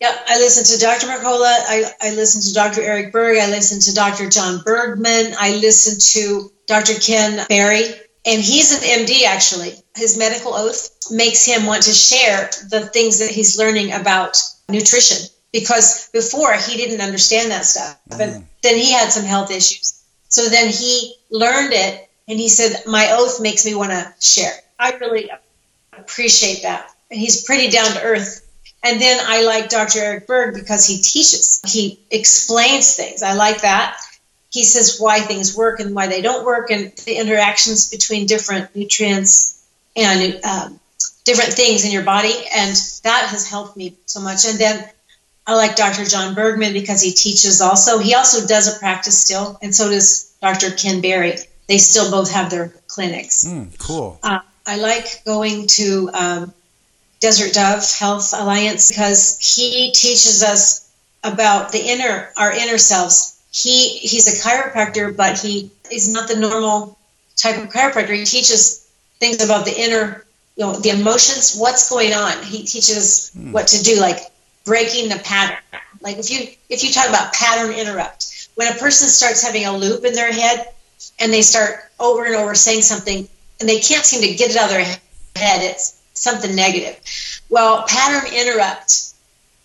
Yeah, 0.00 0.16
I 0.26 0.38
listen 0.38 0.64
to 0.64 0.82
Dr. 0.82 1.06
Mercola. 1.06 1.54
I, 1.68 1.84
I 2.00 2.14
listen 2.14 2.40
to 2.40 2.54
Dr. 2.54 2.80
Eric 2.80 3.12
Berg. 3.12 3.36
I 3.38 3.50
listen 3.50 3.80
to 3.80 3.94
Dr. 3.94 4.30
John 4.30 4.62
Bergman. 4.64 5.34
I 5.38 5.56
listen 5.56 5.98
to 6.14 6.50
Dr. 6.66 6.94
Ken 6.94 7.46
Berry 7.48 7.84
and 8.26 8.42
he's 8.42 8.72
an 8.72 9.06
MD 9.06 9.24
actually. 9.24 9.74
His 9.96 10.16
medical 10.16 10.54
oath 10.54 11.10
makes 11.10 11.44
him 11.44 11.66
want 11.66 11.82
to 11.84 11.92
share 11.92 12.50
the 12.70 12.88
things 12.92 13.18
that 13.18 13.30
he's 13.30 13.58
learning 13.58 13.92
about 13.92 14.36
nutrition 14.68 15.26
because 15.52 16.08
before 16.10 16.54
he 16.54 16.76
didn't 16.76 17.00
understand 17.00 17.50
that 17.50 17.64
stuff. 17.64 17.98
But 18.08 18.18
mm. 18.18 18.44
then 18.62 18.76
he 18.76 18.92
had 18.92 19.10
some 19.10 19.24
health 19.24 19.50
issues. 19.50 20.02
So 20.28 20.48
then 20.48 20.68
he 20.70 21.16
learned 21.30 21.72
it 21.72 22.08
and 22.28 22.38
he 22.38 22.48
said, 22.48 22.82
My 22.86 23.08
oath 23.12 23.40
makes 23.40 23.64
me 23.64 23.74
want 23.74 23.90
to 23.90 24.14
share. 24.20 24.52
I 24.78 24.92
really 24.92 25.30
appreciate 25.92 26.62
that. 26.62 26.90
And 27.10 27.18
he's 27.18 27.42
pretty 27.42 27.70
down 27.70 27.90
to 27.92 28.02
earth. 28.02 28.46
And 28.82 29.00
then 29.00 29.18
I 29.22 29.42
like 29.42 29.68
Dr. 29.68 29.98
Eric 29.98 30.26
Berg 30.26 30.54
because 30.54 30.86
he 30.86 30.96
teaches, 30.96 31.60
he 31.66 32.00
explains 32.10 32.96
things. 32.96 33.22
I 33.22 33.34
like 33.34 33.62
that. 33.62 34.00
He 34.50 34.64
says 34.64 34.98
why 34.98 35.20
things 35.20 35.56
work 35.56 35.80
and 35.80 35.94
why 35.94 36.06
they 36.06 36.22
don't 36.22 36.44
work 36.44 36.70
and 36.70 36.92
the 37.04 37.16
interactions 37.16 37.90
between 37.90 38.26
different 38.26 38.74
nutrients 38.74 39.62
and 39.94 40.44
um, 40.44 40.80
different 41.24 41.52
things 41.52 41.84
in 41.84 41.92
your 41.92 42.02
body. 42.02 42.34
And 42.54 42.74
that 43.04 43.28
has 43.28 43.48
helped 43.48 43.76
me 43.76 43.96
so 44.06 44.20
much. 44.20 44.44
And 44.46 44.58
then 44.58 44.88
i 45.46 45.54
like 45.54 45.74
dr 45.74 46.04
john 46.04 46.34
bergman 46.34 46.72
because 46.72 47.00
he 47.00 47.12
teaches 47.12 47.60
also. 47.60 47.98
He 47.98 48.14
also 48.14 48.46
does 48.46 48.74
a 48.74 48.78
practice 48.78 49.18
still 49.18 49.58
and 49.62 49.74
so 49.74 49.88
does 49.88 50.34
dr 50.40 50.70
ken 50.72 51.00
berry. 51.00 51.36
They 51.66 51.78
still 51.78 52.10
both 52.10 52.30
have 52.32 52.50
their 52.50 52.68
clinics. 52.88 53.44
Mm, 53.44 53.76
cool. 53.78 54.18
Uh, 54.22 54.40
i 54.66 54.76
like 54.78 55.24
going 55.24 55.66
to 55.68 56.10
um, 56.12 56.54
desert 57.20 57.52
dove 57.52 57.84
health 57.98 58.32
alliance 58.34 58.90
because 58.90 59.38
he 59.38 59.92
teaches 59.92 60.42
us 60.42 60.90
about 61.22 61.70
the 61.70 61.78
inner 61.78 62.32
our 62.36 62.52
inner 62.52 62.78
selves 62.78 63.40
he 63.50 63.98
he's 63.98 64.28
a 64.28 64.48
chiropractor, 64.48 65.14
but 65.14 65.38
he 65.38 65.70
is 65.90 66.08
not 66.08 66.28
the 66.28 66.36
normal 66.36 66.96
type 67.36 67.58
of 67.58 67.70
chiropractor. 67.70 68.14
He 68.14 68.24
teaches 68.24 68.88
things 69.18 69.42
about 69.42 69.64
the 69.64 69.78
inner, 69.78 70.24
you 70.56 70.64
know, 70.64 70.74
the 70.74 70.90
emotions, 70.90 71.56
what's 71.56 71.90
going 71.90 72.12
on. 72.12 72.42
He 72.44 72.58
teaches 72.58 73.30
hmm. 73.30 73.52
what 73.52 73.66
to 73.68 73.82
do, 73.82 74.00
like 74.00 74.20
breaking 74.64 75.08
the 75.08 75.18
pattern. 75.18 75.58
Like 76.00 76.18
if 76.18 76.30
you 76.30 76.48
if 76.68 76.84
you 76.84 76.92
talk 76.92 77.08
about 77.08 77.32
pattern 77.32 77.74
interrupt, 77.74 78.48
when 78.54 78.72
a 78.72 78.76
person 78.76 79.08
starts 79.08 79.42
having 79.42 79.66
a 79.66 79.76
loop 79.76 80.04
in 80.04 80.12
their 80.12 80.32
head 80.32 80.72
and 81.18 81.32
they 81.32 81.42
start 81.42 81.90
over 81.98 82.24
and 82.24 82.36
over 82.36 82.54
saying 82.54 82.82
something 82.82 83.28
and 83.58 83.68
they 83.68 83.80
can't 83.80 84.04
seem 84.04 84.22
to 84.22 84.34
get 84.36 84.50
it 84.50 84.56
out 84.56 84.66
of 84.66 84.70
their 84.70 84.84
head, 84.84 85.62
it's 85.62 85.99
something 86.20 86.54
negative. 86.54 86.98
Well, 87.48 87.84
pattern 87.88 88.32
interrupt 88.32 89.12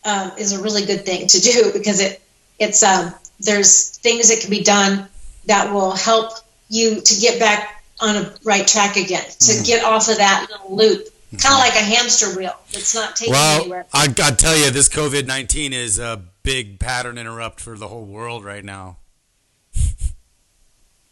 um, 0.03 0.31
is 0.37 0.53
a 0.53 0.61
really 0.63 0.85
good 0.85 1.05
thing 1.05 1.27
to 1.27 1.39
do 1.39 1.71
because 1.73 1.99
it 1.99 2.21
it's 2.59 2.81
um, 2.83 3.13
there's 3.39 3.89
things 3.97 4.29
that 4.29 4.39
can 4.41 4.49
be 4.49 4.63
done 4.63 5.07
that 5.45 5.73
will 5.73 5.91
help 5.91 6.33
you 6.69 7.01
to 7.01 7.19
get 7.21 7.39
back 7.39 7.83
on 7.99 8.15
a 8.15 8.33
right 8.43 8.67
track 8.67 8.97
again, 8.97 9.23
to 9.23 9.51
Mm. 9.53 9.65
get 9.65 9.83
off 9.83 10.09
of 10.09 10.17
that 10.17 10.47
little 10.49 10.75
loop, 10.75 11.07
kind 11.37 11.53
of 11.53 11.59
like 11.59 11.75
a 11.75 11.83
hamster 11.83 12.35
wheel. 12.35 12.55
It's 12.71 12.93
not 12.95 13.15
taking 13.15 13.33
Well, 13.33 13.61
anywhere. 13.61 13.85
I 13.93 14.07
gotta 14.07 14.35
tell 14.35 14.55
you, 14.57 14.69
this 14.71 14.89
COVID 14.89 15.25
nineteen 15.27 15.73
is 15.73 15.99
a 15.99 16.21
big 16.43 16.79
pattern 16.79 17.17
interrupt 17.17 17.59
for 17.59 17.77
the 17.77 17.87
whole 17.87 18.05
world 18.05 18.43
right 18.43 18.63
now. 18.65 18.97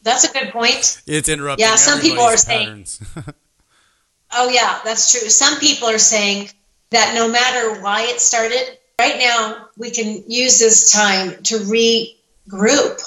That's 0.01 0.25
a 0.25 0.33
good 0.33 0.51
point. 0.51 1.01
It's 1.07 1.29
interrupting. 1.29 1.65
Yeah, 1.65 1.75
some 1.75 2.01
people 2.01 2.19
are 2.23 2.33
everybody's 2.33 2.41
saying- 2.43 2.65
patterns. 2.67 3.01
Oh, 4.35 4.49
yeah, 4.49 4.79
that's 4.83 5.11
true. 5.11 5.29
Some 5.29 5.59
people 5.59 5.87
are 5.87 5.99
saying 5.99 6.49
that 6.91 7.15
no 7.15 7.29
matter 7.29 7.81
why 7.81 8.03
it 8.03 8.19
started, 8.19 8.77
right 8.99 9.17
now 9.17 9.67
we 9.77 9.91
can 9.91 10.23
use 10.27 10.59
this 10.59 10.91
time 10.91 11.41
to 11.43 11.55
regroup 11.59 13.01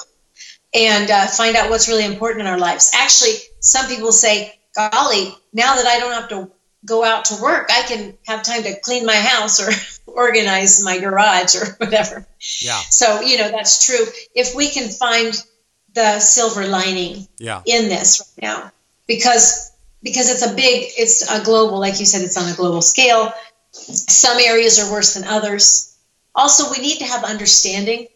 and 0.73 1.09
uh, 1.09 1.27
find 1.27 1.55
out 1.55 1.69
what's 1.69 1.87
really 1.87 2.05
important 2.05 2.41
in 2.41 2.47
our 2.47 2.59
lives. 2.59 2.91
Actually, 2.93 3.35
some 3.59 3.87
people 3.87 4.11
say, 4.11 4.53
golly, 4.75 5.33
now 5.53 5.75
that 5.75 5.85
I 5.85 5.99
don't 5.99 6.11
have 6.11 6.29
to 6.29 6.51
go 6.85 7.03
out 7.03 7.25
to 7.25 7.41
work, 7.41 7.69
I 7.71 7.81
can 7.83 8.17
have 8.25 8.43
time 8.43 8.63
to 8.63 8.79
clean 8.81 9.05
my 9.05 9.15
house 9.15 9.59
or 9.59 9.71
organize 10.11 10.83
my 10.83 10.99
garage 10.99 11.55
or 11.55 11.65
whatever. 11.77 12.27
yeah, 12.61 12.79
So, 12.89 13.21
you 13.21 13.37
know, 13.37 13.49
that's 13.49 13.85
true. 13.85 14.05
If 14.35 14.55
we 14.55 14.69
can 14.69 14.89
find 14.89 15.33
the 15.93 16.19
silver 16.19 16.67
lining 16.67 17.27
yeah, 17.39 17.61
in 17.65 17.89
this 17.89 18.33
right 18.37 18.49
now 18.49 18.71
because 19.07 19.71
because 20.03 20.29
it's 20.29 20.45
a 20.45 20.55
big 20.55 20.91
it's 20.97 21.29
a 21.29 21.43
global 21.43 21.79
like 21.79 21.99
you 21.99 22.05
said 22.05 22.21
it's 22.21 22.37
on 22.37 22.51
a 22.51 22.55
global 22.55 22.81
scale. 22.81 23.31
Some 23.71 24.37
areas 24.39 24.79
are 24.79 24.91
worse 24.91 25.13
than 25.13 25.23
others. 25.25 25.95
Also 26.35 26.71
we 26.71 26.79
need 26.79 26.99
to 26.99 27.05
have 27.05 27.23
understanding 27.23 28.07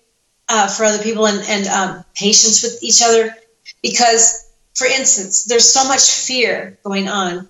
uh, 0.50 0.68
for 0.68 0.86
other 0.86 1.02
people 1.02 1.28
and, 1.28 1.44
and 1.48 1.68
um, 1.68 2.06
patience 2.14 2.64
with 2.64 2.82
each 2.84 3.02
other 3.02 3.36
because 3.82 4.50
for 4.76 4.86
instance 4.86 5.46
there's 5.46 5.72
so 5.72 5.88
much 5.88 6.10
fear 6.10 6.78
going 6.84 7.08
on 7.08 7.48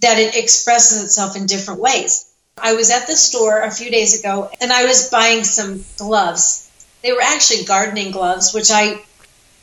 that 0.00 0.18
it 0.18 0.36
expresses 0.36 1.02
itself 1.02 1.36
in 1.36 1.46
different 1.46 1.80
ways. 1.80 2.32
I 2.58 2.74
was 2.74 2.90
at 2.90 3.06
the 3.06 3.16
store 3.16 3.62
a 3.62 3.70
few 3.70 3.90
days 3.90 4.20
ago 4.20 4.48
and 4.60 4.72
i 4.72 4.84
was 4.84 5.10
buying 5.10 5.42
some 5.44 5.84
gloves. 5.98 6.70
They 7.02 7.12
were 7.12 7.22
actually 7.22 7.64
gardening 7.64 8.12
gloves 8.12 8.54
which 8.54 8.70
i 8.70 9.02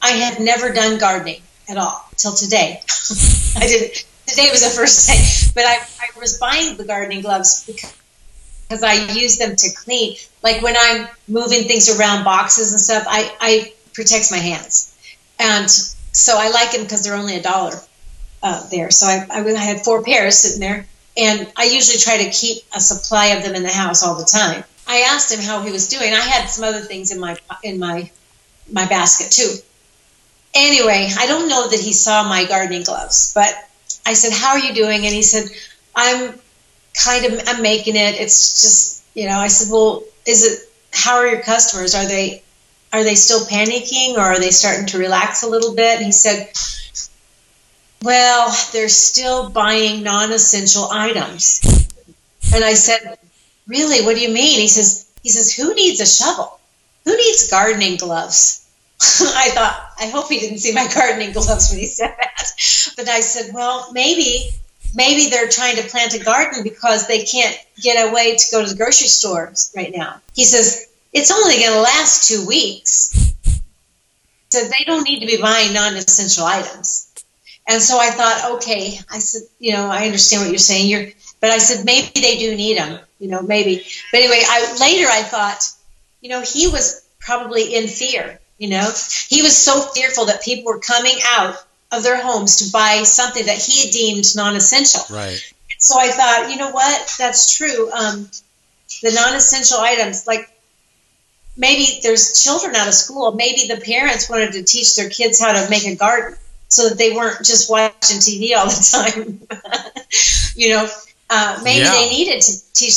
I 0.01 0.09
had 0.09 0.39
never 0.39 0.73
done 0.73 0.97
gardening 0.97 1.41
at 1.69 1.77
all 1.77 2.09
till 2.17 2.33
today. 2.33 2.81
I 3.55 3.67
didn't. 3.67 4.05
Today 4.27 4.49
was 4.49 4.61
the 4.61 4.69
first 4.69 5.07
day, 5.07 5.51
but 5.55 5.65
I, 5.65 5.75
I 5.99 6.19
was 6.19 6.37
buying 6.37 6.77
the 6.77 6.85
gardening 6.85 7.21
gloves 7.21 7.65
because, 7.65 7.93
because 8.67 8.83
I 8.83 9.11
use 9.11 9.37
them 9.37 9.55
to 9.55 9.69
clean. 9.75 10.15
Like 10.41 10.61
when 10.61 10.75
I'm 10.77 11.07
moving 11.27 11.67
things 11.67 11.89
around 11.89 12.23
boxes 12.23 12.71
and 12.71 12.79
stuff, 12.79 13.05
I, 13.07 13.35
I 13.41 13.73
protects 13.93 14.31
my 14.31 14.37
hands, 14.37 14.95
and 15.39 15.69
so 15.69 16.37
I 16.37 16.49
like 16.49 16.71
them 16.71 16.83
because 16.83 17.03
they're 17.03 17.15
only 17.15 17.35
a 17.35 17.41
dollar 17.41 17.75
uh, 18.41 18.67
there. 18.69 18.89
So 18.91 19.07
I, 19.07 19.27
I 19.29 19.43
I 19.43 19.59
had 19.59 19.83
four 19.83 20.03
pairs 20.03 20.37
sitting 20.37 20.61
there, 20.61 20.87
and 21.17 21.51
I 21.57 21.65
usually 21.65 21.97
try 21.97 22.23
to 22.23 22.29
keep 22.29 22.63
a 22.73 22.79
supply 22.79 23.27
of 23.27 23.43
them 23.43 23.55
in 23.55 23.63
the 23.63 23.69
house 23.69 24.03
all 24.03 24.15
the 24.15 24.25
time. 24.25 24.63
I 24.87 25.07
asked 25.09 25.31
him 25.31 25.41
how 25.41 25.61
he 25.61 25.71
was 25.71 25.89
doing. 25.89 26.13
I 26.13 26.21
had 26.21 26.47
some 26.47 26.63
other 26.63 26.79
things 26.79 27.11
in 27.11 27.19
my 27.19 27.37
in 27.63 27.79
my 27.79 28.09
my 28.71 28.85
basket 28.85 29.31
too 29.31 29.61
anyway, 30.53 31.11
I 31.17 31.27
don't 31.27 31.47
know 31.47 31.67
that 31.69 31.79
he 31.79 31.93
saw 31.93 32.23
my 32.27 32.45
gardening 32.45 32.83
gloves, 32.83 33.31
but 33.33 33.53
I 34.05 34.13
said, 34.13 34.33
"How 34.33 34.51
are 34.51 34.59
you 34.59 34.73
doing?" 34.73 35.05
And 35.05 35.13
he 35.13 35.23
said, 35.23 35.49
"I'm 35.95 36.39
kind 36.93 37.25
of 37.25 37.43
I'm 37.47 37.61
making 37.61 37.95
it. 37.95 38.15
It's 38.19 38.61
just 38.61 39.03
you 39.13 39.27
know." 39.27 39.39
I 39.39 39.47
said, 39.47 39.71
"Well, 39.71 40.03
is 40.25 40.43
it? 40.43 40.69
How 40.91 41.17
are 41.17 41.27
your 41.27 41.41
customers? 41.41 41.95
Are 41.95 42.05
they 42.05 42.43
are 42.93 43.03
they 43.03 43.15
still 43.15 43.45
panicking, 43.45 44.15
or 44.15 44.21
are 44.21 44.39
they 44.39 44.51
starting 44.51 44.85
to 44.87 44.97
relax 44.97 45.43
a 45.43 45.47
little 45.49 45.73
bit?" 45.73 45.97
And 45.97 46.05
he 46.05 46.11
said, 46.11 46.49
"Well, 48.01 48.55
they're 48.73 48.89
still 48.89 49.49
buying 49.49 50.03
non-essential 50.03 50.89
items." 50.91 51.61
And 52.53 52.63
I 52.63 52.73
said, 52.73 53.17
"Really? 53.67 54.03
What 54.05 54.15
do 54.15 54.21
you 54.21 54.33
mean?" 54.33 54.59
He 54.59 54.67
says, 54.67 55.05
"He 55.23 55.29
says 55.29 55.53
who 55.53 55.73
needs 55.75 56.01
a 56.01 56.05
shovel? 56.05 56.59
Who 57.05 57.15
needs 57.15 57.49
gardening 57.49 57.97
gloves?" 57.97 58.61
I 59.01 59.49
thought, 59.51 59.90
I 60.01 60.07
hope 60.07 60.29
he 60.29 60.39
didn't 60.39 60.57
see 60.57 60.73
my 60.73 60.91
gardening 60.93 61.31
gloves 61.33 61.69
when 61.69 61.79
he 61.79 61.85
said 61.85 62.15
that. 62.17 62.51
But 62.97 63.07
I 63.07 63.21
said, 63.21 63.53
well, 63.53 63.91
maybe, 63.93 64.49
maybe 64.95 65.29
they're 65.29 65.47
trying 65.47 65.75
to 65.75 65.83
plant 65.83 66.15
a 66.15 66.19
garden 66.23 66.63
because 66.63 67.07
they 67.07 67.23
can't 67.23 67.55
get 67.79 68.09
away 68.09 68.35
to 68.35 68.45
go 68.51 68.63
to 68.63 68.69
the 68.69 68.75
grocery 68.75 69.07
store 69.07 69.53
right 69.75 69.93
now. 69.95 70.19
He 70.33 70.43
says, 70.43 70.87
it's 71.13 71.31
only 71.31 71.59
going 71.59 71.73
to 71.73 71.81
last 71.81 72.27
two 72.27 72.47
weeks. 72.47 73.33
So 74.49 74.63
they 74.63 74.83
don't 74.85 75.03
need 75.03 75.19
to 75.19 75.27
be 75.27 75.37
buying 75.39 75.71
non-essential 75.71 76.45
items. 76.45 77.07
And 77.67 77.81
so 77.81 77.99
I 77.99 78.09
thought, 78.09 78.57
okay, 78.57 78.99
I 79.09 79.19
said, 79.19 79.43
you 79.59 79.73
know, 79.73 79.85
I 79.85 80.05
understand 80.05 80.41
what 80.41 80.49
you're 80.49 80.57
saying. 80.57 80.89
You're, 80.89 81.11
but 81.39 81.51
I 81.51 81.59
said 81.59 81.85
maybe 81.85 82.09
they 82.15 82.37
do 82.39 82.55
need 82.55 82.77
them, 82.77 82.99
you 83.19 83.29
know, 83.29 83.43
maybe. 83.43 83.85
But 84.11 84.17
anyway, 84.17 84.41
I 84.43 84.77
later 84.79 85.07
I 85.07 85.21
thought, 85.21 85.63
you 86.21 86.29
know, 86.29 86.41
he 86.41 86.67
was 86.67 87.07
probably 87.19 87.75
in 87.75 87.87
fear 87.87 88.40
you 88.61 88.69
know, 88.69 88.93
he 89.27 89.41
was 89.41 89.57
so 89.57 89.81
fearful 89.81 90.27
that 90.27 90.43
people 90.43 90.71
were 90.71 90.79
coming 90.79 91.15
out 91.29 91.55
of 91.91 92.03
their 92.03 92.21
homes 92.21 92.57
to 92.57 92.71
buy 92.71 93.01
something 93.01 93.47
that 93.47 93.57
he 93.57 93.89
deemed 93.89 94.23
non-essential. 94.35 95.01
right. 95.09 95.41
So 95.79 95.97
I 95.99 96.09
thought, 96.09 96.51
you 96.51 96.57
know 96.57 96.69
what? 96.69 97.15
That's 97.17 97.57
true. 97.57 97.91
Um, 97.91 98.29
the 99.01 99.11
non-essential 99.13 99.79
items, 99.79 100.27
like 100.27 100.47
maybe 101.57 102.01
there's 102.03 102.43
children 102.43 102.75
out 102.75 102.87
of 102.87 102.93
school. 102.93 103.31
Maybe 103.31 103.67
the 103.67 103.81
parents 103.81 104.29
wanted 104.29 104.51
to 104.51 104.63
teach 104.63 104.95
their 104.95 105.09
kids 105.09 105.41
how 105.41 105.53
to 105.53 105.67
make 105.71 105.87
a 105.87 105.95
garden 105.95 106.37
so 106.67 106.87
that 106.89 106.99
they 106.99 107.15
weren't 107.15 107.43
just 107.43 107.67
watching 107.67 108.17
TV 108.19 108.55
all 108.55 108.67
the 108.67 108.85
time. 108.93 109.41
you 110.55 110.69
know, 110.69 110.87
uh, 111.31 111.59
maybe 111.63 111.79
Yeah. 111.79 111.93
they 111.93 112.09
needed 112.11 112.41
to 112.43 112.73
teach. 112.73 112.93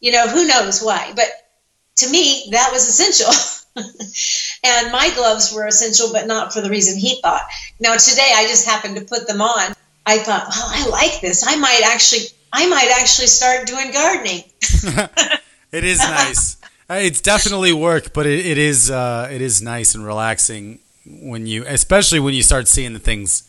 You 0.00 0.10
know, 0.10 0.26
who 0.26 0.48
knows 0.48 0.82
why? 0.82 1.12
But 1.14 1.28
to 1.98 2.10
me, 2.10 2.48
that 2.50 2.70
was 2.72 2.88
essential. 2.88 3.32
and 4.64 4.92
my 4.92 5.10
gloves 5.14 5.52
were 5.52 5.66
essential, 5.66 6.12
but 6.12 6.26
not 6.26 6.52
for 6.52 6.60
the 6.60 6.70
reason 6.70 6.98
he 6.98 7.20
thought. 7.20 7.42
Now 7.78 7.96
today, 7.96 8.32
I 8.34 8.46
just 8.46 8.66
happened 8.66 8.96
to 8.96 9.04
put 9.04 9.26
them 9.26 9.40
on. 9.40 9.74
I 10.06 10.18
thought, 10.18 10.46
well, 10.48 10.66
I 10.66 10.88
like 10.88 11.20
this. 11.20 11.44
I 11.46 11.56
might 11.56 11.82
actually, 11.84 12.26
I 12.52 12.66
might 12.68 12.90
actually 12.98 13.28
start 13.28 13.66
doing 13.66 13.92
gardening. 13.92 14.44
It 15.72 15.84
is 15.84 15.98
nice. 16.00 16.56
Uh, 16.88 16.94
It's 16.94 17.20
definitely 17.20 17.72
work, 17.72 18.12
but 18.12 18.26
it, 18.26 18.44
it 18.44 18.58
is 18.58 18.90
uh, 18.90 19.28
it 19.30 19.40
is 19.40 19.62
nice 19.62 19.94
and 19.94 20.04
relaxing 20.04 20.80
when 21.06 21.46
you, 21.46 21.64
especially 21.66 22.18
when 22.18 22.34
you 22.34 22.42
start 22.42 22.66
seeing 22.66 22.92
the 22.92 22.98
things 22.98 23.48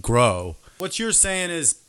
grow. 0.00 0.54
What 0.78 0.98
you're 0.98 1.10
saying 1.12 1.50
is, 1.50 1.80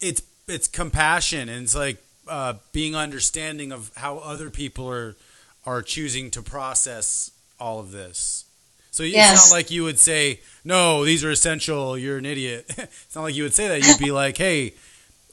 it's 0.00 0.22
it's 0.46 0.68
compassion 0.68 1.48
and 1.48 1.64
it's 1.64 1.74
like 1.74 2.02
uh, 2.28 2.54
being 2.72 2.94
understanding 2.94 3.72
of 3.72 3.90
how 3.96 4.18
other 4.18 4.50
people 4.50 4.90
are 4.90 5.16
are 5.64 5.82
choosing 5.82 6.30
to 6.32 6.42
process 6.42 7.30
all 7.60 7.78
of 7.80 7.92
this. 7.92 8.44
So 8.90 9.04
it's 9.04 9.50
not 9.50 9.56
like 9.56 9.70
you 9.70 9.84
would 9.84 9.98
say, 9.98 10.40
"No, 10.64 11.04
these 11.04 11.24
are 11.24 11.30
essential. 11.30 11.96
You're 11.96 12.18
an 12.18 12.26
idiot." 12.26 12.66
it's 12.78 13.14
not 13.14 13.22
like 13.22 13.34
you 13.34 13.42
would 13.44 13.54
say 13.54 13.68
that. 13.68 13.86
You'd 13.86 13.98
be 13.98 14.10
like, 14.10 14.36
"Hey, 14.36 14.74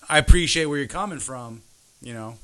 I 0.07 0.17
appreciate 0.17 0.65
where 0.67 0.77
you're 0.77 0.87
coming 0.87 1.19
from." 1.19 1.61
You 2.01 2.13
know. 2.13 2.35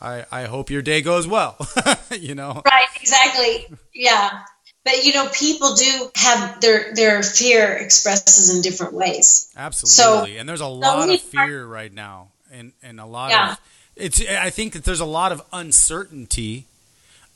I, 0.00 0.26
I 0.30 0.44
hope 0.44 0.68
your 0.70 0.82
day 0.82 1.00
goes 1.00 1.26
well. 1.26 1.56
you 2.10 2.34
know, 2.34 2.60
Right, 2.66 2.86
exactly. 3.00 3.66
Yeah. 3.94 4.40
But 4.84 5.02
you 5.04 5.14
know, 5.14 5.28
people 5.32 5.74
do 5.74 6.10
have 6.16 6.60
their 6.60 6.92
their 6.94 7.22
fear 7.22 7.72
expresses 7.74 8.54
in 8.54 8.60
different 8.60 8.92
ways. 8.92 9.50
absolutely. 9.56 10.36
and 10.36 10.46
there's 10.48 10.60
a 10.60 10.66
lot 10.66 11.08
of 11.08 11.20
fear 11.22 11.64
right 11.64 11.92
now, 11.92 12.28
and 12.52 12.72
and 12.82 13.00
a 13.00 13.06
lot 13.06 13.30
Yeah. 13.30 13.52
of 13.52 13.58
it's. 13.96 14.20
I 14.26 14.50
think 14.50 14.74
that 14.74 14.84
there's 14.84 15.00
a 15.00 15.06
lot 15.06 15.32
of 15.32 15.40
uncertainty, 15.54 16.66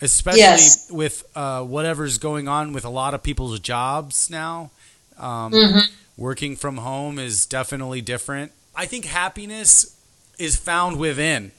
especially 0.01 0.41
Yes. 0.41 0.91
with 0.91 1.25
uh, 1.35 1.63
whatever's 1.63 2.19
going 2.19 2.49
on 2.49 2.73
with 2.73 2.85
a 2.85 2.89
lot 2.91 3.15
of 3.15 3.23
people's 3.23 3.59
jobs 3.61 4.29
now. 4.31 4.71
Um, 5.19 5.53
Mm-hmm. 5.53 5.79
Working 6.17 6.57
from 6.57 6.79
home 6.79 7.19
is 7.21 7.47
definitely 7.47 8.01
different. 8.01 8.51
I 8.75 8.87
think 8.87 9.05
happiness 9.05 9.95
is 10.37 10.57
found 10.57 10.99
within. 10.99 11.53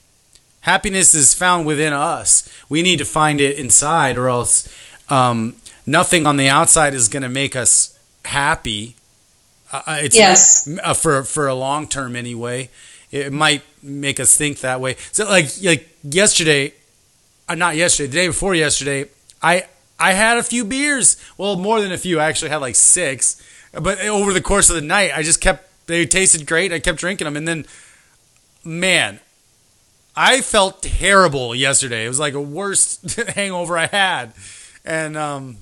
Happiness 0.60 1.14
is 1.14 1.32
found 1.32 1.64
within 1.66 1.94
us. 1.94 2.46
We 2.68 2.82
need 2.82 2.98
to 2.98 3.06
find 3.06 3.40
it 3.40 3.58
inside, 3.58 4.18
or 4.18 4.28
else 4.28 4.68
um, 5.08 5.56
nothing 5.86 6.26
on 6.26 6.36
the 6.36 6.48
outside 6.50 6.92
is 6.92 7.08
going 7.08 7.22
to 7.22 7.30
make 7.30 7.56
us 7.56 7.98
happy. 8.26 8.96
Uh, 9.72 9.80
uh, 9.86 9.98
it's 10.02 10.14
Yes. 10.16 10.68
uh, 10.84 10.92
for 10.92 11.22
for 11.24 11.48
a 11.48 11.54
long 11.54 11.88
term 11.88 12.14
anyway. 12.14 12.68
It 13.10 13.32
might 13.32 13.62
make 13.82 14.20
us 14.20 14.36
think 14.36 14.60
that 14.60 14.78
way. 14.82 14.96
So 15.10 15.24
like 15.24 15.48
like 15.64 15.88
yesterday, 16.02 16.74
uh, 17.50 17.54
not 17.56 17.76
yesterday, 17.76 18.06
the 18.06 18.12
day 18.12 18.26
before 18.28 18.54
yesterday, 18.54 19.06
I 19.42 19.66
I 19.98 20.12
had 20.12 20.38
a 20.38 20.42
few 20.42 20.64
beers. 20.64 21.16
Well, 21.36 21.56
more 21.56 21.80
than 21.80 21.92
a 21.92 21.98
few. 21.98 22.20
I 22.20 22.26
actually 22.26 22.50
had 22.50 22.58
like 22.58 22.76
six. 22.76 23.42
But 23.72 24.00
over 24.00 24.32
the 24.32 24.40
course 24.40 24.70
of 24.70 24.76
the 24.76 24.82
night, 24.82 25.12
I 25.14 25.22
just 25.22 25.40
kept. 25.40 25.66
They 25.86 26.06
tasted 26.06 26.46
great. 26.46 26.72
I 26.72 26.78
kept 26.78 26.98
drinking 26.98 27.24
them, 27.24 27.36
and 27.36 27.48
then, 27.48 27.66
man, 28.64 29.18
I 30.14 30.40
felt 30.40 30.82
terrible 30.82 31.52
yesterday. 31.54 32.04
It 32.04 32.08
was 32.08 32.20
like 32.20 32.34
a 32.34 32.40
worst 32.40 33.16
hangover 33.34 33.76
I 33.76 33.86
had, 33.86 34.32
and 34.84 35.16
um, 35.16 35.56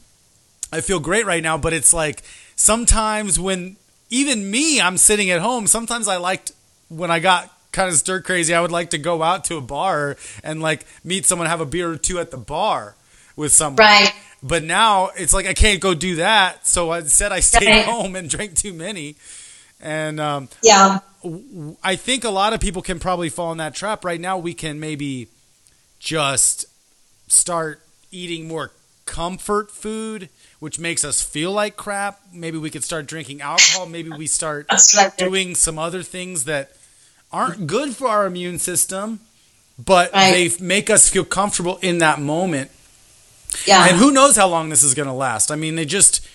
I 0.70 0.82
feel 0.82 1.00
great 1.00 1.24
right 1.24 1.42
now, 1.42 1.56
but 1.56 1.72
it's 1.72 1.94
like 1.94 2.22
sometimes 2.56 3.40
when 3.40 3.76
even 4.10 4.50
me, 4.50 4.80
I'm 4.80 4.98
sitting 4.98 5.30
at 5.30 5.40
home. 5.40 5.66
Sometimes 5.66 6.08
I 6.08 6.18
liked 6.18 6.52
when 6.88 7.10
I 7.10 7.20
got 7.20 7.50
kind 7.72 7.88
of 7.90 7.96
stir 7.96 8.20
crazy. 8.22 8.54
I 8.54 8.60
would 8.60 8.72
like 8.72 8.90
to 8.90 8.98
go 8.98 9.22
out 9.22 9.44
to 9.44 9.56
a 9.56 9.60
bar 9.60 10.16
and 10.42 10.60
like 10.62 10.86
meet 11.04 11.26
someone, 11.26 11.46
have 11.48 11.60
a 11.60 11.66
beer 11.66 11.90
or 11.90 11.96
two 11.96 12.18
at 12.18 12.30
the 12.30 12.36
bar 12.38 12.94
with 13.36 13.52
someone. 13.52 13.76
Right. 13.84 14.12
But 14.42 14.62
now 14.64 15.10
it's 15.16 15.32
like 15.32 15.46
I 15.46 15.54
can't 15.54 15.80
go 15.80 15.94
do 15.94 16.16
that. 16.16 16.66
So 16.66 16.90
I 16.90 16.98
instead, 17.00 17.32
I 17.32 17.40
stayed 17.40 17.66
Right. 17.68 17.84
home 17.84 18.14
and 18.16 18.28
drank 18.34 18.54
too 18.54 18.72
many. 18.72 19.16
And 19.80 20.20
um, 20.20 20.48
Yeah. 20.62 21.00
I 21.82 21.96
think 21.96 22.24
a 22.24 22.30
lot 22.30 22.52
of 22.52 22.60
people 22.60 22.80
can 22.82 22.98
probably 23.00 23.28
fall 23.28 23.50
in 23.52 23.58
that 23.58 23.74
trap. 23.74 24.04
Right 24.04 24.20
now, 24.20 24.38
we 24.38 24.54
can 24.54 24.78
maybe 24.78 25.28
just 25.98 26.66
start 27.26 27.82
eating 28.10 28.46
more 28.48 28.70
comfort 29.04 29.70
food, 29.70 30.28
which 30.60 30.78
makes 30.78 31.04
us 31.04 31.22
feel 31.22 31.50
like 31.52 31.76
crap. 31.76 32.20
Maybe 32.32 32.56
we 32.58 32.70
could 32.70 32.84
start 32.84 33.06
drinking 33.06 33.40
alcohol. 33.40 33.86
Maybe 33.86 34.10
we 34.10 34.26
start 34.26 34.66
That's 34.70 34.94
what 34.96 35.12
I 35.12 35.16
did. 35.16 35.24
doing 35.28 35.54
some 35.54 35.78
other 35.78 36.02
things 36.02 36.44
that 36.44 36.70
aren't 37.32 37.66
good 37.66 37.94
for 37.96 38.08
our 38.08 38.26
immune 38.26 38.58
system, 38.58 39.20
but 39.78 40.12
Right. 40.12 40.50
they 40.58 40.64
make 40.64 40.88
us 40.90 41.08
feel 41.08 41.24
comfortable 41.24 41.78
in 41.82 41.98
that 41.98 42.20
moment. 42.20 42.70
Yeah. 43.66 43.86
And 43.88 43.96
who 43.96 44.10
knows 44.10 44.36
how 44.36 44.48
long 44.48 44.68
this 44.68 44.82
is 44.82 44.94
going 44.94 45.08
to 45.08 45.12
last? 45.14 45.50
I 45.50 45.56
mean, 45.56 45.76
they 45.76 45.84
just 45.84 46.26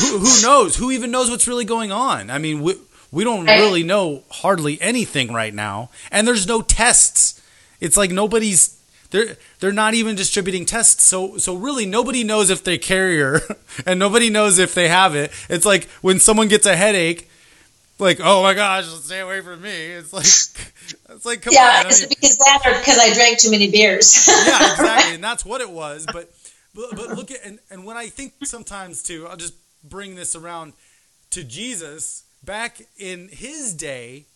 who, 0.00 0.18
who 0.18 0.42
knows? 0.42 0.76
Who 0.76 0.90
even 0.90 1.10
knows 1.10 1.30
what's 1.30 1.46
really 1.46 1.64
going 1.64 1.92
on? 1.92 2.30
I 2.30 2.38
mean, 2.38 2.60
we 2.62 2.74
we 3.12 3.22
don't 3.24 3.46
Right. 3.46 3.60
really 3.60 3.84
know 3.84 4.24
hardly 4.30 4.80
anything 4.82 5.32
right 5.32 5.54
now, 5.54 5.90
and 6.10 6.26
there's 6.26 6.46
no 6.46 6.60
tests. 6.60 7.40
It's 7.80 7.96
like 7.96 8.10
nobody's 8.10 8.74
they're 9.10 9.36
they're 9.60 9.70
not 9.72 9.94
even 9.94 10.16
distributing 10.16 10.66
tests. 10.66 11.04
So 11.04 11.38
so 11.38 11.54
really 11.54 11.86
nobody 11.86 12.24
knows 12.24 12.50
if 12.50 12.64
they 12.64 12.78
carrier, 12.78 13.40
and 13.86 13.98
nobody 14.00 14.28
knows 14.28 14.58
if 14.58 14.74
they 14.74 14.88
have 14.88 15.14
it. 15.14 15.30
It's 15.48 15.64
like 15.66 15.88
when 16.02 16.18
someone 16.18 16.48
gets 16.48 16.66
a 16.66 16.76
headache. 16.76 17.30
Like 17.98 18.20
oh 18.22 18.42
my 18.42 18.52
gosh, 18.52 18.84
stay 18.86 19.20
away 19.20 19.40
from 19.40 19.62
me! 19.62 19.70
It's 19.70 20.12
like, 20.12 20.24
it's 21.10 21.24
like 21.24 21.42
come 21.42 21.54
yeah. 21.54 21.82
on. 21.84 21.90
Is 21.90 22.02
it 22.02 22.10
because 22.10 22.36
that 22.38 22.62
or 22.66 22.78
because 22.78 22.98
I 22.98 23.14
drank 23.14 23.38
too 23.38 23.50
many 23.50 23.70
beers? 23.70 24.28
yeah, 24.28 24.70
exactly, 24.72 25.14
and 25.14 25.24
that's 25.24 25.44
what 25.46 25.62
it 25.62 25.70
was. 25.70 26.06
But 26.12 26.30
but, 26.74 26.90
but 26.94 27.16
look 27.16 27.30
at 27.30 27.38
and, 27.44 27.58
and 27.70 27.86
when 27.86 27.96
I 27.96 28.08
think 28.08 28.34
sometimes 28.44 29.02
too, 29.02 29.26
I'll 29.26 29.36
just 29.36 29.54
bring 29.82 30.14
this 30.14 30.36
around 30.36 30.74
to 31.30 31.42
Jesus 31.42 32.24
back 32.44 32.82
in 32.98 33.28
his 33.28 33.72
day. 33.72 34.26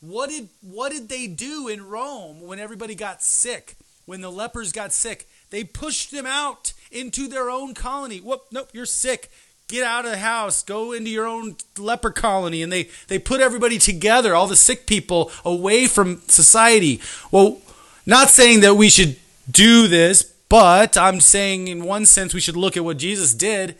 What 0.00 0.30
did 0.30 0.48
what 0.60 0.92
did 0.92 1.08
they 1.08 1.26
do 1.26 1.66
in 1.68 1.86
Rome 1.86 2.40
when 2.40 2.60
everybody 2.60 2.94
got 2.94 3.22
sick? 3.22 3.76
When 4.04 4.20
the 4.20 4.32
lepers 4.32 4.72
got 4.72 4.92
sick, 4.92 5.28
they 5.50 5.62
pushed 5.62 6.10
them 6.10 6.26
out 6.26 6.72
into 6.90 7.28
their 7.28 7.50
own 7.50 7.74
colony. 7.74 8.18
Whoop, 8.18 8.46
nope, 8.50 8.70
you're 8.72 8.86
sick. 8.86 9.30
Get 9.72 9.84
out 9.84 10.04
of 10.04 10.10
the 10.10 10.18
house. 10.18 10.62
Go 10.62 10.92
into 10.92 11.08
your 11.08 11.26
own 11.26 11.56
leper 11.78 12.10
colony, 12.10 12.62
and 12.62 12.70
they 12.70 12.90
they 13.08 13.18
put 13.18 13.40
everybody 13.40 13.78
together, 13.78 14.34
all 14.34 14.46
the 14.46 14.54
sick 14.54 14.86
people, 14.86 15.32
away 15.46 15.86
from 15.86 16.20
society. 16.28 17.00
Well, 17.30 17.56
not 18.04 18.28
saying 18.28 18.60
that 18.60 18.74
we 18.74 18.90
should 18.90 19.16
do 19.50 19.88
this, 19.88 20.24
but 20.50 20.98
I'm 20.98 21.20
saying 21.20 21.68
in 21.68 21.84
one 21.84 22.04
sense 22.04 22.34
we 22.34 22.40
should 22.40 22.54
look 22.54 22.76
at 22.76 22.84
what 22.84 22.98
Jesus 22.98 23.32
did. 23.32 23.74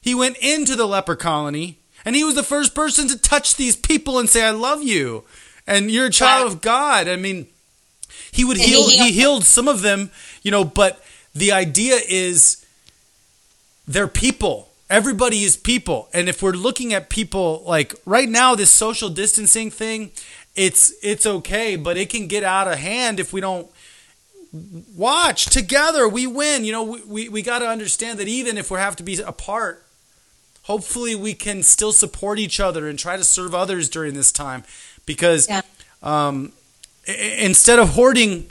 He 0.00 0.14
went 0.14 0.38
into 0.38 0.74
the 0.74 0.86
leper 0.86 1.16
colony 1.16 1.80
and 2.06 2.16
he 2.16 2.24
was 2.24 2.34
the 2.34 2.42
first 2.42 2.74
person 2.74 3.06
to 3.08 3.18
touch 3.18 3.56
these 3.56 3.76
people 3.76 4.18
and 4.18 4.26
say, 4.30 4.42
I 4.42 4.52
love 4.52 4.82
you. 4.82 5.24
And 5.66 5.90
you're 5.90 6.06
a 6.06 6.10
child 6.10 6.50
of 6.50 6.62
God. 6.62 7.08
I 7.08 7.16
mean, 7.16 7.46
he 8.32 8.42
would 8.42 8.56
heal, 8.56 8.88
he 8.88 9.12
healed 9.12 9.44
some 9.44 9.68
of 9.68 9.82
them, 9.82 10.10
you 10.42 10.50
know, 10.50 10.64
but 10.64 11.04
the 11.34 11.52
idea 11.52 11.98
is 12.08 12.64
they're 13.86 14.08
people. 14.08 14.70
Everybody 14.88 15.42
is 15.42 15.56
people. 15.56 16.08
And 16.12 16.28
if 16.28 16.42
we're 16.42 16.52
looking 16.52 16.92
at 16.94 17.08
people 17.08 17.62
like 17.66 17.94
right 18.04 18.28
now, 18.28 18.54
this 18.54 18.70
social 18.70 19.08
distancing 19.08 19.70
thing, 19.70 20.12
it's 20.54 20.92
it's 21.02 21.26
okay, 21.26 21.76
but 21.76 21.96
it 21.96 22.08
can 22.08 22.28
get 22.28 22.44
out 22.44 22.68
of 22.68 22.78
hand 22.78 23.18
if 23.18 23.32
we 23.32 23.40
don't 23.40 23.68
watch 24.96 25.46
together. 25.46 26.08
We 26.08 26.26
win. 26.26 26.64
You 26.64 26.72
know, 26.72 26.82
we, 26.84 27.02
we, 27.02 27.28
we 27.28 27.42
got 27.42 27.58
to 27.58 27.66
understand 27.68 28.18
that 28.20 28.28
even 28.28 28.56
if 28.56 28.70
we 28.70 28.78
have 28.78 28.96
to 28.96 29.02
be 29.02 29.20
apart, 29.20 29.84
hopefully 30.62 31.14
we 31.14 31.34
can 31.34 31.62
still 31.62 31.92
support 31.92 32.38
each 32.38 32.60
other 32.60 32.88
and 32.88 32.98
try 32.98 33.16
to 33.16 33.24
serve 33.24 33.54
others 33.54 33.88
during 33.88 34.14
this 34.14 34.30
time 34.32 34.62
because 35.04 35.48
Yeah. 35.48 35.62
um, 36.02 36.52
instead 37.06 37.78
of 37.78 37.90
hoarding 37.90 38.50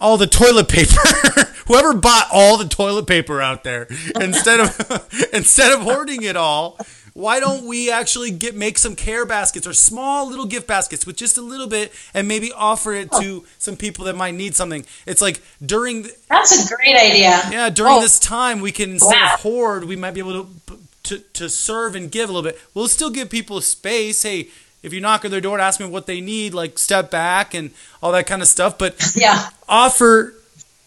all 0.00 0.16
the 0.16 0.26
toilet 0.26 0.68
paper 0.68 0.92
whoever 1.66 1.94
bought 1.94 2.26
all 2.32 2.56
the 2.56 2.68
toilet 2.68 3.06
paper 3.06 3.40
out 3.40 3.64
there 3.64 3.86
instead 4.20 4.60
of 4.60 5.08
instead 5.32 5.72
of 5.72 5.80
hoarding 5.82 6.22
it 6.22 6.36
all 6.36 6.78
why 7.14 7.40
don't 7.40 7.64
we 7.66 7.90
actually 7.90 8.30
get 8.30 8.54
make 8.54 8.76
some 8.76 8.94
care 8.94 9.24
baskets 9.24 9.66
or 9.66 9.72
small 9.72 10.28
little 10.28 10.44
gift 10.44 10.66
baskets 10.66 11.06
with 11.06 11.16
just 11.16 11.38
a 11.38 11.42
little 11.42 11.66
bit 11.66 11.90
and 12.12 12.28
maybe 12.28 12.52
offer 12.52 12.92
it 12.92 13.10
to 13.12 13.42
some 13.58 13.74
people 13.74 14.04
that 14.04 14.14
might 14.14 14.34
need 14.34 14.54
something 14.54 14.84
it's 15.06 15.22
like 15.22 15.40
during 15.64 16.02
the, 16.02 16.14
That's 16.28 16.70
a 16.70 16.74
great 16.76 16.94
idea. 16.94 17.40
yeah, 17.50 17.70
during 17.70 17.94
Oh, 17.94 18.00
this 18.02 18.18
time, 18.18 18.60
we 18.60 18.70
can 18.70 18.90
instead 18.92 19.14
Wow. 19.14 19.34
of 19.34 19.40
hoard, 19.40 19.84
we 19.84 19.96
might 19.96 20.10
be 20.12 20.20
able 20.20 20.44
to, 20.66 20.78
to 21.04 21.18
to 21.32 21.48
serve 21.48 21.94
and 21.94 22.10
give 22.10 22.28
a 22.28 22.32
little 22.32 22.48
bit. 22.50 22.60
We'll 22.74 22.88
still 22.88 23.10
give 23.10 23.30
people 23.30 23.60
space. 23.62 24.22
Hey, 24.22 24.48
if 24.86 24.94
you 24.94 25.00
knock 25.00 25.24
on 25.24 25.30
their 25.30 25.40
door 25.40 25.54
and 25.56 25.62
ask 25.62 25.80
me 25.80 25.86
what 25.86 26.06
they 26.06 26.20
need, 26.20 26.54
like 26.54 26.78
step 26.78 27.10
back 27.10 27.52
and 27.54 27.70
all 28.02 28.12
that 28.12 28.26
kind 28.26 28.40
of 28.40 28.48
stuff. 28.48 28.78
But 28.78 28.94
Yeah. 29.14 29.50
offer, 29.68 30.32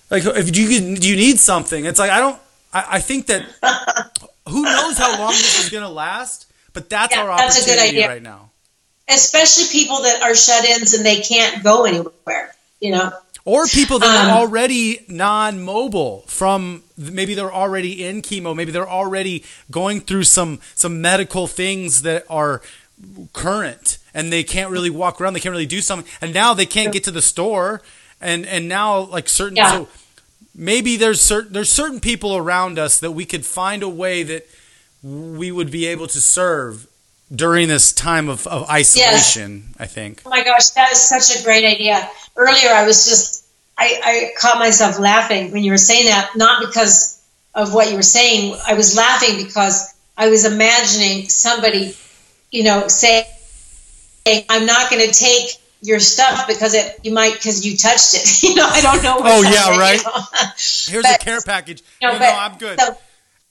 like, 0.10 0.24
if 0.26 0.48
you 0.58 0.96
do 0.96 1.08
you 1.08 1.16
need 1.16 1.40
something, 1.40 1.86
it's 1.86 2.00
like 2.00 2.10
I 2.10 2.20
don't. 2.20 2.40
I, 2.74 2.86
I 2.98 3.00
think 3.00 3.28
that 3.28 3.44
who 4.48 4.64
knows 4.64 4.98
how 4.98 5.18
long 5.20 5.32
this 5.34 5.64
is 5.64 5.70
gonna 5.70 5.90
last, 5.90 6.48
but 6.74 6.90
that's 6.90 7.14
Yeah, 7.16 7.24
our 7.24 7.38
that's 7.38 7.58
a 7.62 7.66
good 7.66 7.72
opportunity 7.78 7.98
idea. 7.98 8.08
right 8.08 8.24
now. 8.24 8.50
Especially 9.08 9.66
people 9.72 10.04
that 10.04 10.22
are 10.22 10.36
shut-ins 10.36 10.94
and 10.94 11.04
they 11.06 11.20
can't 11.22 11.64
go 11.64 11.86
anywhere. 11.86 12.54
You 12.80 12.92
know. 12.92 13.12
or 13.44 13.66
people 13.68 14.00
that 14.00 14.08
Um, 14.16 14.30
are 14.32 14.38
already 14.38 15.04
non-mobile 15.10 16.24
from 16.28 16.84
maybe 16.98 17.34
they're 17.34 17.52
already 17.54 18.06
in 18.06 18.22
chemo 18.22 18.56
maybe 18.56 18.72
they're 18.72 18.88
already 18.90 19.44
going 19.72 20.00
through 20.02 20.24
some 20.24 20.60
some 20.76 21.02
medical 21.02 21.46
things 21.48 22.04
that 22.04 22.26
are 22.30 22.62
current 23.34 23.98
and 24.14 24.32
they 24.32 24.44
can't 24.44 24.70
really 24.72 24.90
walk 24.90 25.20
around 25.22 25.34
they 25.34 25.40
can't 25.40 25.52
really 25.54 25.66
do 25.66 25.82
something 25.82 26.10
and 26.22 26.34
now 26.34 26.54
they 26.54 26.66
can't 26.66 26.92
get 26.92 27.04
to 27.04 27.12
the 27.12 27.22
store 27.22 27.82
and 28.20 28.46
and 28.46 28.68
now 28.68 29.00
like 29.00 29.30
certain 29.30 29.56
Yeah. 29.56 29.72
so 29.72 29.88
maybe 30.54 30.98
there's 30.98 31.22
certain 31.22 31.54
there's 31.54 31.72
certain 31.72 32.00
people 32.00 32.36
around 32.36 32.78
us 32.78 33.00
that 33.00 33.12
we 33.12 33.26
could 33.26 33.46
find 33.46 33.84
a 33.84 33.90
way 33.90 34.24
that 34.24 34.48
we 35.02 35.52
would 35.52 35.72
be 35.72 35.86
able 35.86 36.08
to 36.08 36.20
serve 36.20 36.88
during 37.34 37.68
this 37.70 37.94
time 37.94 38.28
of, 38.28 38.46
of 38.48 38.70
isolation 38.70 39.74
i 39.80 39.86
think 39.86 40.22
Oh 40.26 40.30
my 40.30 40.44
gosh, 40.44 40.70
that 40.72 40.92
is 40.92 41.00
such 41.00 41.40
a 41.40 41.44
great 41.44 41.64
idea. 41.66 42.10
Earlier, 42.36 42.70
I 42.72 42.86
was 42.86 43.06
just, 43.08 43.46
I, 43.78 44.00
I 44.04 44.32
caught 44.40 44.58
myself 44.60 44.98
laughing 45.00 45.52
when 45.52 45.64
you 45.64 45.72
were 45.72 45.78
saying 45.78 46.06
that, 46.06 46.32
not 46.36 46.60
because 46.66 47.22
of 47.54 47.74
what 47.74 47.90
you 47.90 47.96
were 47.98 48.02
saying. 48.02 48.56
I 48.68 48.74
was 48.76 48.96
laughing 48.96 49.44
because 49.46 49.94
I 50.18 50.30
was 50.30 50.46
imagining 50.46 51.28
somebody, 51.30 51.96
you 52.52 52.64
know, 52.64 52.88
saying, 52.88 53.26
I'm 54.50 54.66
not 54.66 54.90
going 54.92 55.06
to 55.08 55.14
take 55.14 55.52
your 55.82 56.00
stuff 56.00 56.46
because 56.48 56.74
it, 56.74 57.00
you 57.04 57.14
might, 57.14 57.34
because 57.34 57.66
you 57.66 57.78
touched 57.78 58.14
it. 58.16 58.44
you 58.50 58.56
know, 58.56 58.68
I 58.68 58.82
don't 58.82 59.02
know. 59.04 59.18
Oh, 59.20 59.42
yeah, 59.42 59.70
it, 59.70 59.74
you 59.76 59.80
right. 59.80 60.02
know. 60.04 60.12
here's 60.92 61.04
But- 61.04 61.22
a 61.22 61.24
care 61.24 61.42
package 61.42 61.82
You 62.02 62.08
know, 62.10 62.14
no, 62.16 62.20
but- 62.20 62.32
no 62.32 62.38
i'm 62.40 62.58
good 62.58 62.80
So, 62.80 62.98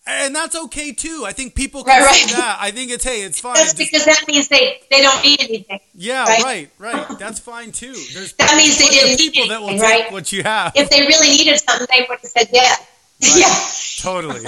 And 0.06 0.34
that's 0.36 0.54
okay 0.56 0.92
too. 0.92 1.24
I 1.26 1.32
think 1.32 1.54
people 1.54 1.84
can 1.84 2.02
Right, 2.02 2.06
right. 2.06 2.36
that. 2.36 2.58
I 2.60 2.70
think 2.70 2.90
it's 2.90 3.04
hey, 3.04 3.22
it's 3.22 3.40
fine. 3.40 3.54
that's 3.54 3.72
Just- 3.74 3.78
because 3.92 4.04
that 4.04 4.24
means 4.28 4.48
they, 4.48 4.80
they 4.90 5.00
don't 5.02 5.22
need 5.24 5.40
anything. 5.40 5.80
yeah, 5.94 6.24
right. 6.24 6.42
right, 6.44 6.70
right. 7.08 7.18
That's 7.18 7.38
fine 7.40 7.72
too. 7.72 7.94
There's 8.14 8.32
That 8.34 8.56
means 8.56 8.78
they 8.78 8.88
didn't 8.88 9.16
people 9.18 9.42
need 9.44 9.50
that 9.50 9.60
will 9.60 9.68
anything, 9.70 9.88
take 9.88 10.02
right? 10.04 10.12
what 10.12 10.30
you 10.32 10.42
have. 10.42 10.72
If 10.74 10.90
they 10.90 11.00
really 11.00 11.28
needed 11.28 11.58
something, 11.60 11.86
they 11.90 12.06
would 12.08 12.18
have 12.20 12.30
said 12.30 12.48
yeah. 12.52 12.74
Yeah. 13.36 13.54
totally. 13.98 14.46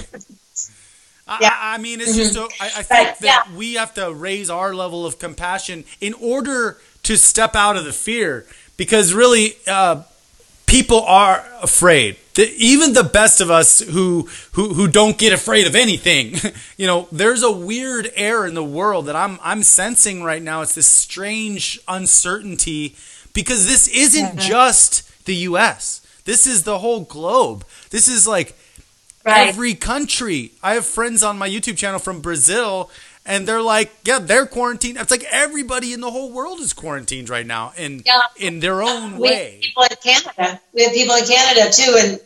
I, 1.31 1.39
Yeah. 1.41 1.57
I 1.59 1.75
I 1.75 1.79
mean, 1.79 2.01
it's 2.01 2.17
just 2.17 2.35
so, 2.35 2.49
I, 2.61 2.67
I 2.67 2.83
think 2.83 2.91
Right, 3.09 3.19
that 3.21 3.47
yeah. 3.49 3.57
we 3.57 3.75
have 3.75 3.95
to 3.95 4.13
raise 4.13 4.51
our 4.51 4.75
level 4.75 5.07
of 5.07 5.19
compassion 5.19 5.85
in 6.01 6.15
order 6.15 6.79
to 7.05 7.17
step 7.17 7.57
out 7.57 7.77
of 7.77 7.85
the 7.87 7.93
fear, 7.93 8.47
because 8.77 9.15
really, 9.15 9.55
uh, 9.67 10.03
people 10.67 11.03
are 11.03 11.45
afraid. 11.63 12.17
The, 12.35 12.53
even 12.57 12.93
the 12.93 13.05
best 13.05 13.41
of 13.41 13.51
us 13.51 13.81
who, 13.81 14.29
who 14.53 14.75
who 14.75 14.89
don't 14.89 15.19
get 15.19 15.33
afraid 15.33 15.67
of 15.67 15.75
anything, 15.75 16.35
you 16.77 16.87
know, 16.87 17.09
there's 17.13 17.43
a 17.43 17.51
weird 17.51 18.11
air 18.15 18.47
in 18.47 18.55
the 18.55 18.65
world 18.65 19.07
that 19.07 19.17
I'm 19.17 19.39
I'm 19.43 19.63
sensing 19.63 20.23
right 20.23 20.43
now. 20.43 20.63
It's 20.63 20.75
this 20.75 20.87
strange 20.87 21.81
uncertainty 21.89 22.97
because 23.35 23.67
this 23.67 23.89
isn't 23.89 24.39
just 24.39 25.25
the 25.27 25.35
U.S. 25.51 26.01
This 26.25 26.47
is 26.47 26.63
the 26.65 26.79
whole 26.79 27.01
globe. 27.05 27.65
This 27.91 28.09
is 28.09 28.27
like 28.29 28.57
Right. 29.25 29.49
every 29.49 29.75
country. 29.75 30.53
I 30.63 30.75
have 30.75 30.87
friends 30.87 31.23
on 31.23 31.37
my 31.39 31.49
YouTube 31.49 31.77
channel 31.77 31.99
from 31.99 32.21
Brazil, 32.23 32.91
and 33.27 33.47
they're 33.47 33.61
like, 33.61 33.93
yeah, 34.05 34.19
they're 34.19 34.47
quarantined. 34.47 34.97
It's 34.97 35.11
like 35.11 35.25
everybody 35.31 35.93
in 35.93 36.01
the 36.01 36.11
whole 36.11 36.33
world 36.33 36.59
is 36.61 36.73
quarantined 36.73 37.29
right 37.29 37.47
now 37.47 37.73
in 37.77 38.03
Yeah. 38.07 38.21
in 38.37 38.61
their 38.61 38.83
own 38.83 39.19
we 39.19 39.29
have 39.29 39.37
way. 39.37 39.59
people 39.63 39.83
in 39.83 39.97
Canada. 40.03 40.61
We 40.73 40.85
have 40.85 40.93
people 40.95 41.15
in 41.17 41.25
Canada 41.27 41.71
too, 41.71 41.97
and 41.99 42.21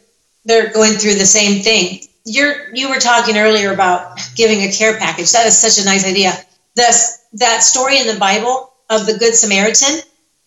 they're 0.44 0.72
going 0.72 0.92
through 0.92 1.14
the 1.14 1.26
same 1.26 1.62
thing. 1.62 2.00
you're 2.26 2.72
you 2.74 2.88
were 2.88 3.00
talking 3.00 3.36
earlier 3.36 3.72
about 3.74 4.18
giving 4.36 4.60
a 4.62 4.70
care 4.72 4.96
package. 4.96 5.32
That 5.32 5.46
is 5.46 5.58
such 5.58 5.82
a 5.82 5.84
nice 5.84 6.06
idea. 6.06 6.32
This 6.76 7.18
that 7.34 7.62
story 7.62 7.98
in 7.98 8.06
the 8.06 8.18
Bible 8.18 8.72
of 8.88 9.04
the 9.06 9.18
Good 9.18 9.34
Samaritan, 9.34 9.98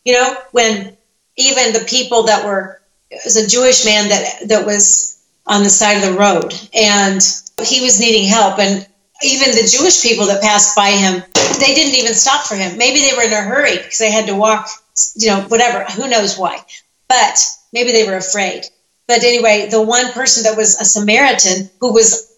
you 0.06 0.14
know, 0.14 0.36
when 0.54 0.95
even 1.36 1.74
the 1.74 1.86
people 1.88 2.24
that 2.24 2.45
were 2.45 2.82
it 3.12 3.22
was 3.26 3.36
a 3.36 3.45
Jewish 3.48 3.84
man 3.86 4.10
that 4.10 4.48
that 4.48 4.66
was 4.66 5.16
on 5.48 5.64
the 5.64 5.70
side 5.70 5.98
of 5.98 6.04
the 6.04 6.20
road 6.20 6.54
and 6.74 7.22
he 7.64 7.82
was 7.82 8.00
needing 8.00 8.28
help 8.28 8.60
and 8.60 8.88
even 9.24 9.52
the 9.52 9.68
Jewish 9.68 10.04
people 10.04 10.28
that 10.28 10.41
passed 10.41 10.76
by 10.76 10.91
him, 10.91 11.24
they 11.60 11.74
didn't 11.74 11.95
even 11.95 12.14
stop 12.14 12.45
for 12.45 12.56
him. 12.56 12.78
Maybe 12.78 13.02
they 13.02 13.16
were 13.16 13.24
in 13.24 13.34
a 13.34 13.41
hurry 13.41 13.78
because 13.78 13.98
they 13.98 14.12
had 14.12 14.28
to 14.28 14.36
walk, 14.36 14.70
you 15.16 15.28
know, 15.28 15.41
whatever, 15.43 15.84
who 15.86 16.10
knows 16.10 16.38
why. 16.38 16.60
But 17.08 17.39
maybe 17.74 17.91
they 17.91 18.06
were 18.06 18.18
afraid. 18.18 18.66
But 19.08 19.24
anyway, 19.24 19.70
the 19.70 19.82
one 19.82 20.12
person 20.12 20.43
that 20.43 20.58
was 20.58 20.80
a 20.80 20.86
Samaritan 20.86 21.70
who 21.80 21.93
was, 21.93 22.32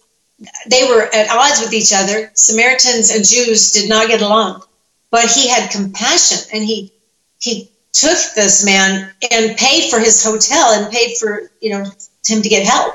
they 0.68 0.84
were 0.88 1.02
at 1.12 1.30
odds 1.30 1.60
with 1.60 1.74
each 1.74 1.92
other. 1.92 2.30
Samaritans 2.34 3.10
and 3.10 3.26
Jews 3.26 3.72
did 3.72 3.88
not 3.88 4.08
get 4.08 4.22
along. 4.22 4.62
But 5.10 5.30
he 5.30 5.48
had 5.48 5.70
compassion 5.70 6.38
and 6.54 6.64
he, 6.64 6.92
he 7.40 7.70
took 7.92 8.18
this 8.34 8.64
man 8.64 9.12
and 9.32 9.56
paid 9.56 9.90
for 9.90 9.98
his 9.98 10.24
hotel 10.24 10.72
and 10.72 10.92
paid 10.92 11.16
for, 11.18 11.50
you 11.60 11.70
know, 11.70 11.84
him 12.26 12.42
to 12.42 12.48
get 12.48 12.66
help. 12.66 12.94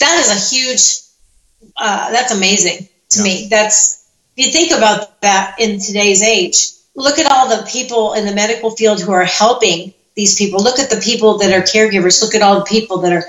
That 0.00 0.18
is 0.18 0.30
a 0.30 0.54
huge, 0.54 1.72
uh, 1.76 2.10
that's 2.10 2.32
amazing 2.32 2.88
to 3.10 3.18
yeah. 3.18 3.24
me. 3.24 3.48
That's, 3.50 4.10
if 4.36 4.46
you 4.46 4.52
think 4.52 4.72
about 4.72 5.20
that 5.20 5.56
in 5.58 5.78
today's 5.78 6.22
age, 6.22 6.72
look 6.94 7.18
at 7.18 7.30
all 7.30 7.48
the 7.48 7.66
people 7.70 8.14
in 8.14 8.26
the 8.26 8.34
medical 8.34 8.70
field 8.70 9.00
who 9.00 9.12
are 9.12 9.24
helping 9.24 9.94
these 10.14 10.36
people. 10.36 10.62
Look 10.62 10.78
at 10.78 10.90
the 10.90 11.00
people 11.00 11.38
that 11.38 11.52
are 11.52 11.62
caregivers. 11.62 12.22
Look 12.22 12.34
at 12.34 12.42
all 12.42 12.58
the 12.58 12.64
people 12.64 12.98
that 12.98 13.12
are. 13.12 13.24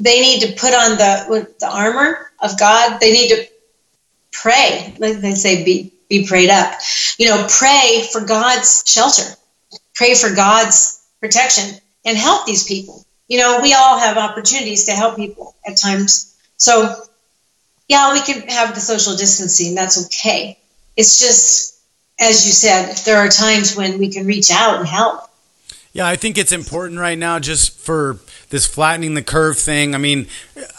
They 0.00 0.20
need 0.20 0.40
to 0.42 0.52
put 0.52 0.72
on 0.74 0.96
the 0.96 1.48
the 1.58 1.68
armor 1.68 2.30
of 2.40 2.58
God. 2.58 3.00
They 3.00 3.12
need 3.12 3.28
to 3.30 3.46
pray. 4.32 4.94
Like 4.98 5.20
they 5.20 5.34
say, 5.34 5.64
be 5.64 5.92
be 6.08 6.26
prayed 6.26 6.50
up. 6.50 6.74
You 7.18 7.28
know, 7.28 7.46
pray 7.50 8.06
for 8.12 8.20
God's 8.20 8.84
shelter. 8.86 9.24
Pray 9.94 10.14
for 10.14 10.34
God's 10.34 11.04
protection 11.20 11.80
and 12.04 12.16
help 12.16 12.46
these 12.46 12.64
people. 12.64 13.04
You 13.28 13.38
know, 13.38 13.60
we 13.62 13.74
all 13.74 13.98
have 13.98 14.16
opportunities 14.16 14.84
to 14.84 14.92
help 14.92 15.16
people 15.16 15.54
at 15.66 15.76
times. 15.76 16.34
So, 16.56 16.94
yeah, 17.88 18.12
we 18.12 18.20
can 18.20 18.48
have 18.48 18.74
the 18.74 18.80
social 18.80 19.16
distancing. 19.16 19.74
That's 19.74 20.06
okay. 20.06 20.58
It's 20.96 21.20
just, 21.20 21.78
as 22.18 22.46
you 22.46 22.52
said, 22.52 22.96
there 23.04 23.18
are 23.18 23.28
times 23.28 23.76
when 23.76 23.98
we 23.98 24.10
can 24.10 24.26
reach 24.26 24.50
out 24.50 24.78
and 24.78 24.88
help 24.88 25.28
yeah, 25.98 26.06
I 26.06 26.14
think 26.14 26.38
it's 26.38 26.52
important 26.52 27.00
right 27.00 27.18
now 27.18 27.38
just 27.38 27.76
for 27.76 28.18
this 28.50 28.66
flattening 28.66 29.14
the 29.14 29.22
curve 29.22 29.58
thing. 29.58 29.96
I 29.96 29.98
mean, 29.98 30.28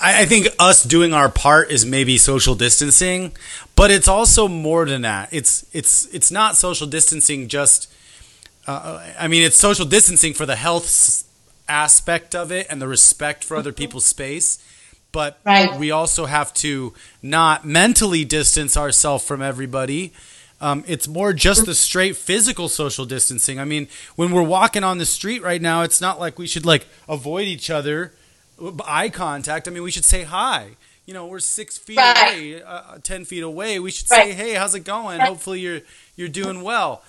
I, 0.02 0.26
think 0.26 0.48
us 0.60 0.84
doing 0.84 1.14
our 1.14 1.30
part 1.30 1.72
is 1.72 1.86
maybe 1.86 2.18
social 2.18 2.56
distancing, 2.56 3.34
but 3.76 3.92
it's 3.92 4.08
also 4.08 4.48
more 4.48 4.86
than 4.86 5.02
that. 5.02 5.28
It's 5.34 5.66
it's 5.74 6.06
it's 6.14 6.32
not 6.32 6.56
social 6.56 6.88
distancing 6.88 7.50
just. 7.50 7.92
Uh, 8.68 9.04
I 9.20 9.28
mean, 9.28 9.42
it's 9.42 9.58
social 9.58 9.86
distancing 9.86 10.34
for 10.34 10.46
the 10.46 10.56
health 10.56 10.86
aspect 11.70 12.36
of 12.36 12.52
it 12.52 12.68
and 12.70 12.82
the 12.82 12.88
respect 12.88 13.44
for 13.44 13.56
other 13.56 13.72
people's 13.72 14.06
space. 14.06 14.64
But 15.12 15.40
right. 15.44 15.80
we 15.80 15.90
also 15.90 16.26
have 16.26 16.54
to 16.56 16.94
not 17.22 17.66
mentally 17.66 18.26
distance 18.26 18.78
ourselves 18.78 19.26
from 19.26 19.42
everybody 19.42 20.14
um, 20.62 20.84
it's 20.88 21.08
more 21.08 21.34
just 21.34 21.66
the 21.66 21.74
straight 21.74 22.18
physical 22.18 22.68
social 22.68 23.06
distancing. 23.06 23.60
I 23.60 23.66
mean, 23.66 23.88
when 24.16 24.32
we're 24.32 24.44
walking 24.44 24.84
on 24.84 24.98
the 24.98 25.06
street 25.06 25.42
right 25.42 25.62
now, 25.62 25.84
it's 25.84 26.02
not 26.02 26.20
like 26.20 26.38
we 26.38 26.48
should 26.48 26.66
like 26.66 26.86
avoid 27.08 27.48
each 27.48 27.70
other, 27.70 28.14
eye 28.86 29.10
contact. 29.10 29.68
I 29.68 29.72
mean, 29.72 29.84
we 29.84 29.92
should 29.92 30.06
say 30.06 30.24
hi. 30.24 30.72
You 31.06 31.14
know, 31.14 31.26
we're 31.26 31.40
six 31.40 31.78
feet 31.78 31.98
right. 31.98 32.34
away, 32.34 32.62
uh, 32.62 32.68
uh, 32.68 32.98
ten 33.02 33.26
feet 33.26 33.42
away. 33.42 33.80
We 33.80 33.90
should 33.90 34.12
right. 34.12 34.28
say, 34.28 34.34
"Hey, 34.34 34.54
how's 34.54 34.76
it 34.76 34.82
going? 34.82 35.20
Hopefully, 35.20 35.62
you're 35.62 35.82
you're 36.16 36.28
doing 36.28 36.62
well." 36.62 37.04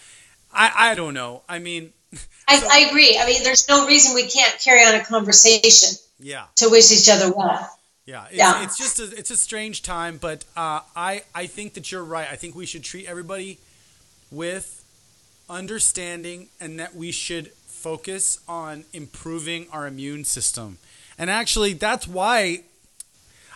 I 0.53 0.73
I 0.93 0.95
don't 0.95 1.13
know. 1.13 1.43
I 1.49 1.59
mean, 1.59 1.93
I, 2.51 2.69
I 2.71 2.89
agree. 2.89 3.19
I 3.19 3.27
mean, 3.27 3.43
there's 3.43 3.69
no 3.69 3.87
reason 3.87 4.15
we 4.15 4.27
can't 4.27 4.59
carry 4.61 4.81
on 4.81 4.95
a 4.95 5.05
conversation. 5.05 5.97
Yeah. 6.19 6.45
To 6.57 6.69
wish 6.69 6.93
each 6.93 7.09
other 7.09 7.33
well. 7.35 7.69
Yeah, 8.05 8.25
it's, 8.27 8.37
yeah. 8.37 8.65
it's 8.65 8.77
just 8.77 8.99
a, 8.99 9.05
it's 9.17 9.31
a 9.31 9.37
strange 9.37 9.83
time, 9.83 10.19
but 10.21 10.45
uh, 10.57 10.81
I 10.97 11.23
I 11.33 11.47
think 11.47 11.75
that 11.75 11.93
you're 11.93 12.03
right. 12.03 12.27
I 12.29 12.35
think 12.35 12.57
we 12.57 12.67
should 12.67 12.83
treat 12.83 13.07
everybody 13.07 13.59
with 14.33 14.85
understanding, 15.49 16.49
and 16.61 16.81
that 16.81 16.97
we 16.97 17.13
should 17.13 17.53
focus 17.69 18.41
on 18.49 18.85
improving 18.93 19.67
our 19.73 19.87
immune 19.87 20.25
system. 20.25 20.79
And 21.19 21.31
actually, 21.31 21.75
that's 21.75 22.09
why 22.09 22.65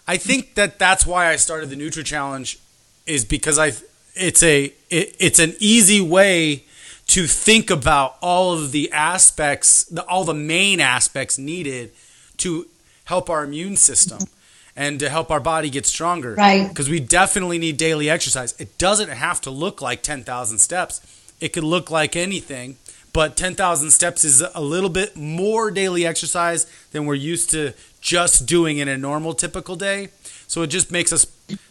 I 0.07 0.19
think 0.19 0.55
that 0.55 0.79
that's 0.79 1.05
why 1.05 1.29
I 1.29 1.37
started 1.37 1.69
the 1.71 1.77
Nutra 1.77 2.05
Challenge, 2.05 2.59
is 3.07 3.25
because 3.25 3.59
I 3.59 3.73
it's 4.15 4.43
a 4.43 4.73
it, 4.89 5.17
it's 5.19 5.41
an 5.41 5.55
easy 5.59 6.01
way 6.01 6.65
to 7.09 7.27
think 7.27 7.71
about 7.71 8.17
all 8.23 8.53
of 8.53 8.73
the 8.73 8.91
aspects, 8.93 9.85
the, 9.85 10.03
all 10.05 10.25
the 10.25 10.35
main 10.35 10.81
aspects 10.81 11.39
needed 11.39 11.93
to 12.39 12.67
help 13.05 13.29
our 13.29 13.45
immune 13.45 13.77
system 13.77 14.21
and 14.77 14.99
to 14.99 15.09
help 15.09 15.31
our 15.31 15.41
body 15.41 15.71
get 15.71 15.87
stronger. 15.87 16.35
Right. 16.35 16.69
Because 16.69 16.89
we 16.89 17.01
definitely 17.01 17.59
need 17.59 17.77
daily 17.77 18.11
exercise. 18.11 18.55
It 18.59 18.77
doesn't 18.79 19.11
have 19.11 19.41
to 19.43 19.51
look 19.51 19.81
like 19.81 20.03
10,000 20.03 20.59
steps, 20.59 21.01
it 21.41 21.53
could 21.53 21.65
look 21.65 21.91
like 21.91 22.17
anything. 22.17 22.77
But 23.13 23.37
10,000 23.37 23.93
steps 23.93 24.25
is 24.25 24.43
a 24.57 24.61
little 24.61 24.91
bit 24.91 25.15
more 25.15 25.71
daily 25.71 26.05
exercise 26.05 26.67
than 26.91 27.07
we're 27.07 27.15
used 27.15 27.49
to 27.51 27.73
just 28.01 28.45
doing 28.45 28.79
in 28.79 28.89
a 28.89 28.99
normal, 28.99 29.35
typical 29.35 29.77
day. 29.77 30.09
So 30.49 30.63
it 30.63 30.67
just 30.67 30.91
makes 30.91 31.13
us 31.13 31.25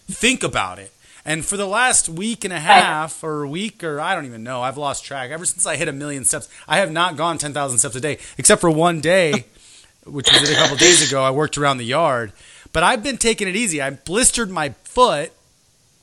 think 0.07 0.41
about 0.41 0.79
it. 0.79 0.92
And 1.25 1.45
for 1.45 1.55
the 1.55 1.65
last 1.65 2.09
week 2.09 2.43
and 2.43 2.53
a 2.53 2.59
half 2.59 3.23
or 3.23 3.43
a 3.43 3.49
week, 3.49 3.83
or 3.83 4.01
I 4.01 4.13
don't 4.13 4.25
even 4.25 4.43
know, 4.43 4.61
I've 4.61 4.77
lost 4.77 5.05
track. 5.05 5.31
Ever 5.31 5.45
since 5.45 5.65
I 5.65 5.77
hit 5.77 5.87
a 5.87 5.93
million 5.93 6.25
steps, 6.25 6.49
I 6.67 6.77
have 6.77 6.91
not 6.91 7.15
gone 7.15 7.37
10,000 7.37 7.77
steps 7.77 7.95
a 7.95 8.01
day, 8.01 8.17
except 8.37 8.59
for 8.59 8.69
one 8.69 8.99
day, 8.99 9.45
which 10.05 10.29
was 10.31 10.49
a 10.49 10.55
couple 10.55 10.75
days 10.75 11.07
ago. 11.07 11.23
I 11.23 11.31
worked 11.31 11.57
around 11.57 11.77
the 11.77 11.85
yard 11.85 12.33
but 12.73 12.83
I've 12.83 13.03
been 13.03 13.17
taking 13.17 13.47
it 13.47 13.55
easy. 13.55 13.81
I 13.81 13.91
blistered 13.91 14.49
my 14.49 14.69
foot 14.83 15.31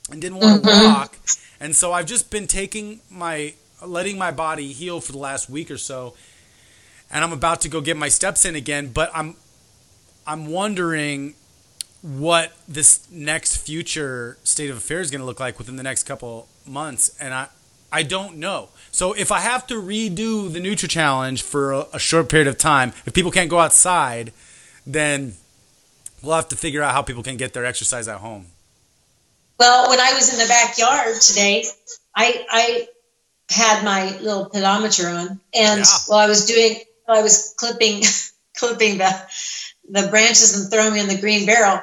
and 0.09 0.21
didn't 0.21 0.39
want 0.39 0.63
to 0.63 0.69
mm-hmm. 0.69 0.85
walk, 0.85 1.17
and 1.59 1.75
so 1.75 1.91
I've 1.91 2.07
just 2.07 2.31
been 2.31 2.47
taking 2.47 3.01
my 3.11 3.53
letting 3.85 4.17
my 4.17 4.31
body 4.31 4.71
heal 4.71 5.01
for 5.01 5.11
the 5.11 5.17
last 5.17 5.49
week 5.49 5.69
or 5.69 5.77
so. 5.77 6.15
And 7.11 7.23
I'm 7.23 7.33
about 7.33 7.61
to 7.61 7.69
go 7.69 7.81
get 7.81 7.97
my 7.97 8.07
steps 8.07 8.45
in 8.45 8.55
again, 8.55 8.87
but 8.93 9.11
I'm 9.13 9.35
I'm 10.25 10.47
wondering 10.47 11.35
what 12.01 12.53
this 12.67 13.07
next 13.11 13.57
future 13.57 14.37
state 14.43 14.69
of 14.69 14.77
affairs 14.77 15.07
is 15.07 15.11
going 15.11 15.21
to 15.21 15.25
look 15.25 15.39
like 15.39 15.57
within 15.57 15.75
the 15.75 15.83
next 15.83 16.03
couple 16.03 16.47
months 16.65 17.15
and 17.19 17.33
I 17.33 17.47
I 17.93 18.03
don't 18.03 18.37
know. 18.37 18.69
So 18.91 19.11
if 19.11 19.33
I 19.33 19.39
have 19.39 19.67
to 19.67 19.73
redo 19.73 20.51
the 20.51 20.61
Nutra 20.61 20.89
Challenge 20.89 21.41
for 21.43 21.73
a, 21.73 21.87
a 21.93 21.99
short 21.99 22.29
period 22.29 22.47
of 22.47 22.57
time, 22.57 22.93
if 23.05 23.13
people 23.13 23.31
can't 23.31 23.49
go 23.49 23.59
outside, 23.59 24.31
then 24.87 25.33
We'll 26.21 26.35
have 26.35 26.49
to 26.49 26.55
figure 26.55 26.83
out 26.83 26.93
how 26.93 27.01
people 27.01 27.23
can 27.23 27.37
get 27.37 27.53
their 27.53 27.65
exercise 27.65 28.07
at 28.07 28.19
home. 28.19 28.45
Well, 29.59 29.89
when 29.89 29.99
I 29.99 30.13
was 30.13 30.31
in 30.31 30.39
the 30.39 30.45
backyard 30.45 31.19
today, 31.21 31.65
I 32.15 32.45
I 32.49 32.87
had 33.49 33.83
my 33.83 34.17
little 34.19 34.45
pedometer 34.45 35.07
on, 35.07 35.39
and 35.53 35.79
yeah. 35.79 35.85
while 36.07 36.19
I 36.19 36.27
was 36.27 36.45
doing, 36.45 36.77
while 37.05 37.19
I 37.19 37.23
was 37.23 37.53
clipping 37.57 38.03
clipping 38.57 38.99
the 38.99 39.21
the 39.89 40.07
branches 40.09 40.59
and 40.59 40.71
throw 40.71 40.89
me 40.91 40.99
in 40.99 41.07
the 41.07 41.19
green 41.19 41.45
barrel, 41.45 41.79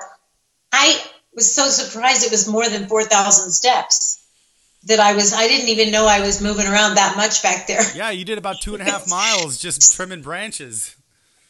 I 0.73 1.03
was 1.35 1.53
so 1.53 1.69
surprised 1.69 2.25
it 2.25 2.31
was 2.31 2.49
more 2.49 2.69
than 2.69 2.87
four 2.87 3.05
thousand 3.05 3.51
steps 3.51 4.25
that 4.85 5.01
I 5.01 5.15
was. 5.15 5.33
I 5.33 5.47
didn't 5.47 5.69
even 5.69 5.91
know 5.91 6.07
I 6.07 6.21
was 6.21 6.43
moving 6.43 6.67
around 6.67 6.95
that 6.97 7.17
much 7.17 7.43
back 7.43 7.67
there. 7.67 7.83
Yeah, 7.95 8.11
you 8.11 8.25
did 8.25 8.39
about 8.39 8.61
two 8.61 8.75
and 8.75 8.83
a 8.83 8.85
half 8.85 9.09
miles 9.11 9.59
just 9.59 9.93
trimming 9.93 10.23
branches. 10.23 10.97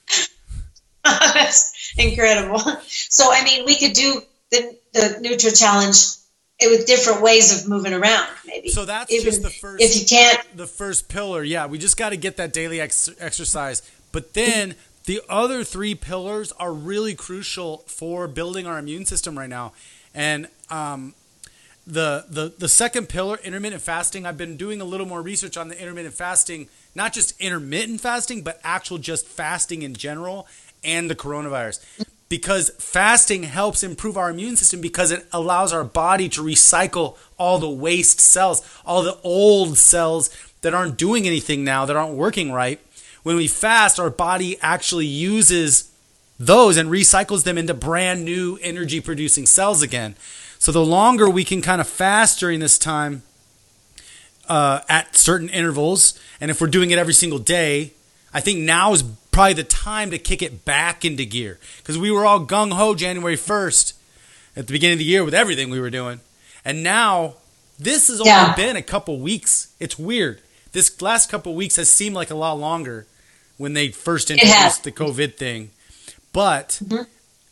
That's 1.05 1.95
incredible. 1.97 2.61
So, 2.87 3.33
I 3.33 3.43
mean, 3.45 3.65
we 3.65 3.77
could 3.77 3.93
do 3.93 4.23
the, 4.51 4.77
the 4.93 5.01
Nutra 5.23 5.59
Challenge 5.59 5.97
with 6.61 6.87
different 6.87 7.23
ways 7.23 7.59
of 7.63 7.69
moving 7.69 7.93
around, 7.93 8.29
maybe. 8.47 8.69
So 8.69 8.85
that's 8.85 9.13
Even 9.13 9.25
just 9.25 9.43
the 9.43 9.51
first. 9.51 9.83
If 9.83 9.99
you 9.99 10.07
can't, 10.07 10.41
the 10.57 10.67
first 10.67 11.09
pillar, 11.09 11.43
yeah, 11.43 11.67
we 11.67 11.79
just 11.79 11.97
got 11.97 12.11
to 12.11 12.17
get 12.17 12.37
that 12.39 12.53
daily 12.53 12.81
ex- 12.81 13.09
exercise. 13.21 13.83
But 14.11 14.35
then 14.35 14.75
the 15.09 15.23
other 15.27 15.65
three 15.65 15.95
pillars 15.95 16.53
are 16.53 16.71
really 16.71 17.15
crucial 17.15 17.79
for 17.87 18.29
building 18.29 18.67
our 18.67 18.79
immune 18.79 19.07
system 19.07 19.39
right 19.39 19.49
now. 19.49 19.73
And 20.15 20.49
um, 20.69 21.15
the 21.87 22.27
the 22.29 22.53
the 22.59 22.69
second 22.69 23.09
pillar, 23.09 23.39
intermittent 23.43 23.81
fasting. 23.81 24.27
I've 24.27 24.37
been 24.37 24.59
doing 24.59 24.83
a 24.83 24.85
little 24.85 25.07
more 25.07 25.23
research 25.23 25.57
on 25.57 25.69
the 25.69 25.81
intermittent 25.81 26.15
fasting, 26.15 26.69
not 26.95 27.15
just 27.15 27.41
intermittent 27.41 28.03
fasting, 28.03 28.43
but 28.43 28.61
actual 28.63 28.99
just 28.99 29.27
fasting 29.27 29.81
in 29.81 29.95
general 29.95 30.47
and 30.85 31.09
the 31.09 31.17
coronavirus 31.17 31.81
because 32.29 32.69
fasting 32.79 33.45
helps 33.45 33.83
improve 33.83 34.19
our 34.19 34.29
immune 34.29 34.57
system 34.57 34.83
because 34.83 35.11
it 35.11 35.27
allows 35.33 35.73
our 35.73 35.85
body 35.85 36.29
to 36.29 36.43
recycle 36.43 37.17
all 37.39 37.59
the 37.59 37.71
waste 37.71 38.21
cells, 38.21 38.61
all 38.85 39.03
the 39.03 39.19
old 39.25 39.79
cells 39.79 40.29
that 40.61 40.75
aren't 40.75 40.99
doing 40.99 41.27
anything 41.27 41.65
now, 41.65 41.87
that 41.87 41.97
aren't 41.97 42.15
working 42.15 42.53
right. 42.53 42.79
When 43.29 43.37
we 43.37 43.47
fast, 43.47 44.01
our 44.01 44.09
body 44.09 44.57
actually 44.63 45.05
uses 45.05 45.93
those 46.39 46.79
and 46.79 46.89
recycles 46.89 47.45
them 47.45 47.59
into 47.59 47.75
brand 47.75 48.25
new 48.25 48.59
energy 48.63 49.03
producing 49.03 49.45
cells 49.45 49.83
again. 49.83 50.17
So 50.59 50.73
the 50.73 50.83
longer 50.83 51.29
we 51.29 51.45
can 51.45 51.61
kind 51.61 51.79
of 51.79 51.87
fast 51.87 52.41
during 52.41 52.61
this 52.61 52.79
time 52.79 53.21
uh, 54.49 54.81
at 54.89 55.15
certain 55.15 55.51
intervals, 55.51 56.19
and 56.41 56.51
if 56.51 56.59
we're 56.59 56.69
doing 56.69 56.91
it 56.91 56.97
every 56.97 57.13
single 57.13 57.39
day, 57.39 57.93
I 58.33 58.41
think 58.41 58.61
now 58.61 58.95
is 58.95 59.03
probably 59.31 59.53
the 59.53 59.65
time 59.65 60.11
to 60.11 60.19
kick 60.19 60.41
it 60.41 60.65
back 60.65 61.05
into 61.05 61.27
gear 61.27 61.59
because 61.83 61.99
we 61.99 62.11
were 62.11 62.25
all 62.25 62.47
gung 62.47 62.73
ho 62.73 62.95
January 62.95 63.37
1st 63.37 63.93
at 64.57 64.69
the 64.69 64.73
beginning 64.73 64.95
of 64.95 65.01
the 65.01 65.05
year 65.05 65.23
with 65.23 65.35
everything 65.35 65.69
we 65.69 65.81
were 65.81 65.91
doing. 65.91 66.21
And 66.65 66.83
now 66.83 67.35
this 67.79 68.09
has 68.09 68.23
only 68.23 68.55
been 68.57 68.77
a 68.77 68.83
couple 68.83 69.19
weeks. 69.19 69.75
It's 69.79 69.99
weird. 69.99 70.41
This 70.73 71.03
last 71.03 71.31
couple 71.31 71.55
weeks 71.55 71.77
has 71.77 71.91
seemed 71.91 72.15
like 72.15 72.31
a 72.31 72.35
lot 72.35 72.55
longer 72.55 73.05
when 73.59 73.75
they 73.75 73.89
first 73.89 74.31
introduced 74.31 74.85
the 74.85 74.93
COVID 74.93 75.37
thing. 75.37 75.71
But 76.33 76.81
mm-hmm. 76.83 77.03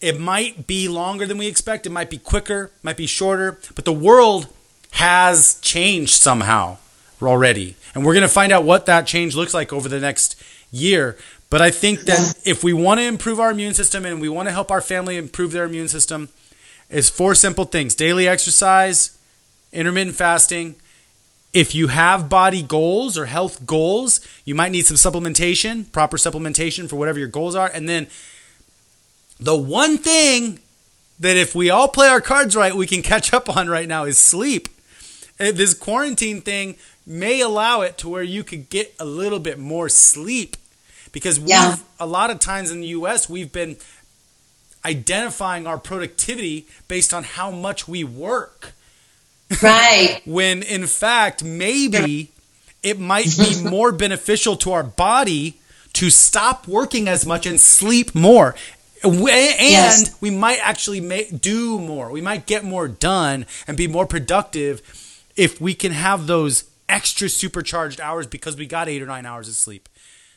it 0.00 0.18
might 0.18 0.66
be 0.66 0.88
longer 0.88 1.26
than 1.26 1.36
we 1.36 1.46
expect. 1.46 1.86
It 1.86 1.90
might 1.90 2.08
be 2.08 2.18
quicker, 2.18 2.70
might 2.82 2.96
be 2.96 3.06
shorter. 3.06 3.58
But 3.74 3.84
the 3.84 3.92
world 3.92 4.48
has 4.92 5.60
changed 5.60 6.14
somehow 6.14 6.78
already. 7.20 7.76
And 7.94 8.04
we're 8.04 8.14
going 8.14 8.22
to 8.22 8.28
find 8.28 8.52
out 8.52 8.64
what 8.64 8.86
that 8.86 9.06
change 9.06 9.34
looks 9.34 9.52
like 9.52 9.72
over 9.72 9.88
the 9.88 10.00
next 10.00 10.40
year. 10.70 11.16
But 11.50 11.60
I 11.62 11.70
think 11.70 12.00
that 12.02 12.34
if 12.44 12.64
we 12.64 12.72
want 12.72 12.98
to 13.00 13.04
improve 13.04 13.38
our 13.38 13.50
immune 13.50 13.74
system 13.74 14.04
and 14.04 14.20
we 14.20 14.28
want 14.28 14.48
to 14.48 14.52
help 14.52 14.70
our 14.70 14.80
family 14.80 15.16
improve 15.16 15.52
their 15.52 15.64
immune 15.64 15.88
system, 15.88 16.28
is 16.88 17.08
four 17.08 17.34
simple 17.34 17.64
things 17.64 17.94
daily 17.94 18.28
exercise, 18.28 19.16
intermittent 19.72 20.16
fasting. 20.16 20.76
If 21.56 21.74
you 21.74 21.86
have 21.86 22.28
body 22.28 22.60
goals 22.60 23.16
or 23.16 23.24
health 23.24 23.64
goals, 23.64 24.20
you 24.44 24.54
might 24.54 24.72
need 24.72 24.84
some 24.84 24.98
supplementation, 24.98 25.90
proper 25.90 26.18
supplementation 26.18 26.86
for 26.86 26.96
whatever 26.96 27.18
your 27.18 27.28
goals 27.28 27.54
are. 27.54 27.70
And 27.72 27.88
then 27.88 28.08
the 29.40 29.56
one 29.56 29.96
thing 29.96 30.58
that 31.18 31.38
if 31.38 31.54
we 31.54 31.70
all 31.70 31.88
play 31.88 32.08
our 32.08 32.20
cards 32.20 32.54
right, 32.54 32.74
we 32.74 32.86
can 32.86 33.00
catch 33.00 33.32
up 33.32 33.56
on 33.56 33.68
right 33.70 33.88
now 33.88 34.04
is 34.04 34.18
sleep. 34.18 34.68
Uh, 35.40 35.50
this 35.50 35.72
quarantine 35.72 36.42
thing 36.42 36.76
may 37.06 37.40
allow 37.40 37.80
it 37.80 37.96
to 37.96 38.08
where 38.10 38.22
you 38.22 38.44
could 38.44 38.68
get 38.68 38.94
a 39.00 39.06
little 39.06 39.40
bit 39.40 39.58
more 39.58 39.88
sleep 39.88 40.58
because 41.10 41.38
yeah. 41.38 41.76
a 41.98 42.06
lot 42.06 42.28
of 42.28 42.38
times 42.38 42.70
in 42.70 42.82
the 42.82 42.88
US 42.88 43.30
we've 43.30 43.50
been 43.50 43.78
identifying 44.84 45.66
our 45.66 45.78
productivity 45.78 46.66
based 46.86 47.14
on 47.14 47.24
how 47.24 47.50
much 47.50 47.88
we 47.88 48.04
work. 48.04 48.74
Right. 49.62 50.20
when 50.26 50.62
in 50.62 50.86
fact 50.86 51.44
maybe 51.44 52.32
it 52.82 52.98
might 52.98 53.36
be 53.36 53.62
more 53.68 53.92
beneficial 53.92 54.56
to 54.56 54.72
our 54.72 54.82
body 54.82 55.58
to 55.94 56.10
stop 56.10 56.68
working 56.68 57.08
as 57.08 57.24
much 57.24 57.46
and 57.46 57.60
sleep 57.60 58.14
more. 58.14 58.54
And 59.02 59.20
yes. 59.20 60.20
we 60.20 60.30
might 60.30 60.58
actually 60.62 61.00
make, 61.00 61.40
do 61.40 61.78
more. 61.78 62.10
We 62.10 62.20
might 62.20 62.46
get 62.46 62.64
more 62.64 62.88
done 62.88 63.46
and 63.66 63.76
be 63.76 63.86
more 63.86 64.06
productive 64.06 64.82
if 65.36 65.60
we 65.60 65.74
can 65.74 65.92
have 65.92 66.26
those 66.26 66.64
extra 66.88 67.28
supercharged 67.28 68.00
hours 68.00 68.26
because 68.26 68.56
we 68.56 68.66
got 68.66 68.88
eight 68.88 69.02
or 69.02 69.06
nine 69.06 69.26
hours 69.26 69.48
of 69.48 69.54
sleep. 69.54 69.88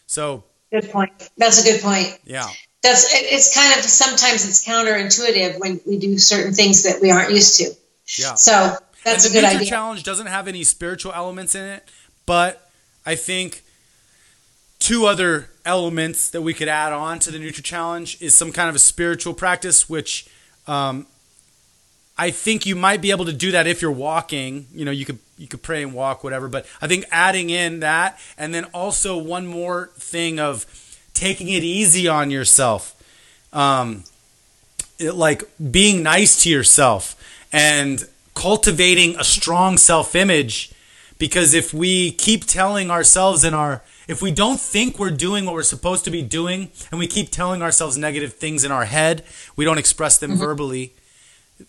So 0.07 0.43
good 0.71 0.89
point. 0.91 1.11
That's 1.37 1.61
a 1.61 1.71
good 1.71 1.81
point. 1.81 2.17
Yeah. 2.25 2.47
That's 2.81 3.07
it's 3.11 3.53
kind 3.55 3.77
of 3.77 3.85
sometimes 3.85 4.47
it's 4.47 4.65
counterintuitive 4.65 5.59
when 5.59 5.81
we 5.85 5.97
do 5.97 6.17
certain 6.17 6.53
things 6.53 6.83
that 6.83 7.01
we 7.01 7.11
aren't 7.11 7.31
used 7.31 7.57
to. 7.59 7.71
Yeah. 8.17 8.35
So 8.35 8.77
that's 9.11 9.25
and 9.25 9.35
a 9.35 9.41
good 9.41 9.45
idea. 9.45 9.67
Challenge 9.67 10.03
doesn't 10.03 10.27
have 10.27 10.47
any 10.47 10.63
spiritual 10.63 11.13
elements 11.13 11.55
in 11.55 11.65
it, 11.65 11.87
but 12.25 12.69
I 13.05 13.15
think 13.15 13.63
two 14.79 15.05
other 15.05 15.49
elements 15.65 16.29
that 16.29 16.41
we 16.41 16.53
could 16.53 16.67
add 16.67 16.93
on 16.93 17.19
to 17.19 17.31
the 17.31 17.37
Nutra 17.37 17.63
Challenge 17.63 18.21
is 18.21 18.33
some 18.33 18.51
kind 18.51 18.69
of 18.69 18.75
a 18.75 18.79
spiritual 18.79 19.33
practice, 19.33 19.89
which 19.89 20.27
um, 20.67 21.05
I 22.17 22.31
think 22.31 22.65
you 22.65 22.75
might 22.75 23.01
be 23.01 23.11
able 23.11 23.25
to 23.25 23.33
do 23.33 23.51
that 23.51 23.67
if 23.67 23.81
you're 23.81 23.91
walking. 23.91 24.67
You 24.73 24.85
know, 24.85 24.91
you 24.91 25.05
could 25.05 25.19
you 25.37 25.47
could 25.47 25.61
pray 25.61 25.83
and 25.83 25.93
walk, 25.93 26.23
whatever. 26.23 26.47
But 26.47 26.65
I 26.81 26.87
think 26.87 27.05
adding 27.11 27.49
in 27.49 27.79
that, 27.79 28.19
and 28.37 28.53
then 28.53 28.65
also 28.65 29.17
one 29.17 29.47
more 29.47 29.91
thing 29.97 30.39
of 30.39 30.65
taking 31.13 31.49
it 31.49 31.63
easy 31.63 32.07
on 32.07 32.31
yourself, 32.31 32.95
um, 33.53 34.03
it, 34.99 35.13
like 35.13 35.43
being 35.71 36.03
nice 36.03 36.43
to 36.43 36.49
yourself 36.49 37.15
and 37.51 38.07
cultivating 38.39 39.17
a 39.17 39.23
strong 39.23 39.77
self-image. 39.77 40.71
Because 41.17 41.53
if 41.53 41.73
we 41.73 42.11
keep 42.11 42.45
telling 42.45 42.89
ourselves 42.89 43.43
in 43.43 43.53
our 43.53 43.83
if 44.07 44.21
we 44.21 44.31
don't 44.31 44.59
think 44.59 44.97
we're 44.97 45.11
doing 45.11 45.45
what 45.45 45.53
we're 45.53 45.61
supposed 45.61 46.05
to 46.05 46.11
be 46.11 46.21
doing 46.21 46.71
and 46.89 46.99
we 46.99 47.05
keep 47.05 47.29
telling 47.29 47.61
ourselves 47.61 47.97
negative 47.97 48.33
things 48.33 48.63
in 48.63 48.71
our 48.71 48.85
head, 48.85 49.23
we 49.55 49.65
don't 49.65 49.77
express 49.77 50.17
them 50.17 50.31
mm-hmm. 50.31 50.39
verbally, 50.39 50.95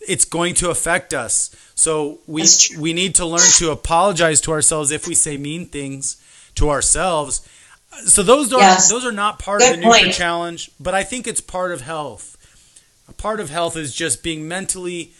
it's 0.07 0.23
going 0.23 0.55
to 0.55 0.69
affect 0.69 1.13
us. 1.13 1.53
So 1.75 2.19
we 2.25 2.45
we 2.79 2.93
need 2.93 3.15
to 3.15 3.25
learn 3.25 3.49
to 3.57 3.71
apologize 3.71 4.39
to 4.41 4.51
ourselves 4.53 4.91
if 4.91 5.07
we 5.07 5.13
say 5.13 5.35
mean 5.37 5.65
things 5.65 6.23
to 6.55 6.69
ourselves. 6.69 7.47
So 8.05 8.23
those 8.23 8.53
are 8.53 8.61
yes. 8.61 8.89
those 8.89 9.05
are 9.05 9.11
not 9.11 9.39
part 9.39 9.59
Good 9.59 9.75
of 9.75 9.81
the 9.81 9.85
Nutra 9.85 10.13
challenge, 10.13 10.71
but 10.79 10.93
I 10.93 11.03
think 11.03 11.27
it's 11.27 11.41
part 11.41 11.73
of 11.73 11.81
health. 11.81 12.37
A 13.09 13.13
part 13.13 13.41
of 13.41 13.49
health 13.49 13.75
is 13.75 13.93
just 13.93 14.23
being 14.23 14.47
mentally 14.47 15.13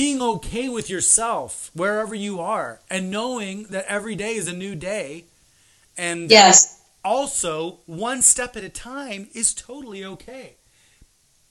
being 0.00 0.22
okay 0.22 0.66
with 0.66 0.88
yourself 0.88 1.70
wherever 1.74 2.14
you 2.14 2.40
are 2.40 2.80
and 2.88 3.10
knowing 3.10 3.64
that 3.64 3.84
every 3.84 4.14
day 4.14 4.34
is 4.34 4.48
a 4.48 4.52
new 4.54 4.74
day 4.74 5.26
and 5.94 6.30
yes. 6.30 6.80
also 7.04 7.80
one 7.84 8.22
step 8.22 8.56
at 8.56 8.64
a 8.64 8.70
time 8.70 9.28
is 9.34 9.52
totally 9.52 10.02
okay. 10.02 10.56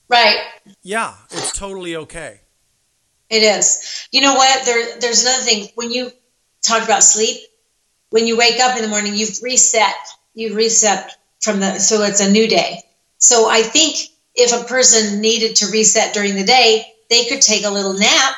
Right. 0.08 0.40
Yeah, 0.82 1.14
it's 1.30 1.56
totally 1.56 1.94
okay. 1.94 2.40
It 3.28 3.44
is. 3.44 4.08
You 4.10 4.20
know 4.20 4.34
what? 4.34 4.66
There, 4.66 4.98
there's 4.98 5.22
another 5.22 5.44
thing. 5.44 5.68
When 5.76 5.92
you 5.92 6.10
talk 6.60 6.82
about 6.82 7.04
sleep, 7.04 7.38
when 8.08 8.26
you 8.26 8.36
wake 8.36 8.58
up 8.58 8.76
in 8.76 8.82
the 8.82 8.88
morning, 8.88 9.14
you've 9.14 9.40
reset. 9.44 9.94
You've 10.34 10.56
reset 10.56 11.16
from 11.40 11.60
the, 11.60 11.78
so 11.78 12.02
it's 12.02 12.20
a 12.20 12.28
new 12.28 12.48
day. 12.48 12.80
So 13.18 13.48
I 13.48 13.62
think 13.62 14.08
if 14.34 14.52
a 14.52 14.66
person 14.66 15.20
needed 15.20 15.54
to 15.56 15.70
reset 15.70 16.14
during 16.14 16.34
the 16.34 16.42
day, 16.42 16.92
they 17.10 17.26
could 17.26 17.42
take 17.42 17.64
a 17.64 17.70
little 17.70 17.92
nap, 17.92 18.34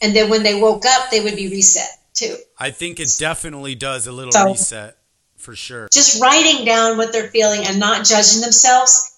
and 0.00 0.14
then 0.14 0.30
when 0.30 0.42
they 0.42 0.60
woke 0.60 0.84
up, 0.86 1.10
they 1.10 1.20
would 1.20 1.36
be 1.36 1.48
reset 1.48 1.88
too. 2.14 2.36
I 2.58 2.70
think 2.70 3.00
it 3.00 3.14
definitely 3.18 3.74
does 3.74 4.06
a 4.06 4.12
little 4.12 4.32
so, 4.32 4.46
reset 4.46 4.96
for 5.36 5.54
sure. 5.54 5.88
Just 5.92 6.22
writing 6.22 6.64
down 6.64 6.96
what 6.96 7.12
they're 7.12 7.28
feeling 7.28 7.66
and 7.66 7.78
not 7.78 8.06
judging 8.06 8.40
themselves 8.40 9.14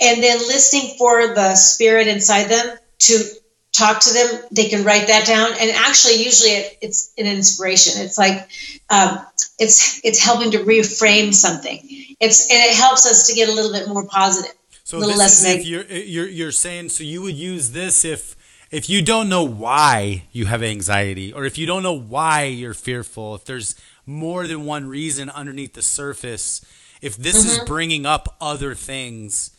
and 0.00 0.22
then 0.22 0.38
listening 0.38 0.96
for 0.96 1.34
the 1.34 1.54
spirit 1.54 2.06
inside 2.06 2.44
them 2.44 2.78
to 3.00 3.24
talk 3.72 4.00
to 4.00 4.12
them 4.12 4.42
they 4.50 4.68
can 4.68 4.84
write 4.84 5.06
that 5.06 5.26
down 5.26 5.50
and 5.60 5.70
actually 5.70 6.14
usually 6.14 6.50
it, 6.50 6.78
it's 6.80 7.12
an 7.18 7.26
inspiration 7.26 8.02
it's 8.02 8.18
like 8.18 8.48
um, 8.90 9.18
it's 9.58 10.00
it's 10.04 10.18
helping 10.18 10.50
to 10.50 10.58
reframe 10.58 11.32
something 11.32 11.78
it's 12.18 12.50
and 12.50 12.58
it 12.58 12.74
helps 12.74 13.06
us 13.06 13.26
to 13.28 13.34
get 13.34 13.48
a 13.48 13.52
little 13.52 13.72
bit 13.72 13.86
more 13.88 14.06
positive 14.06 14.52
so 14.88 15.00
this 15.00 15.44
is 15.44 15.44
if 15.44 15.66
you're, 15.66 15.84
you're 15.84 16.28
you're 16.28 16.52
saying 16.52 16.88
so 16.88 17.04
you 17.04 17.20
would 17.20 17.34
use 17.34 17.72
this 17.72 18.04
if 18.04 18.34
if 18.70 18.88
you 18.88 19.02
don't 19.02 19.28
know 19.28 19.44
why 19.44 20.24
you 20.32 20.46
have 20.46 20.62
anxiety 20.62 21.32
or 21.32 21.44
if 21.44 21.58
you 21.58 21.66
don't 21.66 21.82
know 21.82 21.98
why 21.98 22.44
you're 22.44 22.72
fearful 22.72 23.34
if 23.34 23.44
there's 23.44 23.74
more 24.06 24.46
than 24.46 24.64
one 24.64 24.88
reason 24.88 25.28
underneath 25.28 25.74
the 25.74 25.82
surface 25.82 26.64
if 27.02 27.16
this 27.16 27.44
mm-hmm. 27.44 27.60
is 27.60 27.68
bringing 27.68 28.06
up 28.06 28.36
other 28.40 28.74
things 28.74 29.50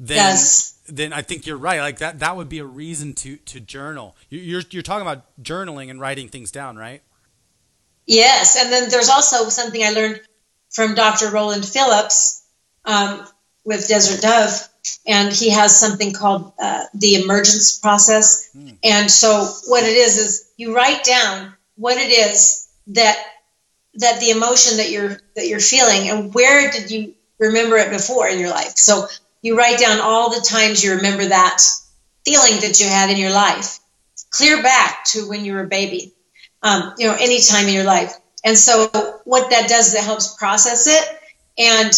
then 0.00 0.16
yes. 0.16 0.78
then 0.88 1.12
I 1.12 1.20
think 1.20 1.46
you're 1.46 1.58
right. 1.58 1.80
Like 1.80 1.98
that 1.98 2.20
that 2.20 2.34
would 2.34 2.48
be 2.48 2.58
a 2.58 2.64
reason 2.64 3.12
to 3.16 3.36
to 3.36 3.60
journal. 3.60 4.16
You're 4.30 4.62
you're 4.70 4.82
talking 4.82 5.06
about 5.06 5.24
journaling 5.42 5.90
and 5.90 6.00
writing 6.00 6.28
things 6.28 6.50
down, 6.50 6.78
right? 6.78 7.02
Yes, 8.06 8.56
and 8.56 8.72
then 8.72 8.88
there's 8.88 9.10
also 9.10 9.50
something 9.50 9.84
I 9.84 9.90
learned 9.90 10.22
from 10.70 10.94
Dr. 10.94 11.30
Roland 11.30 11.66
Phillips 11.66 12.42
um, 12.86 13.26
with 13.64 13.88
Desert 13.88 14.22
Dove, 14.22 14.68
and 15.06 15.32
he 15.32 15.50
has 15.50 15.78
something 15.78 16.12
called 16.12 16.52
uh, 16.60 16.84
the 16.94 17.16
emergence 17.16 17.78
process. 17.78 18.50
Mm. 18.56 18.76
And 18.82 19.10
so 19.10 19.44
what 19.66 19.84
it 19.84 19.96
is 19.96 20.16
is 20.16 20.50
you 20.56 20.74
write 20.74 21.04
down 21.04 21.52
what 21.76 21.96
it 21.96 22.10
is 22.10 22.68
that 22.88 23.18
that 23.94 24.20
the 24.20 24.30
emotion 24.30 24.76
that 24.78 24.90
you're 24.90 25.20
that 25.36 25.48
you're 25.48 25.60
feeling 25.60 26.08
and 26.08 26.32
where 26.32 26.70
did 26.70 26.90
you 26.90 27.14
remember 27.40 27.76
it 27.76 27.90
before 27.90 28.28
in 28.28 28.38
your 28.38 28.50
life. 28.50 28.76
So 28.76 29.06
you 29.42 29.56
write 29.56 29.78
down 29.78 30.00
all 30.00 30.30
the 30.30 30.44
times 30.46 30.84
you 30.84 30.94
remember 30.94 31.26
that 31.26 31.62
feeling 32.24 32.60
that 32.60 32.78
you 32.78 32.86
had 32.86 33.10
in 33.10 33.16
your 33.16 33.32
life, 33.32 33.78
clear 34.30 34.62
back 34.62 35.04
to 35.06 35.28
when 35.28 35.44
you 35.44 35.54
were 35.54 35.62
a 35.62 35.66
baby, 35.66 36.12
um, 36.62 36.94
you 36.98 37.06
know, 37.06 37.16
any 37.18 37.40
time 37.40 37.66
in 37.66 37.74
your 37.74 37.84
life. 37.84 38.14
And 38.44 38.56
so 38.56 38.88
what 39.24 39.50
that 39.50 39.68
does 39.68 39.88
is 39.88 39.94
it 39.94 40.04
helps 40.04 40.36
process 40.36 40.86
it. 40.86 41.18
And 41.58 41.92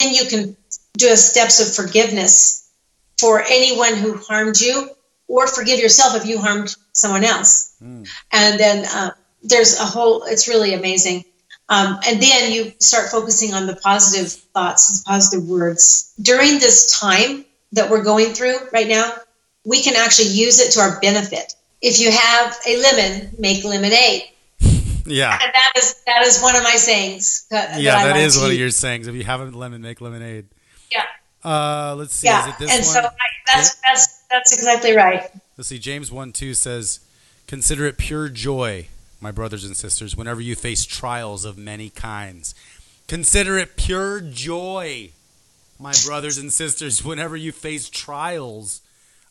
then 0.00 0.14
you 0.14 0.24
can 0.26 0.56
do 0.96 1.12
a 1.12 1.16
steps 1.16 1.60
of 1.60 1.74
forgiveness 1.74 2.70
for 3.18 3.42
anyone 3.42 3.94
who 3.94 4.16
harmed 4.16 4.60
you 4.60 4.90
or 5.28 5.46
forgive 5.46 5.78
yourself 5.78 6.16
if 6.16 6.26
you 6.26 6.38
harmed 6.38 6.74
someone 6.92 7.24
else. 7.24 7.76
Mm. 7.82 8.08
And 8.32 8.58
then 8.58 8.84
uh, 8.86 9.10
there's 9.42 9.78
a 9.78 9.84
whole, 9.84 10.24
it's 10.24 10.48
really 10.48 10.74
amazing. 10.74 11.24
Um, 11.68 12.00
and 12.08 12.20
then 12.20 12.52
you 12.52 12.72
start 12.80 13.10
focusing 13.10 13.54
on 13.54 13.66
the 13.66 13.76
positive 13.76 14.32
thoughts, 14.32 15.02
positive 15.02 15.48
words. 15.48 16.12
During 16.20 16.58
this 16.58 16.98
time 16.98 17.44
that 17.72 17.88
we're 17.88 18.02
going 18.02 18.32
through 18.32 18.56
right 18.72 18.88
now, 18.88 19.12
we 19.64 19.80
can 19.82 19.94
actually 19.94 20.28
use 20.28 20.58
it 20.58 20.72
to 20.72 20.80
our 20.80 20.98
benefit. 21.00 21.54
If 21.80 22.00
you 22.00 22.10
have 22.10 22.56
a 22.66 22.76
lemon, 22.82 23.30
make 23.38 23.62
lemonade. 23.64 24.24
Yeah. 25.10 25.32
And 25.32 25.52
that 25.52 25.72
is 25.76 26.02
that 26.06 26.22
is 26.22 26.40
one 26.40 26.56
of 26.56 26.62
my 26.62 26.76
sayings. 26.76 27.46
That, 27.50 27.80
yeah, 27.80 28.04
that, 28.04 28.14
that 28.14 28.16
is 28.16 28.38
one 28.38 28.50
of 28.50 28.56
your 28.56 28.70
sayings. 28.70 29.06
If 29.06 29.14
you 29.14 29.24
have 29.24 29.40
a 29.40 29.44
lemon, 29.46 29.82
make 29.82 30.00
lemonade. 30.00 30.46
Yeah. 30.90 31.04
Uh, 31.44 31.94
let's 31.96 32.14
see. 32.14 32.26
Yeah. 32.26 32.48
Is 32.48 32.54
it 32.54 32.58
this 32.58 32.70
and 32.70 32.84
one? 32.84 32.94
so 32.94 33.00
I, 33.00 33.26
that's 33.46 33.74
that's 33.80 34.22
that's 34.30 34.52
exactly 34.52 34.96
right. 34.96 35.30
Let's 35.56 35.68
see. 35.68 35.78
James 35.78 36.10
1 36.10 36.32
2 36.32 36.54
says, 36.54 37.00
Consider 37.46 37.84
it 37.86 37.98
pure 37.98 38.28
joy, 38.28 38.86
my 39.20 39.30
brothers 39.30 39.64
and 39.64 39.76
sisters, 39.76 40.16
whenever 40.16 40.40
you 40.40 40.54
face 40.54 40.86
trials 40.86 41.44
of 41.44 41.58
many 41.58 41.90
kinds. 41.90 42.54
Consider 43.08 43.58
it 43.58 43.76
pure 43.76 44.20
joy, 44.20 45.10
my 45.78 45.92
brothers 46.06 46.38
and 46.38 46.52
sisters, 46.52 47.04
whenever 47.04 47.36
you 47.36 47.50
face 47.52 47.90
trials 47.90 48.80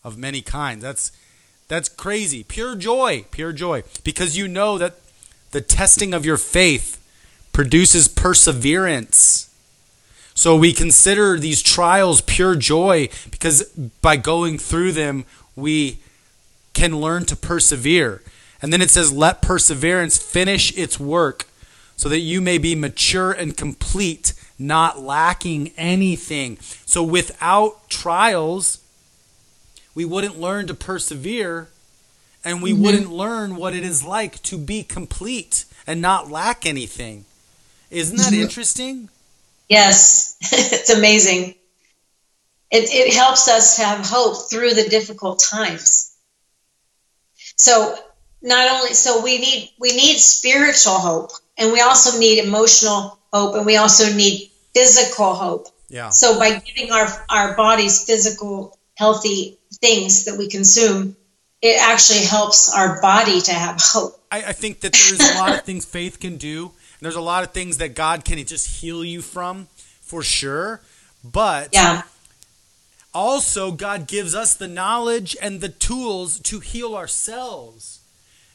of 0.04 0.18
many 0.18 0.42
kinds. 0.42 0.84
That's 0.84 1.12
that's 1.68 1.88
crazy. 1.88 2.44
Pure 2.44 2.76
joy, 2.76 3.26
pure 3.32 3.54
joy. 3.54 3.84
Because 4.04 4.38
you 4.38 4.48
know 4.48 4.78
that 4.78 4.96
the 5.52 5.62
testing 5.62 6.14
of 6.14 6.26
your 6.26 6.38
faith 6.38 6.95
produces 7.52 8.08
perseverance. 8.08 9.50
So 10.34 10.56
we 10.56 10.72
consider 10.72 11.38
these 11.38 11.62
trials 11.62 12.22
pure 12.22 12.56
joy 12.56 13.10
because 13.30 13.64
by 14.02 14.16
going 14.16 14.58
through 14.58 14.93
them, 14.93 15.26
we 15.56 16.00
can 16.74 17.02
learn 17.02 17.26
to 17.26 17.36
persevere. 17.36 18.22
And 18.62 18.72
then 18.72 18.82
it 18.82 18.89
says, 18.89 19.12
let 19.12 19.41
perseverance 19.41 20.18
finish 20.18 20.76
its 20.78 21.00
work 21.00 21.45
so 21.95 22.08
that 22.08 22.20
you 22.20 22.39
may 22.39 22.58
be 22.58 22.76
mature 22.76 23.32
and 23.32 23.58
complete, 23.58 24.34
not 24.58 25.02
lacking 25.02 25.72
anything. 25.76 26.58
So 26.86 27.04
without 27.04 27.89
trials, 27.89 28.80
we 29.93 30.06
wouldn't 30.06 30.39
learn 30.39 30.68
to 30.68 30.74
persevere 30.74 31.68
and 32.44 32.62
we 32.62 32.72
mm-hmm. 32.72 32.84
wouldn't 32.84 33.12
learn 33.12 33.56
what 33.56 33.76
it 33.76 33.84
is 33.84 34.04
like 34.04 34.42
to 34.44 34.58
be 34.58 34.84
complete 34.84 35.66
and 35.86 36.02
not 36.02 36.30
lack 36.30 36.66
anything. 36.66 37.26
Isn't 37.90 38.18
that 38.18 38.32
mm-hmm. 38.32 38.42
interesting? 38.42 39.10
Yes, 39.68 40.38
it's 40.42 40.90
amazing. 40.90 41.56
It, 42.72 42.90
it 42.92 43.14
helps 43.14 43.48
us 43.48 43.78
have 43.78 44.06
hope 44.06 44.50
through 44.50 44.74
the 44.76 44.90
difficult 44.90 45.40
times. 45.40 46.16
So 47.56 47.96
not 48.42 48.72
only 48.72 48.94
so 48.94 49.22
we 49.24 49.38
need 49.38 49.70
we 49.80 49.92
need 49.92 50.18
spiritual 50.18 50.94
hope 50.94 51.32
and 51.58 51.74
we 51.74 51.82
also 51.82 52.18
need 52.18 52.44
emotional 52.44 53.20
hope 53.34 53.56
and 53.56 53.66
we 53.66 53.76
also 53.76 54.14
need 54.14 54.52
physical 54.74 55.34
hope. 55.34 55.68
Yeah. 55.90 56.10
So 56.10 56.40
by 56.40 56.60
giving 56.60 56.92
our 56.92 57.08
our 57.30 57.56
bodies 57.58 58.04
physical 58.06 58.78
healthy 58.96 59.58
things 59.82 60.26
that 60.26 60.38
we 60.38 60.48
consume, 60.48 61.16
it 61.62 61.78
actually 61.82 62.26
helps 62.26 62.74
our 62.74 63.01
body 63.01 63.41
to 63.41 63.51
have 63.53 63.80
hope. 63.82 64.14
I, 64.32 64.38
I 64.38 64.53
think 64.53 64.82
that 64.82 64.93
there's 64.93 65.20
a 65.20 65.36
lot 65.39 65.53
of 65.53 65.64
things 65.64 65.86
faith 65.86 66.20
can 66.20 66.38
do. 66.38 66.66
And 66.68 67.05
there's 67.05 67.16
a 67.16 67.22
lot 67.22 67.43
of 67.43 67.51
things 67.51 67.78
that 67.78 67.95
God 67.95 68.26
can 68.26 68.38
just 68.45 68.82
heal 68.82 69.03
you 69.03 69.22
from, 69.22 69.68
for 70.01 70.22
sure. 70.24 70.82
But 71.24 71.70
Yeah. 71.74 72.03
also, 73.14 73.72
God 73.72 74.07
gives 74.07 74.36
us 74.36 74.53
the 74.53 74.68
knowledge 74.68 75.36
and 75.41 75.62
the 75.62 75.70
tools 75.70 76.39
to 76.41 76.60
heal 76.60 76.95
ourselves. 76.95 77.99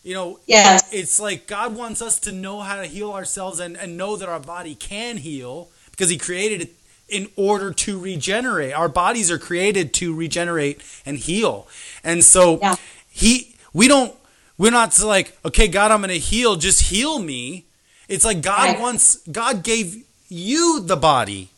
You 0.02 0.14
know, 0.14 0.40
Yes. 0.46 0.82
it's 0.92 1.18
like 1.18 1.46
God 1.46 1.74
wants 1.74 2.02
us 2.02 2.18
to 2.20 2.32
know 2.32 2.61
how 2.61 2.76
to 2.76 2.86
heal 2.86 3.12
ourselves 3.12 3.59
and, 3.61 3.76
and 3.76 3.96
know 3.96 4.16
that 4.16 4.28
our 4.28 4.40
body 4.40 4.74
can 4.74 5.16
heal 5.18 5.68
because 5.90 6.11
He 6.11 6.18
created 6.18 6.61
it 6.62 6.74
in 7.09 7.28
order 7.36 7.72
to 7.72 7.98
regenerate. 7.98 8.72
Our 8.72 8.88
bodies 8.88 9.30
are 9.30 9.38
created 9.38 9.92
to 9.94 10.14
regenerate 10.14 10.80
and 11.05 11.18
heal. 11.18 11.68
And 12.02 12.24
so 12.24 12.59
Yeah. 12.61 12.76
He 13.11 13.55
we 13.72 13.88
don't 13.88 14.14
we're 14.57 14.70
not 14.70 14.98
like, 15.02 15.36
okay, 15.44 15.66
God, 15.68 15.90
I'm 15.90 16.00
gonna 16.00 16.14
heal, 16.14 16.57
just 16.57 16.82
heal 16.90 17.18
me. 17.18 17.64
It's 18.09 18.24
like 18.24 18.40
God 18.42 18.68
Right. 18.70 18.80
wants 18.80 19.16
God 19.30 19.62
gave 19.62 20.05
you 20.28 20.80
the 20.80 20.96
body 20.96 21.48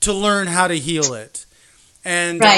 to 0.00 0.12
learn 0.12 0.46
how 0.48 0.68
to 0.68 0.78
heal 0.78 1.14
it. 1.14 1.44
And 2.04 2.40
um, 2.42 2.48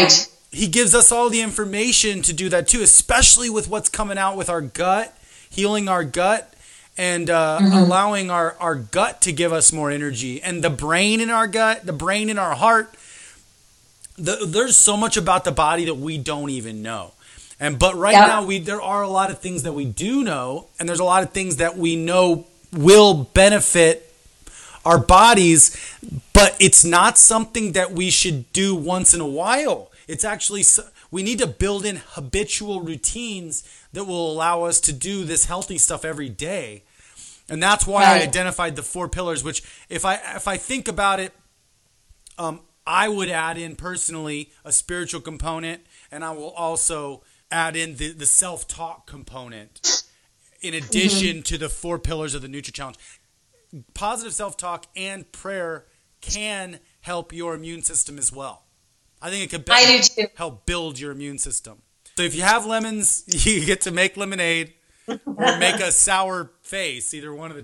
he 0.51 0.66
gives 0.66 0.95
us 0.95 1.11
all 1.12 1.30
the 1.30 1.41
information 1.41 2.22
to 2.22 2.32
do 2.32 2.49
that 2.51 2.68
too, 2.68 2.82
especially 2.82 3.49
with 3.51 3.68
what's 3.68 3.89
coming 3.89 4.18
out 4.18 4.36
with 4.36 4.49
our 4.51 4.61
gut, 4.61 5.16
healing 5.51 5.89
our 5.89 6.05
gut, 6.05 6.53
and 6.99 7.31
uh, 7.31 7.63
allowing 7.71 8.31
our, 8.31 8.57
our 8.61 8.75
gut 8.75 9.23
to 9.23 9.33
give 9.33 9.53
us 9.53 9.73
more 9.73 9.91
energy. 9.91 10.43
And 10.43 10.63
the 10.65 10.71
brain 10.71 11.21
in 11.21 11.31
our 11.31 11.47
gut, 11.47 11.87
the 11.87 11.93
brain 11.95 12.29
in 12.29 12.39
our 12.39 12.57
heart. 12.57 12.95
The, 14.17 14.45
there's 14.47 14.77
so 14.77 14.97
much 14.97 15.17
about 15.17 15.45
the 15.45 15.53
body 15.53 15.85
that 15.87 15.95
we 15.95 16.19
don't 16.19 16.51
even 16.51 16.83
know. 16.83 17.13
And 17.61 17.79
but 17.79 17.97
right 17.97 18.13
Yeah. 18.15 18.27
now 18.27 18.45
we 18.45 18.59
there 18.59 18.83
are 18.83 19.03
a 19.03 19.09
lot 19.09 19.31
of 19.31 19.39
things 19.41 19.63
that 19.63 19.73
we 19.73 19.85
do 19.85 20.23
know, 20.25 20.67
and 20.79 20.89
there's 20.89 21.01
a 21.01 21.05
lot 21.05 21.23
of 21.23 21.31
things 21.31 21.57
that 21.57 21.77
we 21.77 21.97
know 21.97 22.47
will 22.73 23.15
benefit 23.35 24.13
our 24.85 24.99
bodies, 24.99 25.77
but 26.33 26.57
it's 26.61 26.85
not 26.85 27.19
something 27.19 27.73
that 27.73 27.93
we 27.93 28.11
should 28.11 28.53
do 28.53 28.75
once 28.75 29.15
in 29.15 29.21
a 29.21 29.27
while. 29.27 29.91
It's 30.09 30.25
actually 30.25 30.65
we 31.11 31.23
need 31.23 31.39
to 31.39 31.47
build 31.47 31.85
in 31.85 32.01
habitual 32.11 32.81
routines 32.81 33.63
that 33.93 34.05
will 34.05 34.31
allow 34.33 34.65
us 34.65 34.81
to 34.81 34.93
do 34.93 35.25
this 35.25 35.47
healthy 35.47 35.79
stuff 35.79 36.05
every 36.05 36.29
day. 36.29 36.83
And 37.49 37.63
that's 37.63 37.87
why 37.87 38.05
I 38.05 38.21
identified 38.21 38.77
the 38.77 38.83
four 38.83 39.09
pillars 39.09 39.43
which 39.43 39.63
if 39.89 40.05
I 40.05 40.15
if 40.37 40.47
I 40.47 40.57
think 40.57 40.89
about 40.89 41.19
it 41.21 41.33
um, 42.39 42.61
I 42.87 43.09
would 43.09 43.29
add 43.29 43.59
in 43.59 43.77
personally 43.77 44.51
a 44.65 44.73
spiritual 44.73 45.21
component, 45.21 45.83
and 46.11 46.25
I 46.25 46.31
will 46.31 46.53
also 46.53 47.23
add 47.51 47.77
in 47.77 47.97
the, 47.97 48.13
the 48.13 48.25
self 48.25 48.67
talk 48.67 49.07
component 49.07 50.05
in 50.63 50.73
addition 50.73 51.43
to 51.43 51.59
the 51.59 51.69
four 51.69 51.99
pillars 51.99 52.35
of 52.35 52.43
the 52.43 52.49
Nutra 52.49 52.73
Challenge. 52.73 52.97
Positive 53.93 54.33
self 54.33 54.57
talk 54.57 54.87
and 54.97 55.31
prayer 55.33 55.85
can 56.23 56.81
help 57.03 57.33
your 57.33 57.55
immune 57.55 57.83
system 57.83 58.19
as 58.19 58.33
well. 58.33 58.65
I 59.21 59.31
think 59.31 59.45
it 59.45 59.51
could 59.51 59.69
I 59.71 59.99
do 59.99 60.03
too. 60.03 60.27
help 60.37 60.65
build 60.65 60.99
your 60.99 61.11
immune 61.13 61.39
system. 61.39 61.83
So 62.17 62.23
if 62.23 62.35
you 62.35 62.43
have 62.43 62.65
lemons, 62.65 63.25
you 63.47 63.67
get 63.67 63.83
to 63.83 63.91
make 63.91 64.17
lemonade 64.17 64.73
or 65.27 65.59
make 65.59 65.77
a 65.77 65.93
sour 65.93 66.51
face, 66.63 67.15
either 67.15 67.35
one 67.35 67.51
of 67.51 67.57
the 67.57 67.63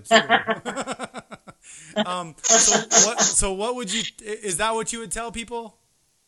two. 1.95 2.05
um, 2.05 2.35
so 2.41 2.79
what? 3.07 3.21
So 3.21 3.53
what 3.53 3.75
would 3.75 3.93
you? 3.93 4.03
Is 4.23 4.57
that 4.57 4.73
what 4.73 4.91
you 4.93 4.99
would 4.99 5.11
tell 5.11 5.31
people? 5.31 5.75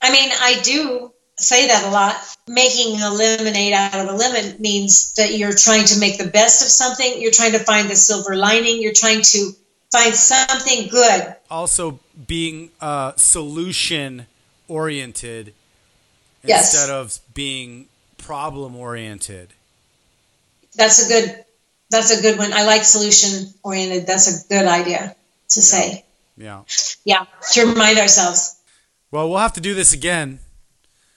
I 0.01 0.11
mean, 0.11 0.29
I 0.39 0.59
do 0.63 1.11
say 1.37 1.67
that 1.67 1.85
a 1.85 1.89
lot. 1.89 2.15
Making 2.47 3.01
a 3.01 3.09
lemonade 3.09 3.73
out 3.73 3.95
of 3.95 4.07
a 4.09 4.17
lemon 4.17 4.61
means 4.61 5.13
that 5.15 5.33
you're 5.37 5.53
trying 5.53 5.85
to 5.85 5.99
make 5.99 6.17
the 6.17 6.27
best 6.27 6.61
of 6.61 6.67
something. 6.69 7.21
You're 7.21 7.31
trying 7.31 7.53
to 7.53 7.59
find 7.59 7.89
the 7.89 7.95
silver 7.95 8.35
lining. 8.35 8.81
You're 8.81 8.93
trying 8.93 9.21
to 9.21 9.51
find 9.91 10.13
something 10.13 10.87
good. 10.89 11.35
Also, 11.49 11.99
being 12.27 12.71
uh, 12.81 13.13
solution 13.15 14.27
oriented 14.67 15.53
Yes. 16.43 16.73
instead 16.73 16.93
of 16.93 17.19
being 17.33 17.87
problem 18.17 18.75
oriented. 18.75 19.53
That's 20.77 21.05
a 21.05 21.09
good. 21.09 21.43
That's 21.89 22.11
a 22.11 22.21
good 22.21 22.37
one. 22.37 22.51
I 22.53 22.65
like 22.65 22.83
solution 22.83 23.53
oriented. 23.63 24.07
That's 24.07 24.45
a 24.45 24.47
good 24.49 24.65
idea 24.65 25.15
to 25.49 25.61
say. 25.61 26.03
Yeah. 26.35 26.63
Yeah, 27.05 27.25
to 27.53 27.65
remind 27.65 27.97
ourselves. 27.97 28.59
Well, 29.09 29.29
we'll 29.29 29.39
have 29.39 29.53
to 29.53 29.61
do 29.61 29.73
this 29.73 29.93
again. 29.93 30.39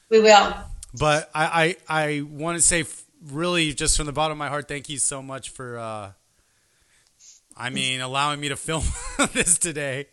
We 0.08 0.20
will. 0.20 0.54
But 0.98 1.30
I, 1.34 1.76
I, 1.88 2.06
I 2.06 2.20
want 2.22 2.56
to 2.56 2.62
say, 2.62 2.84
really, 3.28 3.72
just 3.74 3.96
from 3.96 4.06
the 4.06 4.12
bottom 4.12 4.32
of 4.32 4.38
my 4.38 4.48
heart, 4.48 4.68
thank 4.68 4.88
you 4.88 4.98
so 4.98 5.22
much 5.22 5.50
for, 5.50 5.78
uh, 5.78 6.12
I 7.56 7.70
mean, 7.70 8.00
allowing 8.00 8.40
me 8.40 8.48
to 8.48 8.56
film 8.56 8.84
this 9.32 9.58
today. 9.58 10.06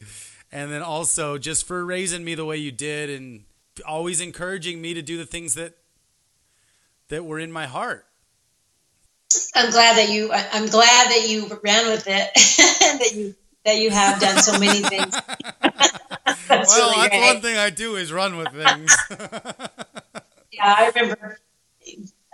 And 0.52 0.72
then 0.72 0.82
also 0.82 1.38
just 1.38 1.68
for 1.68 1.86
raising 1.86 2.24
me 2.24 2.36
the 2.36 2.46
way 2.46 2.58
you 2.58 2.72
did 2.72 3.10
and 3.10 3.44
always 3.86 4.22
encouraging 4.22 4.82
me 4.82 4.94
to 4.94 5.02
do 5.02 5.18
the 5.18 5.26
things 5.26 5.54
that 5.54 5.78
that 7.10 7.24
were 7.24 7.40
in 7.40 7.52
my 7.52 7.68
heart. 7.68 8.07
I'm 9.56 9.72
glad 9.72 9.98
that 9.98 10.10
you. 10.10 10.32
I'm 10.32 10.68
glad 10.68 11.10
that 11.12 11.28
you 11.28 11.48
ran 11.64 11.88
with 11.88 12.06
it. 12.08 12.30
that 13.00 13.12
you 13.14 13.36
that 13.66 13.78
you 13.78 13.90
have 13.90 14.20
done 14.20 14.38
so 14.38 14.58
many 14.60 14.80
things. 14.80 15.12
that's 16.48 16.78
well, 16.78 16.90
really 16.90 17.02
that's 17.02 17.10
great. 17.10 17.34
one 17.34 17.42
thing 17.42 17.58
I 17.58 17.70
do 17.70 17.96
is 17.96 18.12
run 18.12 18.38
with 18.38 18.50
things. 18.50 18.96
Yeah, 20.50 20.74
I 20.76 20.88
remember. 20.96 21.40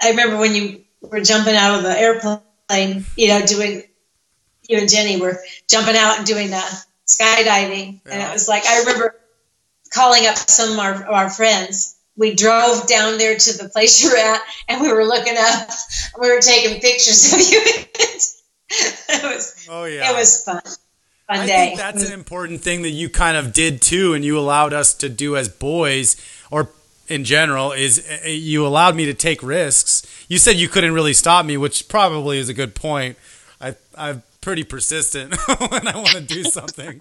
I 0.01 0.09
remember 0.11 0.37
when 0.37 0.55
you 0.55 0.85
were 1.01 1.19
jumping 1.19 1.55
out 1.55 1.75
of 1.75 1.83
the 1.83 1.91
airplane. 1.91 3.05
You 3.17 3.27
know, 3.27 3.45
doing. 3.45 3.83
You 4.69 4.77
and 4.77 4.89
Jenny 4.89 5.19
were 5.19 5.39
jumping 5.67 5.97
out 5.97 6.19
and 6.19 6.25
doing 6.25 6.49
the 6.49 6.85
skydiving, 7.05 7.99
and 8.05 8.21
it 8.21 8.31
was 8.31 8.47
like 8.47 8.65
I 8.65 8.79
remember 8.79 9.19
calling 9.93 10.25
up 10.25 10.37
some 10.37 10.73
of 10.73 10.79
our, 10.79 11.05
our 11.05 11.29
friends. 11.29 11.92
We 12.15 12.35
drove 12.35 12.87
down 12.87 13.17
there 13.17 13.37
to 13.37 13.57
the 13.57 13.69
place 13.69 14.03
you're 14.03 14.17
at, 14.17 14.41
and 14.67 14.81
we 14.81 14.91
were 14.91 15.03
looking 15.03 15.35
up. 15.37 15.69
We 16.19 16.29
were 16.29 16.41
taking 16.41 16.79
pictures 16.79 17.33
of 17.33 17.39
you. 17.39 17.61
it 18.69 19.23
was 19.23 19.67
oh 19.69 19.85
yeah. 19.85 20.11
it 20.11 20.15
was 20.15 20.43
fun. 20.43 20.61
fun 20.61 20.73
I 21.27 21.45
day. 21.45 21.65
think 21.67 21.77
that's 21.77 22.05
an 22.05 22.13
important 22.13 22.61
thing 22.61 22.83
that 22.83 22.91
you 22.91 23.09
kind 23.09 23.37
of 23.37 23.51
did 23.53 23.81
too, 23.81 24.13
and 24.13 24.23
you 24.23 24.37
allowed 24.37 24.73
us 24.73 24.93
to 24.95 25.09
do 25.09 25.35
as 25.35 25.49
boys, 25.49 26.15
or 26.51 26.69
in 27.07 27.23
general, 27.23 27.71
is 27.71 28.07
uh, 28.07 28.27
you 28.27 28.65
allowed 28.65 28.95
me 28.95 29.05
to 29.05 29.13
take 29.13 29.41
risks. 29.41 30.03
You 30.29 30.37
said 30.37 30.55
you 30.55 30.69
couldn't 30.69 30.93
really 30.93 31.13
stop 31.13 31.45
me, 31.45 31.57
which 31.57 31.87
probably 31.87 32.37
is 32.37 32.49
a 32.49 32.53
good 32.53 32.75
point. 32.75 33.17
I 33.59 33.75
I'm 33.95 34.23
pretty 34.43 34.63
persistent 34.63 35.33
when 35.71 35.87
I 35.87 35.95
want 35.95 36.09
to 36.09 36.21
do 36.21 36.43
something, 36.43 36.99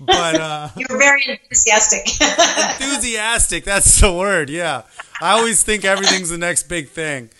but 0.00 0.34
uh, 0.34 0.68
You're 0.76 0.98
very 0.98 1.22
enthusiastic. 1.28 2.20
enthusiastic. 2.80 3.64
That's 3.64 4.00
the 4.00 4.12
word. 4.12 4.50
Yeah, 4.50 4.82
I 5.20 5.30
always 5.38 5.62
think 5.62 5.84
everything's 5.84 6.30
the 6.30 6.38
next 6.38 6.64
big 6.64 6.88
thing, 6.88 7.30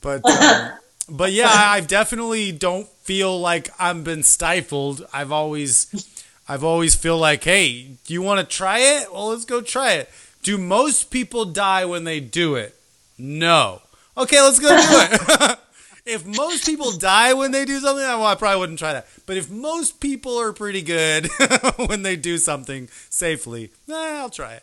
but 0.00 0.24
um, 0.24 0.72
but 1.08 1.32
yeah, 1.32 1.48
I 1.50 1.76
I 1.76 1.80
definitely 1.80 2.52
don't 2.52 2.86
feel 3.02 3.40
like 3.40 3.70
I've 3.80 4.04
been 4.04 4.22
stifled. 4.22 5.06
I've 5.12 5.32
always 5.32 6.14
I've 6.48 6.62
always 6.62 6.94
feel 6.94 7.18
like, 7.18 7.44
hey, 7.44 7.96
do 8.04 8.12
you 8.12 8.22
want 8.22 8.40
to 8.40 8.56
try 8.56 8.78
it? 8.78 9.12
Well, 9.12 9.28
let's 9.28 9.44
go 9.44 9.60
try 9.60 9.92
it. 9.92 10.10
Do 10.42 10.58
most 10.58 11.10
people 11.10 11.44
die 11.44 11.84
when 11.84 12.04
they 12.04 12.20
do 12.20 12.54
it? 12.54 12.74
No. 13.18 13.82
Okay, 14.16 14.40
let's 14.40 14.58
go 14.58 14.68
do 14.68 14.76
it. 14.78 15.58
if 16.08 16.24
most 16.26 16.64
people 16.64 16.92
die 16.92 17.34
when 17.34 17.50
they 17.52 17.64
do 17.64 17.78
something, 17.80 18.02
well, 18.02 18.24
I 18.24 18.34
probably 18.34 18.60
wouldn't 18.60 18.78
try 18.78 18.94
that. 18.94 19.06
But 19.26 19.36
if 19.36 19.50
most 19.50 20.00
people 20.00 20.38
are 20.38 20.52
pretty 20.52 20.82
good 20.82 21.28
when 21.76 22.02
they 22.02 22.16
do 22.16 22.38
something 22.38 22.88
safely, 23.10 23.70
eh, 23.88 23.92
I'll 23.94 24.30
try 24.30 24.54
it. 24.54 24.62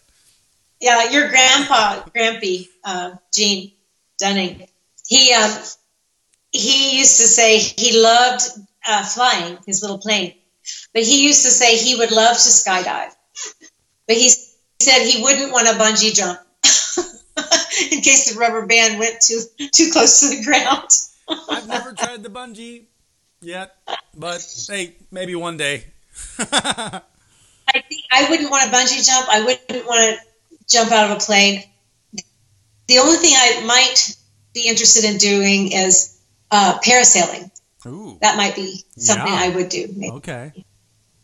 yeah, 0.81 1.09
your 1.11 1.29
grandpa, 1.29 2.03
Grampy, 2.15 2.67
uh, 2.83 3.11
Gene 3.33 3.71
Dunning, 4.17 4.67
he 5.07 5.33
um, 5.33 5.51
he 6.51 6.97
used 6.97 7.17
to 7.17 7.27
say 7.27 7.59
he 7.59 8.01
loved 8.01 8.43
uh, 8.87 9.03
flying 9.03 9.57
his 9.65 9.81
little 9.81 9.97
plane, 9.97 10.33
but 10.93 11.03
he 11.03 11.25
used 11.25 11.43
to 11.45 11.51
say 11.51 11.77
he 11.77 11.95
would 11.95 12.11
love 12.11 12.35
to 12.35 12.49
skydive, 12.49 13.11
but 14.07 14.15
he 14.15 14.29
said 14.79 15.05
he 15.05 15.21
wouldn't 15.21 15.51
want 15.51 15.67
to 15.67 15.73
bungee 15.75 16.13
jump 16.13 16.39
in 17.91 18.01
case 18.01 18.33
the 18.33 18.39
rubber 18.39 18.65
band 18.65 18.99
went 18.99 19.21
too 19.21 19.41
too 19.71 19.91
close 19.91 20.21
to 20.21 20.35
the 20.35 20.43
ground. 20.43 20.89
I've 21.27 21.67
never 21.67 21.93
tried 21.93 22.23
the 22.23 22.29
bungee 22.29 22.85
yet, 23.41 23.75
but 24.15 24.45
hey, 24.69 24.95
maybe 25.11 25.35
one 25.35 25.57
day. 25.57 25.85
I 26.39 27.81
think 27.89 28.03
I 28.11 28.29
wouldn't 28.29 28.49
want 28.51 28.63
to 28.63 28.75
bungee 28.75 29.05
jump. 29.05 29.27
I 29.29 29.43
wouldn't 29.43 29.85
want 29.87 30.19
to 30.19 30.25
jump 30.67 30.91
out 30.91 31.11
of 31.11 31.17
a 31.17 31.19
plane. 31.19 31.63
The 32.87 32.99
only 32.99 33.17
thing 33.17 33.33
I 33.35 33.63
might 33.65 34.15
be 34.53 34.67
interested 34.67 35.03
in 35.03 35.17
doing 35.17 35.71
is 35.71 36.17
uh, 36.51 36.79
parasailing. 36.85 37.51
Ooh, 37.87 38.17
That 38.21 38.37
might 38.37 38.55
be 38.55 38.83
something 38.97 39.27
Yeah. 39.27 39.39
I 39.39 39.49
would 39.49 39.69
do. 39.69 39.87
maybe. 39.95 40.11
okay. 40.13 40.53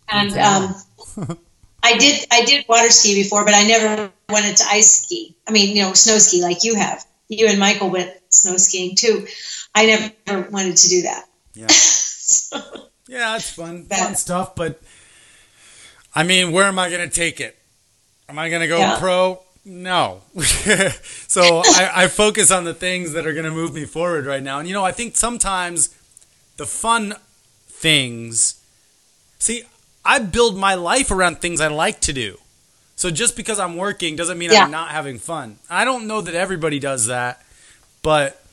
And 0.09 0.31
um, 0.37 0.75
I 1.83 1.97
did 1.97 2.27
I 2.31 2.43
did 2.45 2.65
water 2.67 2.89
ski 2.89 3.15
before, 3.15 3.45
but 3.45 3.53
I 3.55 3.63
never 3.63 4.11
wanted 4.29 4.57
to 4.57 4.65
ice 4.67 5.03
ski. 5.03 5.35
I 5.47 5.51
mean, 5.51 5.75
you 5.75 5.83
know, 5.83 5.93
snow 5.93 6.17
ski 6.17 6.41
like 6.41 6.63
you 6.63 6.75
have. 6.75 7.03
You 7.29 7.47
and 7.47 7.57
Michael 7.59 7.89
went 7.89 8.11
snow 8.29 8.57
skiing 8.57 8.95
too. 8.95 9.25
I 9.73 10.11
never 10.27 10.49
wanted 10.49 10.77
to 10.77 10.89
do 10.89 11.01
that. 11.03 11.25
Yeah. 11.53 11.67
So, 11.67 12.57
Yeah, 13.07 13.35
it's 13.35 13.49
fun, 13.49 13.87
That- 13.89 13.99
fun 13.99 14.15
stuff. 14.15 14.55
But 14.55 14.81
I 16.15 16.23
mean, 16.23 16.51
where 16.51 16.65
am 16.65 16.79
I 16.79 16.89
going 16.89 17.07
to 17.07 17.13
take 17.13 17.39
it? 17.39 17.57
Am 18.29 18.39
I 18.39 18.49
going 18.49 18.61
to 18.61 18.67
go 18.67 18.77
Yeah. 18.77 18.97
pro? 18.99 19.41
No. 19.63 20.21
so 21.27 21.61
I, 21.65 21.91
I 22.03 22.07
focus 22.07 22.51
on 22.51 22.63
the 22.63 22.73
things 22.73 23.11
that 23.13 23.27
are 23.27 23.33
going 23.33 23.45
to 23.45 23.51
move 23.51 23.73
me 23.73 23.85
forward 23.85 24.25
right 24.25 24.41
now. 24.41 24.59
And 24.59 24.67
you 24.67 24.73
know, 24.73 24.83
I 24.83 24.91
think 24.91 25.15
sometimes 25.17 25.89
the 26.57 26.65
fun 26.65 27.15
things. 27.67 28.61
See, 29.39 29.63
I 30.05 30.19
build 30.19 30.57
my 30.57 30.73
life 30.75 31.11
around 31.11 31.39
things 31.41 31.61
I 31.61 31.67
like 31.67 31.99
to 32.01 32.13
do. 32.13 32.37
So 32.95 33.09
just 33.11 33.35
because 33.35 33.59
I'm 33.59 33.75
working 33.77 34.15
doesn't 34.15 34.37
mean 34.37 34.51
Yeah. 34.51 34.63
I'm 34.65 34.71
not 34.71 34.89
having 34.89 35.19
fun. 35.19 35.57
I 35.69 35.85
don't 35.85 36.07
know 36.07 36.21
that 36.21 36.35
everybody 36.35 36.79
does 36.79 37.07
that, 37.07 37.41
but 38.03 38.43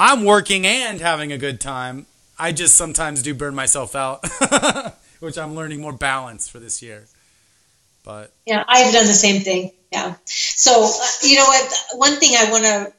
I'm 0.00 0.24
working 0.24 0.66
and 0.66 0.98
having 0.98 1.30
a 1.30 1.36
good 1.36 1.60
time. 1.60 2.06
I 2.38 2.52
just 2.52 2.74
sometimes 2.74 3.22
do 3.22 3.34
burn 3.34 3.54
myself 3.54 3.94
out, 3.94 4.26
which 5.20 5.36
I'm 5.36 5.54
learning 5.54 5.82
more 5.82 5.92
balance 5.92 6.48
for 6.48 6.58
this 6.58 6.80
year. 6.80 7.04
But 8.02 8.32
yeah, 8.46 8.64
I've 8.66 8.94
done 8.94 9.06
the 9.06 9.12
same 9.12 9.42
thing. 9.42 9.72
Yeah. 9.92 10.14
So 10.24 10.84
uh, 10.84 11.06
you 11.20 11.36
know 11.36 11.44
what? 11.44 11.74
One 11.96 12.16
thing 12.16 12.34
I 12.34 12.50
want 12.50 12.64
to 12.64 12.94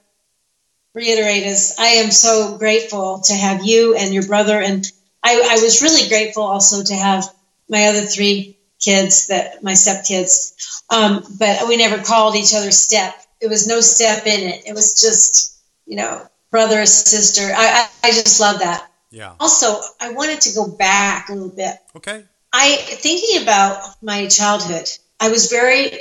reiterate 0.94 1.42
is 1.42 1.74
I 1.80 1.88
am 1.88 2.12
so 2.12 2.56
grateful 2.60 3.22
to 3.22 3.34
have 3.34 3.66
you 3.66 3.96
and 3.96 4.14
your 4.14 4.28
brother, 4.28 4.62
and 4.62 4.86
I, 5.24 5.42
I 5.58 5.64
was 5.64 5.82
really 5.82 6.08
grateful 6.08 6.44
also 6.44 6.84
to 6.84 6.94
have 6.94 7.26
my 7.68 7.86
other 7.86 8.02
three 8.02 8.60
kids, 8.80 9.26
that 9.28 9.64
my 9.64 9.72
stepkids. 9.72 10.84
Um, 10.92 11.24
but 11.40 11.68
we 11.68 11.78
never 11.78 12.04
called 12.04 12.36
each 12.36 12.54
other 12.54 12.70
step. 12.70 13.16
It 13.40 13.48
was 13.48 13.66
no 13.66 13.82
step 13.82 14.28
in 14.28 14.50
it. 14.50 14.68
It 14.68 14.76
was 14.76 15.02
just 15.02 15.58
you 15.88 15.96
know 15.96 16.28
brother 16.52 16.86
sister. 16.86 17.52
I 17.56 17.88
I, 18.04 18.10
I 18.10 18.12
just 18.12 18.40
love 18.40 18.60
that. 18.60 18.88
yeah, 19.10 19.34
Also, 19.40 19.80
I 20.00 20.12
wanted 20.14 20.42
to 20.42 20.54
go 20.54 20.68
back 20.70 21.30
a 21.30 21.34
little 21.34 21.56
bit 21.56 21.76
okay, 21.96 22.26
I 22.54 22.76
thinking 22.76 23.42
about 23.42 23.82
my 24.02 24.28
childhood. 24.28 24.88
I 25.20 25.30
was 25.30 25.50
very, 25.50 26.00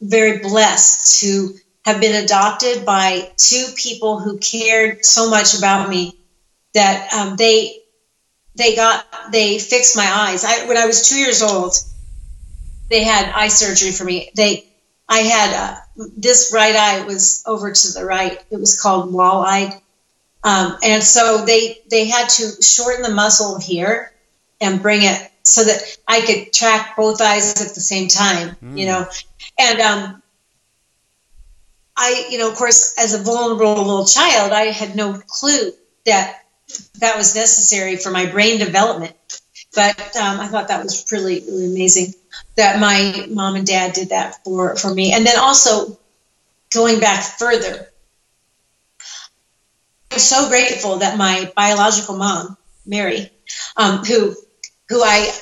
very 0.00 0.38
blessed 0.38 1.20
to 1.20 1.54
have 1.84 2.00
been 2.00 2.24
adopted 2.24 2.86
by 2.86 3.32
two 3.36 3.66
people 3.76 4.18
who 4.20 4.38
cared 4.38 5.04
so 5.04 5.28
much 5.30 5.56
about 5.58 5.88
me 5.88 6.16
that 6.74 7.12
um, 7.12 7.36
they 7.36 7.78
they 8.54 8.74
got 8.76 9.04
they 9.32 9.58
fixed 9.58 9.96
my 9.96 10.06
eyes. 10.06 10.44
I 10.44 10.66
when 10.66 10.76
I 10.76 10.86
was 10.86 11.08
two 11.08 11.18
years 11.18 11.42
old, 11.42 11.74
they 12.88 13.02
had 13.04 13.32
eye 13.34 13.48
surgery 13.48 13.92
for 13.92 14.04
me. 14.04 14.30
They 14.34 14.66
I 15.08 15.18
had 15.18 15.54
uh, 15.54 16.06
this 16.16 16.52
right 16.54 16.74
eye 16.74 17.04
was 17.04 17.42
over 17.46 17.72
to 17.72 17.92
the 17.92 18.04
right. 18.04 18.42
It 18.50 18.58
was 18.58 18.80
called 18.80 19.12
wall-eyed, 19.12 19.81
um, 20.44 20.76
and 20.82 21.02
so 21.02 21.44
they 21.44 21.78
they 21.90 22.06
had 22.06 22.28
to 22.28 22.62
shorten 22.62 23.02
the 23.02 23.14
muscle 23.14 23.58
here 23.60 24.12
and 24.60 24.82
bring 24.82 25.02
it 25.02 25.30
so 25.44 25.64
that 25.64 25.96
I 26.06 26.20
could 26.20 26.52
track 26.52 26.96
both 26.96 27.20
eyes 27.20 27.60
at 27.60 27.74
the 27.74 27.80
same 27.80 28.08
time, 28.08 28.56
you 28.76 28.86
know. 28.86 29.06
And 29.58 29.80
um, 29.80 30.22
I, 31.96 32.26
you 32.30 32.38
know, 32.38 32.50
of 32.50 32.56
course, 32.56 32.94
as 32.98 33.14
a 33.14 33.22
vulnerable 33.22 33.74
little 33.74 34.06
child, 34.06 34.52
I 34.52 34.66
had 34.66 34.96
no 34.96 35.20
clue 35.26 35.72
that 36.06 36.44
that 36.98 37.16
was 37.16 37.34
necessary 37.34 37.96
for 37.96 38.10
my 38.10 38.26
brain 38.26 38.58
development. 38.58 39.14
But 39.74 39.98
um, 40.16 40.40
I 40.40 40.48
thought 40.48 40.68
that 40.68 40.82
was 40.82 41.10
really, 41.12 41.40
really 41.40 41.66
amazing 41.66 42.14
that 42.56 42.78
my 42.80 43.26
mom 43.30 43.56
and 43.56 43.66
dad 43.66 43.94
did 43.94 44.10
that 44.10 44.42
for, 44.44 44.76
for 44.76 44.92
me. 44.92 45.12
And 45.12 45.24
then 45.24 45.38
also 45.38 45.98
going 46.72 47.00
back 47.00 47.22
further, 47.22 47.88
so 50.18 50.48
grateful 50.48 50.98
that 50.98 51.16
my 51.16 51.50
biological 51.56 52.16
mom, 52.16 52.56
Mary, 52.86 53.30
um, 53.76 54.04
who 54.04 54.34
who 54.88 55.02
I 55.02 55.32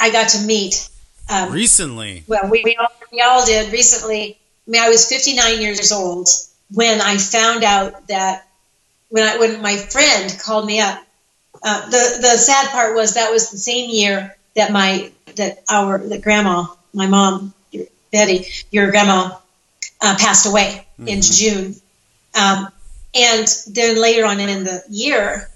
I 0.00 0.10
got 0.10 0.30
to 0.30 0.42
meet. 0.42 0.88
Um, 1.30 1.52
recently, 1.52 2.24
well, 2.26 2.48
we, 2.50 2.62
we, 2.64 2.76
all, 2.76 2.88
we 3.12 3.20
all 3.20 3.44
did 3.44 3.72
recently. 3.72 4.38
I 4.66 4.70
mean, 4.70 4.82
I 4.82 4.88
was 4.88 5.08
59 5.08 5.60
years 5.60 5.92
old 5.92 6.28
when 6.72 7.00
I 7.00 7.16
found 7.18 7.64
out 7.64 8.08
that 8.08 8.46
when 9.08 9.24
I 9.24 9.38
when 9.38 9.62
my 9.62 9.76
friend 9.76 10.36
called 10.42 10.66
me 10.66 10.80
up. 10.80 11.02
Uh, 11.62 11.84
the 11.86 12.18
the 12.20 12.36
sad 12.38 12.68
part 12.70 12.94
was 12.94 13.14
that 13.14 13.32
was 13.32 13.50
the 13.50 13.58
same 13.58 13.90
year 13.90 14.36
that 14.54 14.70
my 14.70 15.10
that 15.36 15.64
our 15.70 15.98
that 15.98 16.22
grandma, 16.22 16.66
my 16.94 17.06
mom, 17.06 17.52
Betty, 18.12 18.46
your 18.70 18.90
grandma, 18.90 19.36
uh, 20.00 20.16
passed 20.18 20.46
away 20.46 20.86
in 21.06 21.20
June. 21.22 21.74
Um, 22.38 22.68
and 23.14 23.46
then 23.68 24.00
later 24.00 24.24
on 24.24 24.40
in 24.40 24.64
the 24.64 24.82
year, 24.88 25.48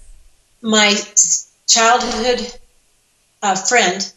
my 0.61 0.95
childhood 1.67 2.53
uh, 3.41 3.55
friend 3.55 4.11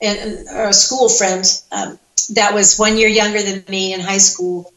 and 0.00 0.18
and- 0.18 0.48
or 0.48 0.68
a 0.68 0.72
school 0.72 1.08
friend 1.08 1.44
um, 1.72 1.98
that 2.30 2.54
was 2.54 2.78
one 2.78 2.96
year 2.96 3.08
younger 3.08 3.42
than 3.42 3.64
me 3.68 3.92
in 3.92 4.00
high 4.00 4.18
school, 4.18 4.72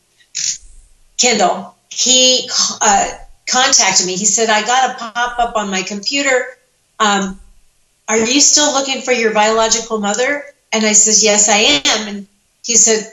Kendall. 1.17 1.75
He 1.89 2.49
uh, 2.81 3.09
contacted 3.47 4.05
me. 4.05 4.15
He 4.15 4.25
said, 4.25 4.49
"I 4.49 4.65
got 4.65 4.91
a 4.91 4.93
pop 4.95 5.39
up 5.39 5.55
on 5.55 5.69
my 5.69 5.81
computer. 5.83 6.57
Um, 6.99 7.39
are 8.07 8.17
you 8.17 8.41
still 8.41 8.73
looking 8.73 9.01
for 9.01 9.11
your 9.11 9.33
biological 9.33 9.99
mother?" 9.99 10.43
And 10.71 10.85
I 10.85 10.93
said, 10.93 11.23
"Yes, 11.23 11.49
I 11.49 11.79
am." 11.85 12.07
And 12.07 12.27
he 12.65 12.75
said, 12.75 13.11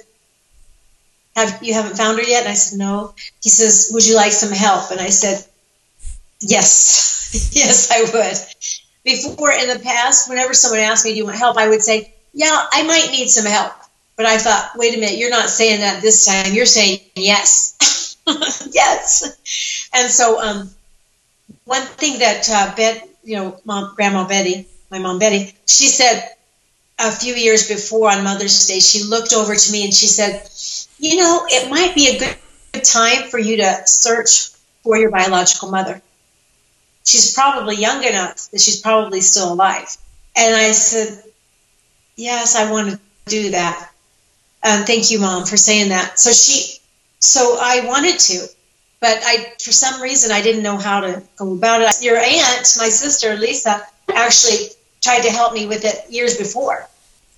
"Have 1.37 1.63
you 1.63 1.75
haven't 1.75 1.97
found 1.97 2.19
her 2.19 2.25
yet?" 2.25 2.45
And 2.45 2.53
I 2.53 2.55
said, 2.55 2.79
"No." 2.79 3.15
He 3.43 3.49
says, 3.49 3.91
"Would 3.93 4.07
you 4.07 4.17
like 4.17 4.33
some 4.33 4.53
help?" 4.53 4.91
And 4.91 5.01
I 5.01 5.11
said, 5.11 5.45
"Yes, 6.41 7.51
yes, 7.53 7.91
I 7.91 8.03
would." 8.03 8.39
Before 9.03 9.51
in 9.53 9.69
the 9.69 9.79
past, 9.79 10.29
whenever 10.29 10.55
someone 10.55 10.81
asked 10.81 11.05
me, 11.05 11.13
"Do 11.13 11.19
you 11.19 11.25
want 11.25 11.37
help?" 11.37 11.57
I 11.57 11.69
would 11.69 11.83
say, 11.83 12.13
"Yeah, 12.33 12.67
I 12.73 12.83
might 12.83 13.11
need 13.11 13.29
some 13.29 13.47
help." 13.47 13.73
But 14.17 14.27
I 14.27 14.37
thought, 14.37 14.73
wait 14.77 14.95
a 14.95 15.01
minute, 15.01 15.17
you're 15.17 15.31
not 15.31 15.49
saying 15.49 15.81
that 15.81 16.03
this 16.03 16.27
time. 16.27 16.53
You're 16.53 16.67
saying 16.67 17.01
yes, 17.15 18.17
yes. 18.71 19.89
And 19.95 20.11
so, 20.11 20.39
um, 20.43 20.71
one 21.65 21.83
thing 21.83 22.19
that 22.19 22.47
uh, 22.51 22.75
Bet, 22.77 23.09
you 23.25 23.37
know, 23.37 23.59
Mom, 23.65 23.95
Grandma 23.97 24.29
Betty 24.29 24.67
my 24.91 24.99
mom 24.99 25.19
Betty, 25.19 25.55
she 25.67 25.87
said 25.87 26.35
a 26.99 27.11
few 27.11 27.35
years 27.35 27.69
before 27.69 28.11
on 28.11 28.25
Mother's 28.25 28.67
Day, 28.67 28.81
she 28.81 29.05
looked 29.05 29.33
over 29.33 29.55
to 29.55 29.73
me 29.73 29.85
and 29.85 29.95
she 29.95 30.07
said, 30.07 30.49
"You 31.01 31.17
know, 31.17 31.47
it 31.49 31.71
might 31.71 31.95
be 31.95 32.09
a 32.09 32.19
good 32.73 32.85
time 32.85 33.29
for 33.31 33.39
you 33.39 33.57
to 33.57 33.83
search 33.87 34.51
for 34.85 34.97
your 34.97 35.11
biological 35.11 35.71
mother. 35.71 36.01
She's 37.05 37.35
probably 37.35 37.77
young 37.77 38.05
enough 38.05 38.49
that 38.51 38.61
she's 38.61 38.81
probably 38.81 39.21
still 39.21 39.53
alive." 39.53 39.97
And 40.37 40.55
I 40.55 40.71
said, 40.73 41.25
"Yes, 42.17 42.55
I 42.55 42.71
want 42.71 42.91
to 42.91 43.01
do 43.27 43.51
that." 43.51 43.91
Um, 44.63 44.85
thank 44.85 45.11
you, 45.11 45.19
Mom, 45.19 45.47
for 45.47 45.57
saying 45.57 45.89
that. 45.89 46.21
So 46.21 46.33
she, 46.33 46.79
so 47.19 47.57
I 47.61 47.87
wanted 47.87 48.19
to, 48.19 48.47
but 49.01 49.19
I, 49.25 49.55
for 49.59 49.73
some 49.73 50.03
reason, 50.03 50.31
I 50.31 50.43
didn't 50.43 50.63
know 50.63 50.77
how 50.77 51.01
to 51.01 51.23
go 51.37 51.55
about 51.55 51.81
it. 51.81 52.03
Your 52.03 52.19
aunt, 52.19 52.77
my 52.79 52.91
sister 52.91 53.37
Lisa, 53.37 53.87
actually 54.13 54.69
tried 55.01 55.23
to 55.23 55.31
help 55.31 55.55
me 55.55 55.67
with 55.67 55.85
it 55.87 56.11
years 56.11 56.37
before. 56.37 56.87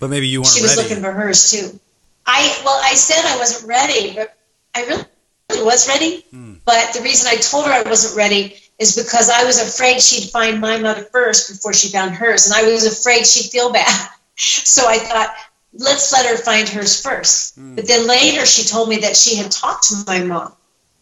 But 0.00 0.10
maybe 0.10 0.26
you 0.26 0.40
weren't 0.40 0.52
She 0.52 0.62
was 0.62 0.76
ready. 0.76 0.88
looking 0.88 1.02
for 1.02 1.12
hers 1.12 1.50
too. 1.52 1.78
I 2.27 2.61
well, 2.64 2.81
I 2.83 2.95
said 2.95 3.25
I 3.25 3.37
wasn't 3.39 3.68
ready, 3.68 4.14
but 4.14 4.37
I 4.75 4.85
really 4.85 5.64
was 5.64 5.89
ready. 5.89 6.25
But 6.64 6.93
the 6.95 7.03
reason 7.03 7.29
I 7.29 7.37
told 7.37 7.66
her 7.66 7.73
I 7.73 7.83
wasn't 7.83 8.16
ready 8.16 8.57
is 8.79 8.97
because 8.97 9.29
I 9.31 9.45
was 9.45 9.61
afraid 9.61 10.01
she'd 10.01 10.31
find 10.31 10.61
my 10.61 10.79
mother 10.79 11.03
first 11.05 11.51
before 11.51 11.73
she 11.73 11.89
found 11.89 12.14
hers, 12.14 12.47
and 12.47 12.55
I 12.55 12.70
was 12.70 12.87
afraid 12.87 13.27
she'd 13.27 13.51
feel 13.51 13.73
bad. 13.73 14.09
So 14.35 14.89
I 14.89 14.99
thought, 14.99 15.35
let's 15.75 16.11
let 16.11 16.25
her 16.27 16.39
find 16.39 16.66
hers 16.66 17.01
first. 17.01 17.55
But 17.77 17.87
then 17.87 18.09
later 18.09 18.47
she 18.47 18.66
told 18.66 18.89
me 18.89 18.97
that 18.97 19.14
she 19.14 19.37
had 19.37 19.51
talked 19.51 19.85
to 19.89 20.03
my 20.07 20.25
mom, 20.25 20.55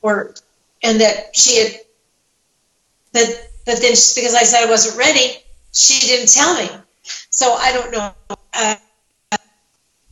or 0.02 0.34
and 0.82 1.00
that 1.00 1.36
she 1.36 1.62
had. 1.62 1.80
But 3.12 3.50
but 3.64 3.80
then 3.80 3.92
just 3.92 4.16
because 4.16 4.34
I 4.34 4.42
said 4.42 4.66
I 4.66 4.68
wasn't 4.68 4.98
ready, 4.98 5.36
she 5.72 6.04
didn't 6.06 6.28
tell 6.28 6.54
me. 6.56 6.68
So 7.30 7.54
I 7.54 7.72
don't 7.72 7.92
know. 7.92 8.12
Uh, 8.52 8.74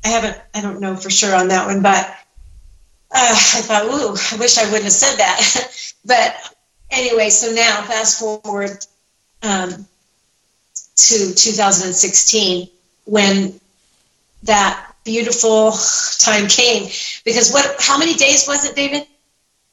I 0.04 0.08
haven't. 0.08 0.36
I 0.54 0.60
don't 0.60 0.80
know 0.80 0.96
for 0.96 1.10
sure 1.10 1.34
on 1.34 1.48
that 1.48 1.66
one, 1.66 1.82
but 1.82 2.06
uh, 3.10 3.32
I 3.32 3.62
thought, 3.62 3.84
ooh, 3.86 4.16
I 4.36 4.38
wish 4.38 4.58
I 4.58 4.64
wouldn't 4.64 4.84
have 4.84 4.92
said 4.92 5.16
that. 5.16 5.92
but 6.04 6.54
anyway, 6.90 7.30
so 7.30 7.52
now 7.52 7.82
fast 7.82 8.20
forward 8.20 8.84
um, 9.42 9.86
to 10.96 11.34
2016 11.34 12.68
when 13.04 13.58
that 14.44 14.92
beautiful 15.04 15.72
time 16.18 16.46
came. 16.48 16.90
Because 17.24 17.52
what? 17.52 17.76
How 17.78 17.98
many 17.98 18.14
days 18.14 18.46
was 18.46 18.64
it, 18.64 18.76
David? 18.76 19.06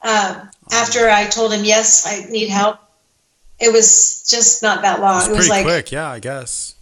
Um, 0.02 0.50
after 0.72 1.08
I 1.08 1.26
told 1.26 1.52
him 1.52 1.64
yes, 1.64 2.06
I 2.06 2.30
need 2.30 2.48
help. 2.48 2.80
It 3.58 3.72
was 3.72 4.24
just 4.28 4.62
not 4.62 4.82
that 4.82 5.00
long. 5.00 5.30
It 5.30 5.30
was 5.30 5.48
pretty 5.48 5.50
like 5.50 5.64
quick, 5.64 5.92
yeah, 5.92 6.10
I 6.10 6.18
guess. 6.18 6.74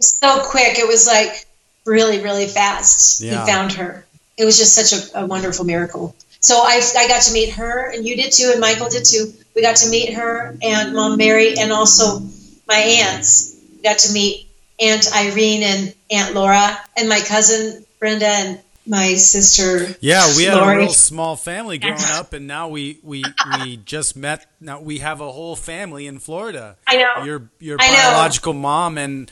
so 0.00 0.42
quick. 0.44 0.78
It 0.78 0.88
was 0.88 1.06
like 1.06 1.45
really, 1.86 2.22
really 2.22 2.46
fast. 2.46 3.20
Yeah. 3.20 3.40
He 3.40 3.50
found 3.50 3.72
her. 3.74 4.04
It 4.36 4.44
was 4.44 4.58
just 4.58 4.74
such 4.74 4.92
a, 5.14 5.20
a 5.22 5.26
wonderful 5.26 5.64
miracle. 5.64 6.14
So 6.40 6.56
I, 6.56 6.80
I 6.96 7.08
got 7.08 7.22
to 7.22 7.32
meet 7.32 7.50
her, 7.54 7.90
and 7.92 8.06
you 8.06 8.16
did 8.16 8.32
too, 8.32 8.50
and 8.52 8.60
Michael 8.60 8.88
did 8.88 9.04
too. 9.04 9.32
We 9.54 9.62
got 9.62 9.76
to 9.76 9.88
meet 9.88 10.14
her 10.14 10.56
and 10.62 10.94
Mom 10.94 11.16
Mary, 11.16 11.58
and 11.58 11.72
also 11.72 12.20
my 12.68 12.76
aunts. 12.76 13.58
We 13.76 13.82
got 13.82 13.98
to 14.00 14.12
meet 14.12 14.46
Aunt 14.78 15.08
Irene 15.14 15.62
and 15.62 15.94
Aunt 16.10 16.34
Laura, 16.34 16.78
and 16.96 17.08
my 17.08 17.20
cousin 17.20 17.84
Brenda, 17.98 18.26
and 18.26 18.60
my 18.86 19.14
sister. 19.14 19.96
Yeah, 20.00 20.36
we 20.36 20.44
had 20.44 20.54
a 20.54 20.60
Lori. 20.60 20.76
real 20.76 20.92
small 20.92 21.36
family 21.36 21.78
growing 21.78 21.96
up, 22.12 22.32
and 22.32 22.46
now 22.46 22.68
we 22.68 23.00
we 23.02 23.24
we 23.58 23.78
just 23.78 24.16
met. 24.16 24.46
Now 24.60 24.80
we 24.80 24.98
have 24.98 25.20
a 25.20 25.32
whole 25.32 25.56
family 25.56 26.06
in 26.06 26.18
Florida. 26.18 26.76
I 26.86 26.96
know. 26.96 27.24
Your 27.24 27.50
your 27.58 27.78
I 27.80 27.88
know. 27.88 27.94
biological 27.94 28.52
mom 28.52 28.98
and 28.98 29.30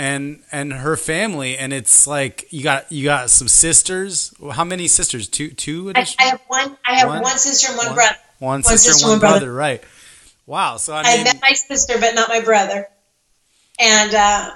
and 0.00 0.42
and 0.50 0.72
her 0.72 0.96
family, 0.96 1.58
and 1.58 1.74
it's 1.74 2.06
like 2.06 2.50
you 2.50 2.62
got 2.64 2.90
you 2.90 3.04
got 3.04 3.28
some 3.28 3.48
sisters. 3.48 4.32
How 4.52 4.64
many 4.64 4.88
sisters? 4.88 5.28
Two 5.28 5.50
two 5.50 5.92
I. 5.94 6.06
I 6.18 6.24
have 6.24 6.40
one. 6.48 6.76
I 6.86 6.94
have 6.94 7.08
One? 7.08 7.22
one, 7.22 7.36
sister 7.36 7.68
and 7.68 7.76
one, 7.76 7.86
One- 7.88 7.94
brother. 7.96 8.16
One 8.38 8.48
one 8.48 8.62
sister, 8.62 8.92
sister, 8.92 9.04
one 9.06 9.12
one 9.12 9.20
brother. 9.20 9.38
brother. 9.40 9.52
Right. 9.52 9.84
Wow. 10.46 10.78
So 10.78 10.94
I 10.94 11.02
I 11.04 11.14
mean, 11.16 11.24
met 11.24 11.40
my 11.42 11.52
sister, 11.52 11.98
but 12.00 12.14
not 12.14 12.30
my 12.30 12.40
brother. 12.40 12.88
And 13.78 14.14
uh, 14.14 14.50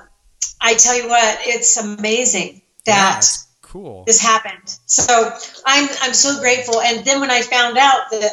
I 0.62 0.74
tell 0.74 0.96
you 0.96 1.08
what, 1.10 1.38
it's 1.42 1.76
amazing 1.76 2.62
yeah, 2.86 2.94
that 2.94 3.18
it's 3.18 3.46
cool. 3.60 4.04
this 4.06 4.20
happened. 4.22 4.74
So 4.86 5.30
I'm 5.66 5.90
I'm 6.00 6.14
so 6.14 6.40
grateful. 6.40 6.80
And 6.80 7.04
then 7.04 7.20
when 7.20 7.30
I 7.30 7.42
found 7.42 7.76
out 7.76 8.10
that 8.12 8.30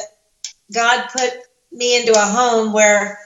God 0.72 1.08
put 1.12 1.30
me 1.70 2.00
into 2.00 2.12
a 2.12 2.24
home 2.24 2.72
where 2.72 3.18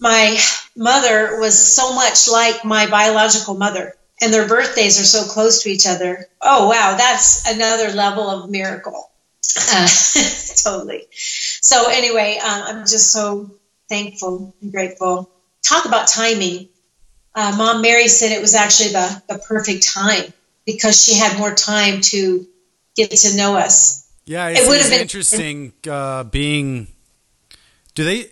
my 0.00 0.38
mother 0.76 1.38
was 1.40 1.56
so 1.58 1.94
much 1.94 2.28
like 2.28 2.64
my 2.64 2.86
biological 2.88 3.54
mother, 3.54 3.94
and 4.20 4.32
their 4.32 4.46
birthdays 4.48 5.00
are 5.00 5.04
so 5.04 5.24
close 5.30 5.62
to 5.62 5.68
each 5.70 5.86
other. 5.86 6.26
Oh 6.40 6.68
wow, 6.68 6.96
that's 6.96 7.46
another 7.50 7.90
level 7.92 8.28
of 8.28 8.50
miracle. 8.50 9.10
Uh, 9.72 9.88
totally. 10.62 11.06
So 11.12 11.88
anyway, 11.90 12.38
um, 12.42 12.62
I'm 12.66 12.80
just 12.80 13.12
so 13.12 13.50
thankful 13.88 14.54
and 14.60 14.72
grateful. 14.72 15.30
Talk 15.62 15.84
about 15.86 16.08
timing. 16.08 16.68
Uh, 17.34 17.54
Mom 17.56 17.82
Mary 17.82 18.08
said 18.08 18.32
it 18.32 18.40
was 18.40 18.54
actually 18.54 18.90
the, 18.92 19.22
the 19.28 19.38
perfect 19.38 19.86
time 19.86 20.32
because 20.64 21.02
she 21.04 21.14
had 21.14 21.38
more 21.38 21.54
time 21.54 22.00
to 22.00 22.46
get 22.96 23.10
to 23.10 23.36
know 23.36 23.56
us. 23.56 24.10
Yeah, 24.24 24.48
It 24.48 24.58
it's, 24.58 24.68
would've 24.68 24.90
been- 24.90 25.00
interesting 25.00 25.72
uh, 25.88 26.24
being. 26.24 26.88
Do 27.94 28.04
they 28.04 28.30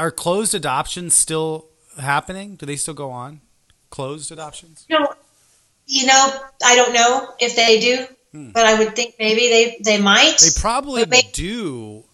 are 0.00 0.10
closed 0.10 0.54
adoptions 0.54 1.14
still 1.14 1.66
happening? 1.98 2.56
Do 2.56 2.64
they 2.64 2.76
still 2.76 2.94
go 2.94 3.10
on? 3.10 3.42
Closed 3.90 4.32
adoptions? 4.32 4.86
You 4.88 4.98
know, 4.98 5.12
you 5.86 6.06
know, 6.06 6.40
I 6.64 6.74
don't 6.74 6.94
know 6.94 7.34
if 7.38 7.54
they 7.54 7.78
do, 7.80 8.06
but 8.32 8.64
I 8.64 8.78
would 8.78 8.96
think 8.96 9.16
maybe 9.18 9.48
they 9.48 9.78
they 9.84 10.00
might. 10.00 10.36
Hmm. 10.40 10.46
They 10.46 10.60
probably 10.60 11.04
do. 11.32 12.04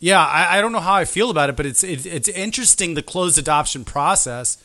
Yeah, 0.00 0.24
I, 0.24 0.58
I 0.58 0.60
don't 0.60 0.72
know 0.72 0.80
how 0.80 0.94
I 0.94 1.04
feel 1.04 1.30
about 1.30 1.48
it, 1.50 1.56
but 1.56 1.66
it's 1.66 1.84
it, 1.84 2.06
it's 2.06 2.28
interesting 2.28 2.94
the 2.94 3.02
closed 3.02 3.38
adoption 3.38 3.84
process. 3.84 4.58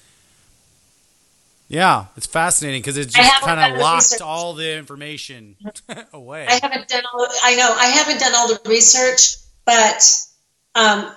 Yeah, 1.67 2.05
it's 2.15 2.27
fascinating 2.27 2.81
because 2.81 2.97
it 2.97 3.09
just 3.09 3.41
kind 3.41 3.59
of 3.59 3.79
locked 3.79 4.03
research. 4.03 4.21
all 4.21 4.53
the 4.53 4.77
information 4.77 5.57
away. 6.13 6.47
I 6.47 6.59
haven't 6.61 6.87
done 6.87 7.03
all. 7.13 7.27
I 7.43 7.55
know 7.55 7.75
I 7.77 7.87
haven't 7.87 8.19
done 8.19 8.33
all 8.35 8.47
the 8.47 8.59
research, 8.67 9.37
but 9.65 10.25
um, 10.73 11.11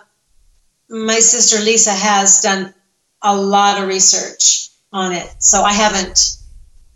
my 0.88 1.18
sister 1.18 1.62
Lisa 1.62 1.92
has 1.92 2.40
done 2.40 2.74
a 3.22 3.36
lot 3.36 3.80
of 3.80 3.88
research 3.88 4.68
on 4.92 5.12
it. 5.12 5.28
So 5.38 5.62
I 5.62 5.72
haven't 5.72 6.36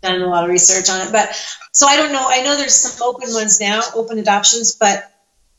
done 0.01 0.21
a 0.21 0.27
lot 0.27 0.43
of 0.43 0.49
research 0.49 0.89
on 0.89 1.07
it, 1.07 1.11
but 1.11 1.35
so 1.71 1.87
I 1.87 1.95
don't 1.95 2.11
know. 2.11 2.25
I 2.27 2.41
know 2.41 2.55
there's 2.55 2.75
some 2.75 3.07
open 3.07 3.33
ones 3.33 3.59
now, 3.59 3.81
open 3.95 4.19
adoptions, 4.19 4.75
but 4.75 5.11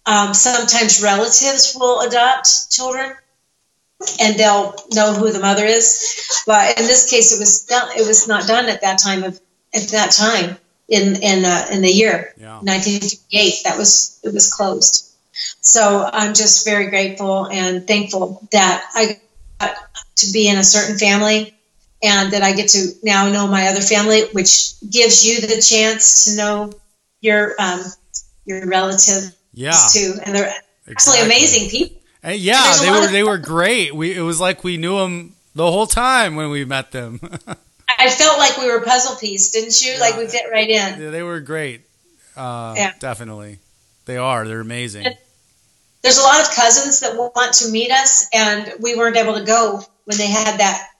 um, 0.06 0.34
sometimes 0.34 1.02
relatives 1.02 1.74
will 1.78 2.00
adopt 2.00 2.70
children, 2.70 3.14
and 4.20 4.36
they'll 4.36 4.74
know 4.92 5.14
who 5.14 5.32
the 5.32 5.40
mother 5.40 5.64
is. 5.64 6.42
But 6.46 6.78
in 6.78 6.86
this 6.86 7.10
case, 7.10 7.32
it 7.32 7.40
was 7.40 7.64
done. 7.64 7.90
It 7.96 8.06
was 8.06 8.28
not 8.28 8.46
done 8.46 8.66
at 8.66 8.82
that 8.82 8.98
time 8.98 9.24
of 9.24 9.40
at 9.74 9.88
that 9.88 10.10
time 10.12 10.58
in 10.88 11.16
in 11.22 11.44
uh, 11.44 11.66
in 11.72 11.80
the 11.80 11.90
year 11.90 12.34
Yeah. 12.36 12.60
1958. 12.60 13.64
That 13.64 13.78
was 13.78 14.20
it 14.22 14.32
was 14.34 14.52
closed. 14.52 15.13
So 15.60 16.08
I'm 16.12 16.34
just 16.34 16.64
very 16.64 16.88
grateful 16.88 17.46
and 17.48 17.86
thankful 17.86 18.46
that 18.52 18.84
I 18.94 19.20
got 19.60 19.76
to 20.16 20.32
be 20.32 20.48
in 20.48 20.56
a 20.58 20.64
certain 20.64 20.98
family 20.98 21.54
and 22.02 22.32
that 22.32 22.42
I 22.42 22.52
get 22.52 22.68
to 22.70 22.88
now 23.02 23.30
know 23.30 23.46
my 23.46 23.68
other 23.68 23.80
family, 23.80 24.22
which 24.32 24.78
gives 24.88 25.26
you 25.26 25.40
the 25.40 25.60
chance 25.60 26.26
to 26.26 26.36
know 26.36 26.72
your 27.20 27.54
um, 27.58 27.82
your 28.44 28.66
relatives 28.66 29.34
yeah, 29.54 29.72
too, 29.92 30.14
and 30.24 30.34
they're 30.34 30.52
absolutely 30.88 30.92
exactly. 30.92 31.26
amazing 31.26 31.70
people. 31.70 31.96
And 32.22 32.38
yeah, 32.38 32.62
There's 32.62 32.80
a 32.80 32.84
they 32.84 32.90
were 32.90 33.04
of- 33.04 33.12
they 33.12 33.22
were 33.22 33.38
great. 33.54 33.94
We 33.94 34.14
it 34.14 34.20
was 34.20 34.40
like 34.40 34.64
we 34.64 34.76
knew 34.76 34.98
them 34.98 35.34
the 35.54 35.70
whole 35.70 35.86
time 35.86 36.36
when 36.36 36.50
we 36.50 36.64
met 36.64 36.92
them. 36.92 37.20
I 37.88 38.10
felt 38.10 38.38
like 38.38 38.56
we 38.58 38.66
were 38.70 38.80
puzzle 38.80 39.16
piece, 39.16 39.50
didn't 39.50 39.80
you? 39.82 39.98
Like 40.00 40.16
we 40.16 40.26
fit 40.26 40.44
right 40.50 40.68
in. 40.68 41.00
Yeah, 41.00 41.10
they 41.10 41.22
were 41.22 41.40
great. 41.40 41.82
Uh, 42.36 42.74
Yeah. 42.76 42.92
Definitely, 42.98 43.60
they 44.06 44.16
are. 44.16 44.46
They're 44.46 44.60
amazing. 44.60 45.06
There's 46.02 46.18
a 46.18 46.22
lot 46.22 46.40
of 46.42 46.50
cousins 46.54 47.00
that 47.00 47.16
want 47.16 47.54
to 47.54 47.70
meet 47.70 47.90
us, 47.90 48.28
and 48.32 48.74
we 48.80 48.94
weren't 48.94 49.16
able 49.16 49.34
to 49.34 49.44
go 49.44 49.82
when 50.04 50.18
they 50.18 50.26
had 50.26 50.58
that. 50.60 50.90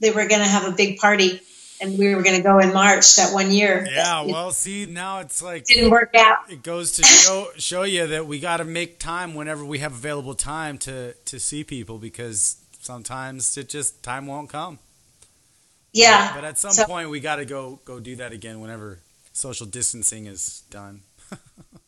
They 0.00 0.10
were 0.10 0.26
going 0.26 0.42
to 0.42 0.46
have 0.46 0.66
a 0.66 0.72
big 0.72 0.98
party, 0.98 1.40
and 1.80 1.98
we 1.98 2.14
were 2.14 2.22
going 2.22 2.36
to 2.36 2.42
go 2.42 2.58
in 2.58 2.72
March 2.74 3.16
that 3.16 3.32
one 3.32 3.50
year. 3.50 3.86
Yeah, 3.90 4.22
well, 4.26 4.50
see, 4.50 4.84
now 4.86 5.20
it's 5.20 5.40
like 5.42 5.64
didn't 5.64 5.90
work 5.90 6.14
out. 6.14 6.50
it 6.50 6.62
goes 6.62 6.92
to 6.92 7.02
show 7.04 7.48
show 7.56 7.82
you 7.84 8.06
that 8.06 8.26
we 8.26 8.38
got 8.38 8.58
to 8.58 8.64
make 8.64 8.98
time 8.98 9.34
whenever 9.34 9.64
we 9.64 9.78
have 9.78 9.92
available 9.92 10.34
time 10.34 10.76
to 10.78 11.14
to 11.14 11.40
see 11.40 11.64
people 11.64 11.96
because 11.98 12.56
sometimes 12.80 13.56
it 13.56 13.68
just 13.70 14.02
time 14.02 14.26
won't 14.26 14.50
come. 14.50 14.78
Yeah. 15.92 16.34
But 16.34 16.44
at 16.44 16.58
some 16.58 16.72
So- 16.72 16.84
point, 16.86 17.08
we 17.10 17.20
got 17.20 17.36
to 17.36 17.44
go 17.46 17.80
go 17.84 17.98
do 17.98 18.16
that 18.16 18.32
again 18.32 18.60
whenever 18.60 18.98
social 19.32 19.66
distancing 19.66 20.26
is 20.26 20.62
done. 20.70 21.00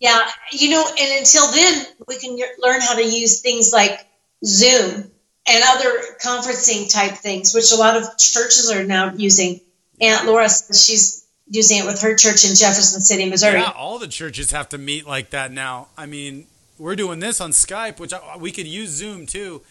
Yeah, 0.01 0.29
you 0.51 0.71
know, 0.71 0.85
and 0.85 1.19
until 1.21 1.51
then, 1.53 1.87
we 2.09 2.19
can 2.19 2.37
learn 2.59 2.81
how 2.81 2.97
to 2.97 3.05
use 3.05 3.41
things 3.41 3.73
like 3.73 4.05
Zoom 4.45 5.11
and 5.47 5.65
other 5.67 5.91
conferencing 6.21 6.93
type 6.93 7.13
things, 7.13 7.55
which 7.55 7.73
a 7.73 7.77
lot 7.77 7.97
of 7.97 8.19
churches 8.19 8.71
are 8.71 8.85
now 8.85 9.13
using. 9.15 9.61
Aunt 10.01 10.27
Laura 10.27 10.49
says 10.49 10.85
she's 10.85 11.25
using 11.49 11.79
it 11.79 11.87
with 11.87 12.01
her 12.03 12.17
church 12.17 12.45
in 12.45 12.57
Jefferson 12.57 13.01
City, 13.01 13.29
Missouri. 13.29 13.61
Yeah, 13.61 13.73
all 13.77 13.99
the 13.99 14.09
churches 14.09 14.51
have 14.51 14.69
to 14.71 14.79
meet 14.79 15.07
like 15.07 15.31
that 15.31 15.53
now. 15.53 15.89
I 15.97 16.07
mean, 16.07 16.47
we're 16.79 16.97
doing 16.97 17.21
this 17.21 17.41
on 17.41 17.51
Skype, 17.51 18.01
which 18.01 18.13
I, 18.13 18.37
we 18.37 18.51
could 18.51 18.67
use 18.67 18.91
Zoom 18.91 19.27
too 19.27 19.63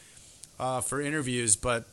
uh, 0.59 0.81
for 0.81 1.01
interviews, 1.01 1.55
but 1.55 1.85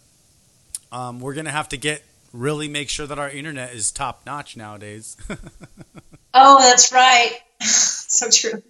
um, 0.92 1.20
we're 1.20 1.34
gonna 1.34 1.50
have 1.50 1.68
to 1.70 1.76
get 1.76 2.04
really 2.32 2.68
make 2.68 2.88
sure 2.88 3.06
that 3.06 3.18
our 3.18 3.30
internet 3.30 3.72
is 3.72 3.90
top 3.90 4.22
notch 4.26 4.56
nowadays. 4.56 5.16
oh, 6.34 6.58
that's 6.60 6.92
right. 6.92 7.38
so 7.60 8.28
true. 8.30 8.62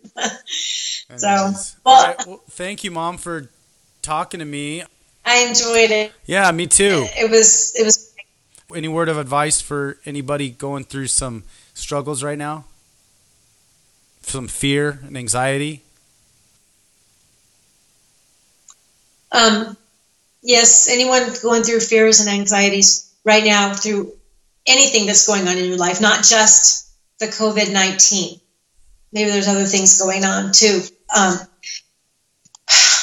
so, 1.17 1.53
well, 1.85 2.07
right, 2.07 2.27
well, 2.27 2.43
thank 2.51 2.85
you, 2.85 2.91
Mom, 2.91 3.19
for 3.19 3.51
talking 4.03 4.41
to 4.41 4.47
me. 4.47 4.83
I 5.25 5.39
enjoyed 5.41 5.91
it. 5.91 6.13
Yeah, 6.25 6.51
me 6.53 6.67
too. 6.67 7.07
It 7.19 7.31
was. 7.31 7.75
It 7.79 7.85
was. 7.85 8.15
Any 8.75 8.89
word 8.89 9.09
of 9.09 9.17
advice 9.17 9.61
for 9.61 9.99
anybody 10.05 10.51
going 10.51 10.85
through 10.85 11.07
some 11.07 11.45
struggles 11.73 12.23
right 12.23 12.37
now? 12.37 12.65
Some 14.23 14.49
fear 14.49 15.01
and 15.05 15.17
anxiety. 15.17 15.83
Um, 19.33 19.77
yes, 20.43 20.89
anyone 20.91 21.23
going 21.43 21.63
through 21.63 21.81
fears 21.81 22.21
and 22.21 22.29
anxieties 22.29 23.15
right 23.25 23.45
now 23.45 23.75
through 23.75 24.13
anything 24.67 25.07
that's 25.07 25.27
going 25.27 25.47
on 25.49 25.57
in 25.57 25.65
your 25.65 25.77
life, 25.77 26.01
not 26.01 26.25
just 26.25 26.91
the 27.19 27.27
COVID 27.27 27.73
19. 27.73 28.41
Maybe 29.13 29.31
there's 29.31 29.49
other 29.49 29.65
things 29.65 30.01
going 30.01 30.25
on 30.25 30.53
too. 30.53 30.83
Um, 31.17 31.39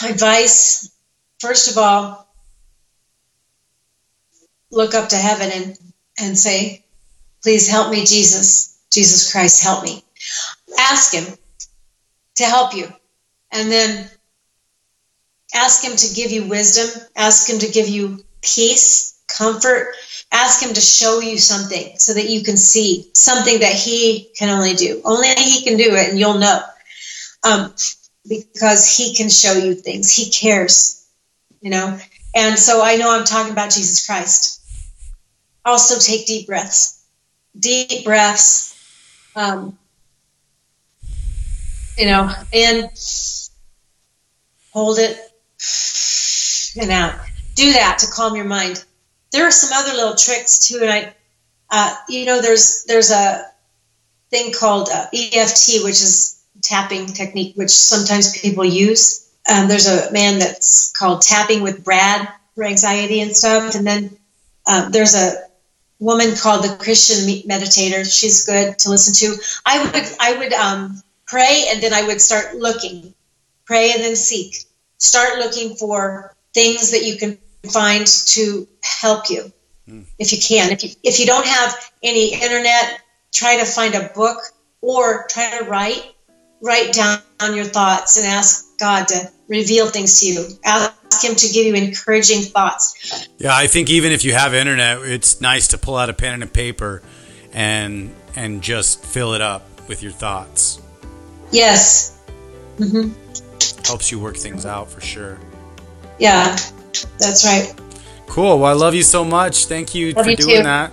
advice 0.04 0.92
first 1.40 1.72
of 1.72 1.78
all, 1.78 2.28
look 4.72 4.94
up 4.94 5.10
to 5.10 5.16
heaven 5.16 5.52
and, 5.54 5.80
and 6.20 6.38
say, 6.38 6.84
Please 7.44 7.70
help 7.70 7.92
me, 7.92 8.06
Jesus. 8.06 8.80
Jesus 8.92 9.32
Christ, 9.32 9.64
help 9.64 9.84
me. 9.84 10.04
Ask 10.80 11.14
Him 11.14 11.38
to 12.36 12.44
help 12.44 12.76
you. 12.76 12.92
And 13.52 13.72
then 13.72 14.10
ask 15.54 15.84
Him 15.84 15.96
to 15.96 16.16
give 16.16 16.32
you 16.32 16.48
wisdom, 16.48 16.90
ask 17.16 17.48
Him 17.48 17.60
to 17.60 17.70
give 17.70 17.88
you 17.88 18.26
peace, 18.42 19.20
comfort. 19.28 19.94
Ask 20.36 20.62
Him 20.62 20.74
to 20.74 20.82
show 20.82 21.22
you 21.22 21.38
something 21.38 21.98
so 21.98 22.14
that 22.14 22.30
you 22.30 22.44
can 22.44 22.58
see 22.58 23.10
something 23.14 23.62
that 23.62 23.72
He 23.72 24.32
can 24.36 24.50
only 24.50 24.74
do. 24.74 25.02
Only 25.06 25.30
He 25.30 25.64
can 25.64 25.78
do 25.78 25.96
it, 25.96 26.10
and 26.10 26.20
you'll 26.20 26.40
know. 26.40 26.60
Um, 27.42 27.74
because 28.28 28.98
He 28.98 29.16
can 29.16 29.30
show 29.30 29.54
you 29.54 29.76
things. 29.76 30.12
He 30.12 30.30
cares, 30.30 31.08
you 31.62 31.70
know. 31.70 31.98
And 32.36 32.60
so 32.60 32.84
I 32.84 32.98
know 32.98 33.18
I'm 33.18 33.24
talking 33.24 33.54
about 33.54 33.72
Jesus 33.72 34.06
Christ. 34.06 34.62
Also, 35.64 36.00
take 36.00 36.28
deep 36.28 36.48
breaths. 36.48 37.02
Deep 37.58 38.04
breaths. 38.04 38.76
Um, 39.38 39.78
you 41.98 42.08
know, 42.08 42.30
and 42.52 42.90
hold 44.74 45.00
it 45.00 45.18
and 46.82 46.92
out. 46.92 47.16
Do 47.56 47.72
that 47.72 48.00
to 48.00 48.08
calm 48.12 48.36
your 48.36 48.44
mind. 48.44 48.84
There 49.36 49.46
are 49.46 49.52
some 49.52 49.72
other 49.74 49.94
little 49.94 50.16
tricks 50.16 50.60
too, 50.66 50.80
and 50.82 50.90
I, 50.90 51.14
uh, 51.70 51.94
you 52.08 52.26
know, 52.26 52.42
there's 52.42 52.86
there's 52.86 53.12
a 53.12 53.52
thing 54.30 54.54
called 54.54 54.88
uh, 54.88 55.08
EFT, 55.14 55.84
which 55.84 56.00
is 56.02 56.42
tapping 56.62 57.08
technique, 57.08 57.58
which 57.58 57.70
sometimes 57.70 58.40
people 58.40 58.64
use. 58.64 59.30
Um, 59.52 59.68
there's 59.68 59.88
a 59.88 60.10
man 60.14 60.40
that's 60.40 60.94
called 60.94 61.22
Tapping 61.22 61.64
with 61.64 61.84
Brad 61.84 62.30
for 62.56 62.64
anxiety 62.64 63.20
and 63.20 63.36
stuff, 63.36 63.76
and 63.76 63.86
then 63.86 64.18
um, 64.68 64.94
there's 64.94 65.16
a 65.16 65.34
woman 66.00 66.34
called 66.36 66.64
the 66.64 66.78
Christian 66.78 67.28
Meditator. 67.50 68.06
She's 68.10 68.46
good 68.46 68.80
to 68.80 68.90
listen 68.90 69.14
to. 69.16 69.44
I 69.66 69.84
would 69.84 70.18
I 70.18 70.38
would 70.38 70.54
um, 70.54 71.02
pray 71.28 71.66
and 71.72 71.84
then 71.84 71.94
I 71.94 72.08
would 72.08 72.22
start 72.22 72.56
looking, 72.56 73.14
pray 73.66 73.92
and 73.92 74.02
then 74.02 74.16
seek. 74.16 74.56
Start 74.98 75.40
looking 75.40 75.76
for 75.76 76.34
things 76.54 76.92
that 76.92 77.04
you 77.04 77.18
can 77.18 77.38
find 77.66 78.06
to 78.08 78.68
help 78.82 79.30
you, 79.30 79.52
mm. 79.88 80.06
if 80.20 80.32
you 80.32 80.40
can. 80.40 80.72
If 80.72 80.84
you 80.84 80.90
if 81.04 81.20
you 81.20 81.26
don't 81.26 81.46
have 81.46 81.92
any 82.04 82.34
internet, 82.34 83.02
try 83.34 83.58
to 83.58 83.66
find 83.66 83.96
a 83.96 84.10
book 84.16 84.38
or 84.82 85.26
try 85.30 85.58
to 85.58 85.66
write 85.66 86.16
write 86.62 86.94
down 86.94 87.22
your 87.54 87.66
thoughts 87.66 88.18
and 88.18 88.26
ask 88.26 88.78
God 88.80 89.08
to 89.10 89.32
reveal 89.48 89.88
things 89.88 90.20
to 90.20 90.26
you. 90.28 90.48
Ask 90.64 91.24
Him 91.24 91.36
to 91.36 91.48
give 91.50 91.66
you 91.66 91.76
encouraging 91.76 92.42
thoughts. 92.42 93.28
Yeah, 93.38 93.56
I 93.56 93.68
think 93.68 93.90
even 93.90 94.12
if 94.12 94.24
you 94.24 94.34
have 94.34 94.54
internet, 94.54 95.02
it's 95.04 95.42
nice 95.42 95.70
to 95.70 95.78
pull 95.78 95.96
out 95.96 96.10
a 96.10 96.14
pen 96.14 96.36
and 96.36 96.44
a 96.44 96.48
paper 96.48 97.02
and 97.54 98.14
and 98.36 98.62
just 98.62 99.04
fill 99.06 99.34
it 99.34 99.42
up 99.42 99.64
with 99.88 100.04
your 100.04 100.12
thoughts. 100.12 100.82
Yes. 101.52 102.20
Mm-hmm. 102.78 103.86
Helps 103.86 104.12
you 104.12 104.20
work 104.20 104.36
things 104.36 104.66
out 104.66 104.90
for 104.90 105.00
sure. 105.00 105.40
Yeah, 106.20 106.58
that's 107.20 107.46
right. 107.46 107.74
Cool. 108.28 108.60
Well, 108.60 108.72
I 108.72 108.74
love 108.74 108.96
you 108.96 109.04
so 109.04 109.24
much. 109.24 109.68
Thank 109.68 109.96
you 109.96 110.12
love 110.14 110.26
for 110.26 110.32
you 110.32 110.38
doing 110.38 110.58
too. 110.58 110.64
that. 110.64 110.92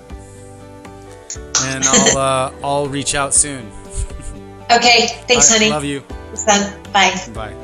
And 1.64 1.84
I'll 1.84 2.18
uh, 2.18 2.52
I'll 2.64 2.88
reach 2.88 3.14
out 3.14 3.34
soon. 3.34 3.70
Okay. 4.70 5.08
Thanks, 5.26 5.50
right, 5.50 5.58
honey. 5.58 5.70
Love 5.70 5.84
you. 5.84 6.02
Bye. 6.92 7.14
Bye. 7.34 7.54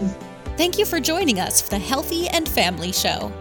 Thank 0.56 0.78
you 0.78 0.84
for 0.84 1.00
joining 1.00 1.40
us 1.40 1.60
for 1.60 1.70
the 1.70 1.78
Healthy 1.78 2.28
and 2.28 2.48
Family 2.48 2.92
Show. 2.92 3.32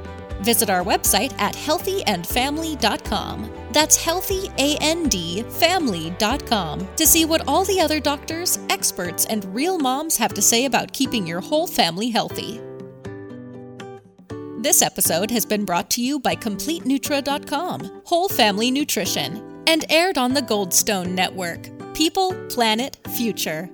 Visit 0.42 0.70
our 0.70 0.84
website 0.84 1.34
at 1.40 1.56
healthyandfamily.com. 1.56 3.52
That's 3.72 4.04
healthyandfamily.com 4.04 6.88
to 6.96 7.08
see 7.08 7.26
what 7.26 7.48
all 7.48 7.66
the 7.66 7.82
other 7.82 8.00
doctors, 8.00 8.60
experts, 8.70 9.26
and 9.26 9.44
real 9.54 9.80
moms 9.80 10.16
have 10.18 10.34
to 10.36 10.42
say 10.42 10.66
about 10.66 10.94
keeping 10.94 11.26
your 11.26 11.42
whole 11.42 11.66
family 11.68 12.10
healthy. 12.10 12.62
This 14.68 14.82
episode 14.82 15.32
has 15.32 15.46
been 15.46 15.64
brought 15.64 15.90
to 15.92 16.02
you 16.02 16.20
by 16.20 16.36
CompleteNutra.com, 16.36 18.02
Whole 18.04 18.28
Family 18.28 18.70
Nutrition, 18.70 19.64
and 19.66 19.86
aired 19.90 20.18
on 20.18 20.34
the 20.34 20.42
Goldstone 20.42 21.12
Network. 21.12 21.70
People, 21.94 22.36
Planet, 22.50 22.98
Future. 23.16 23.70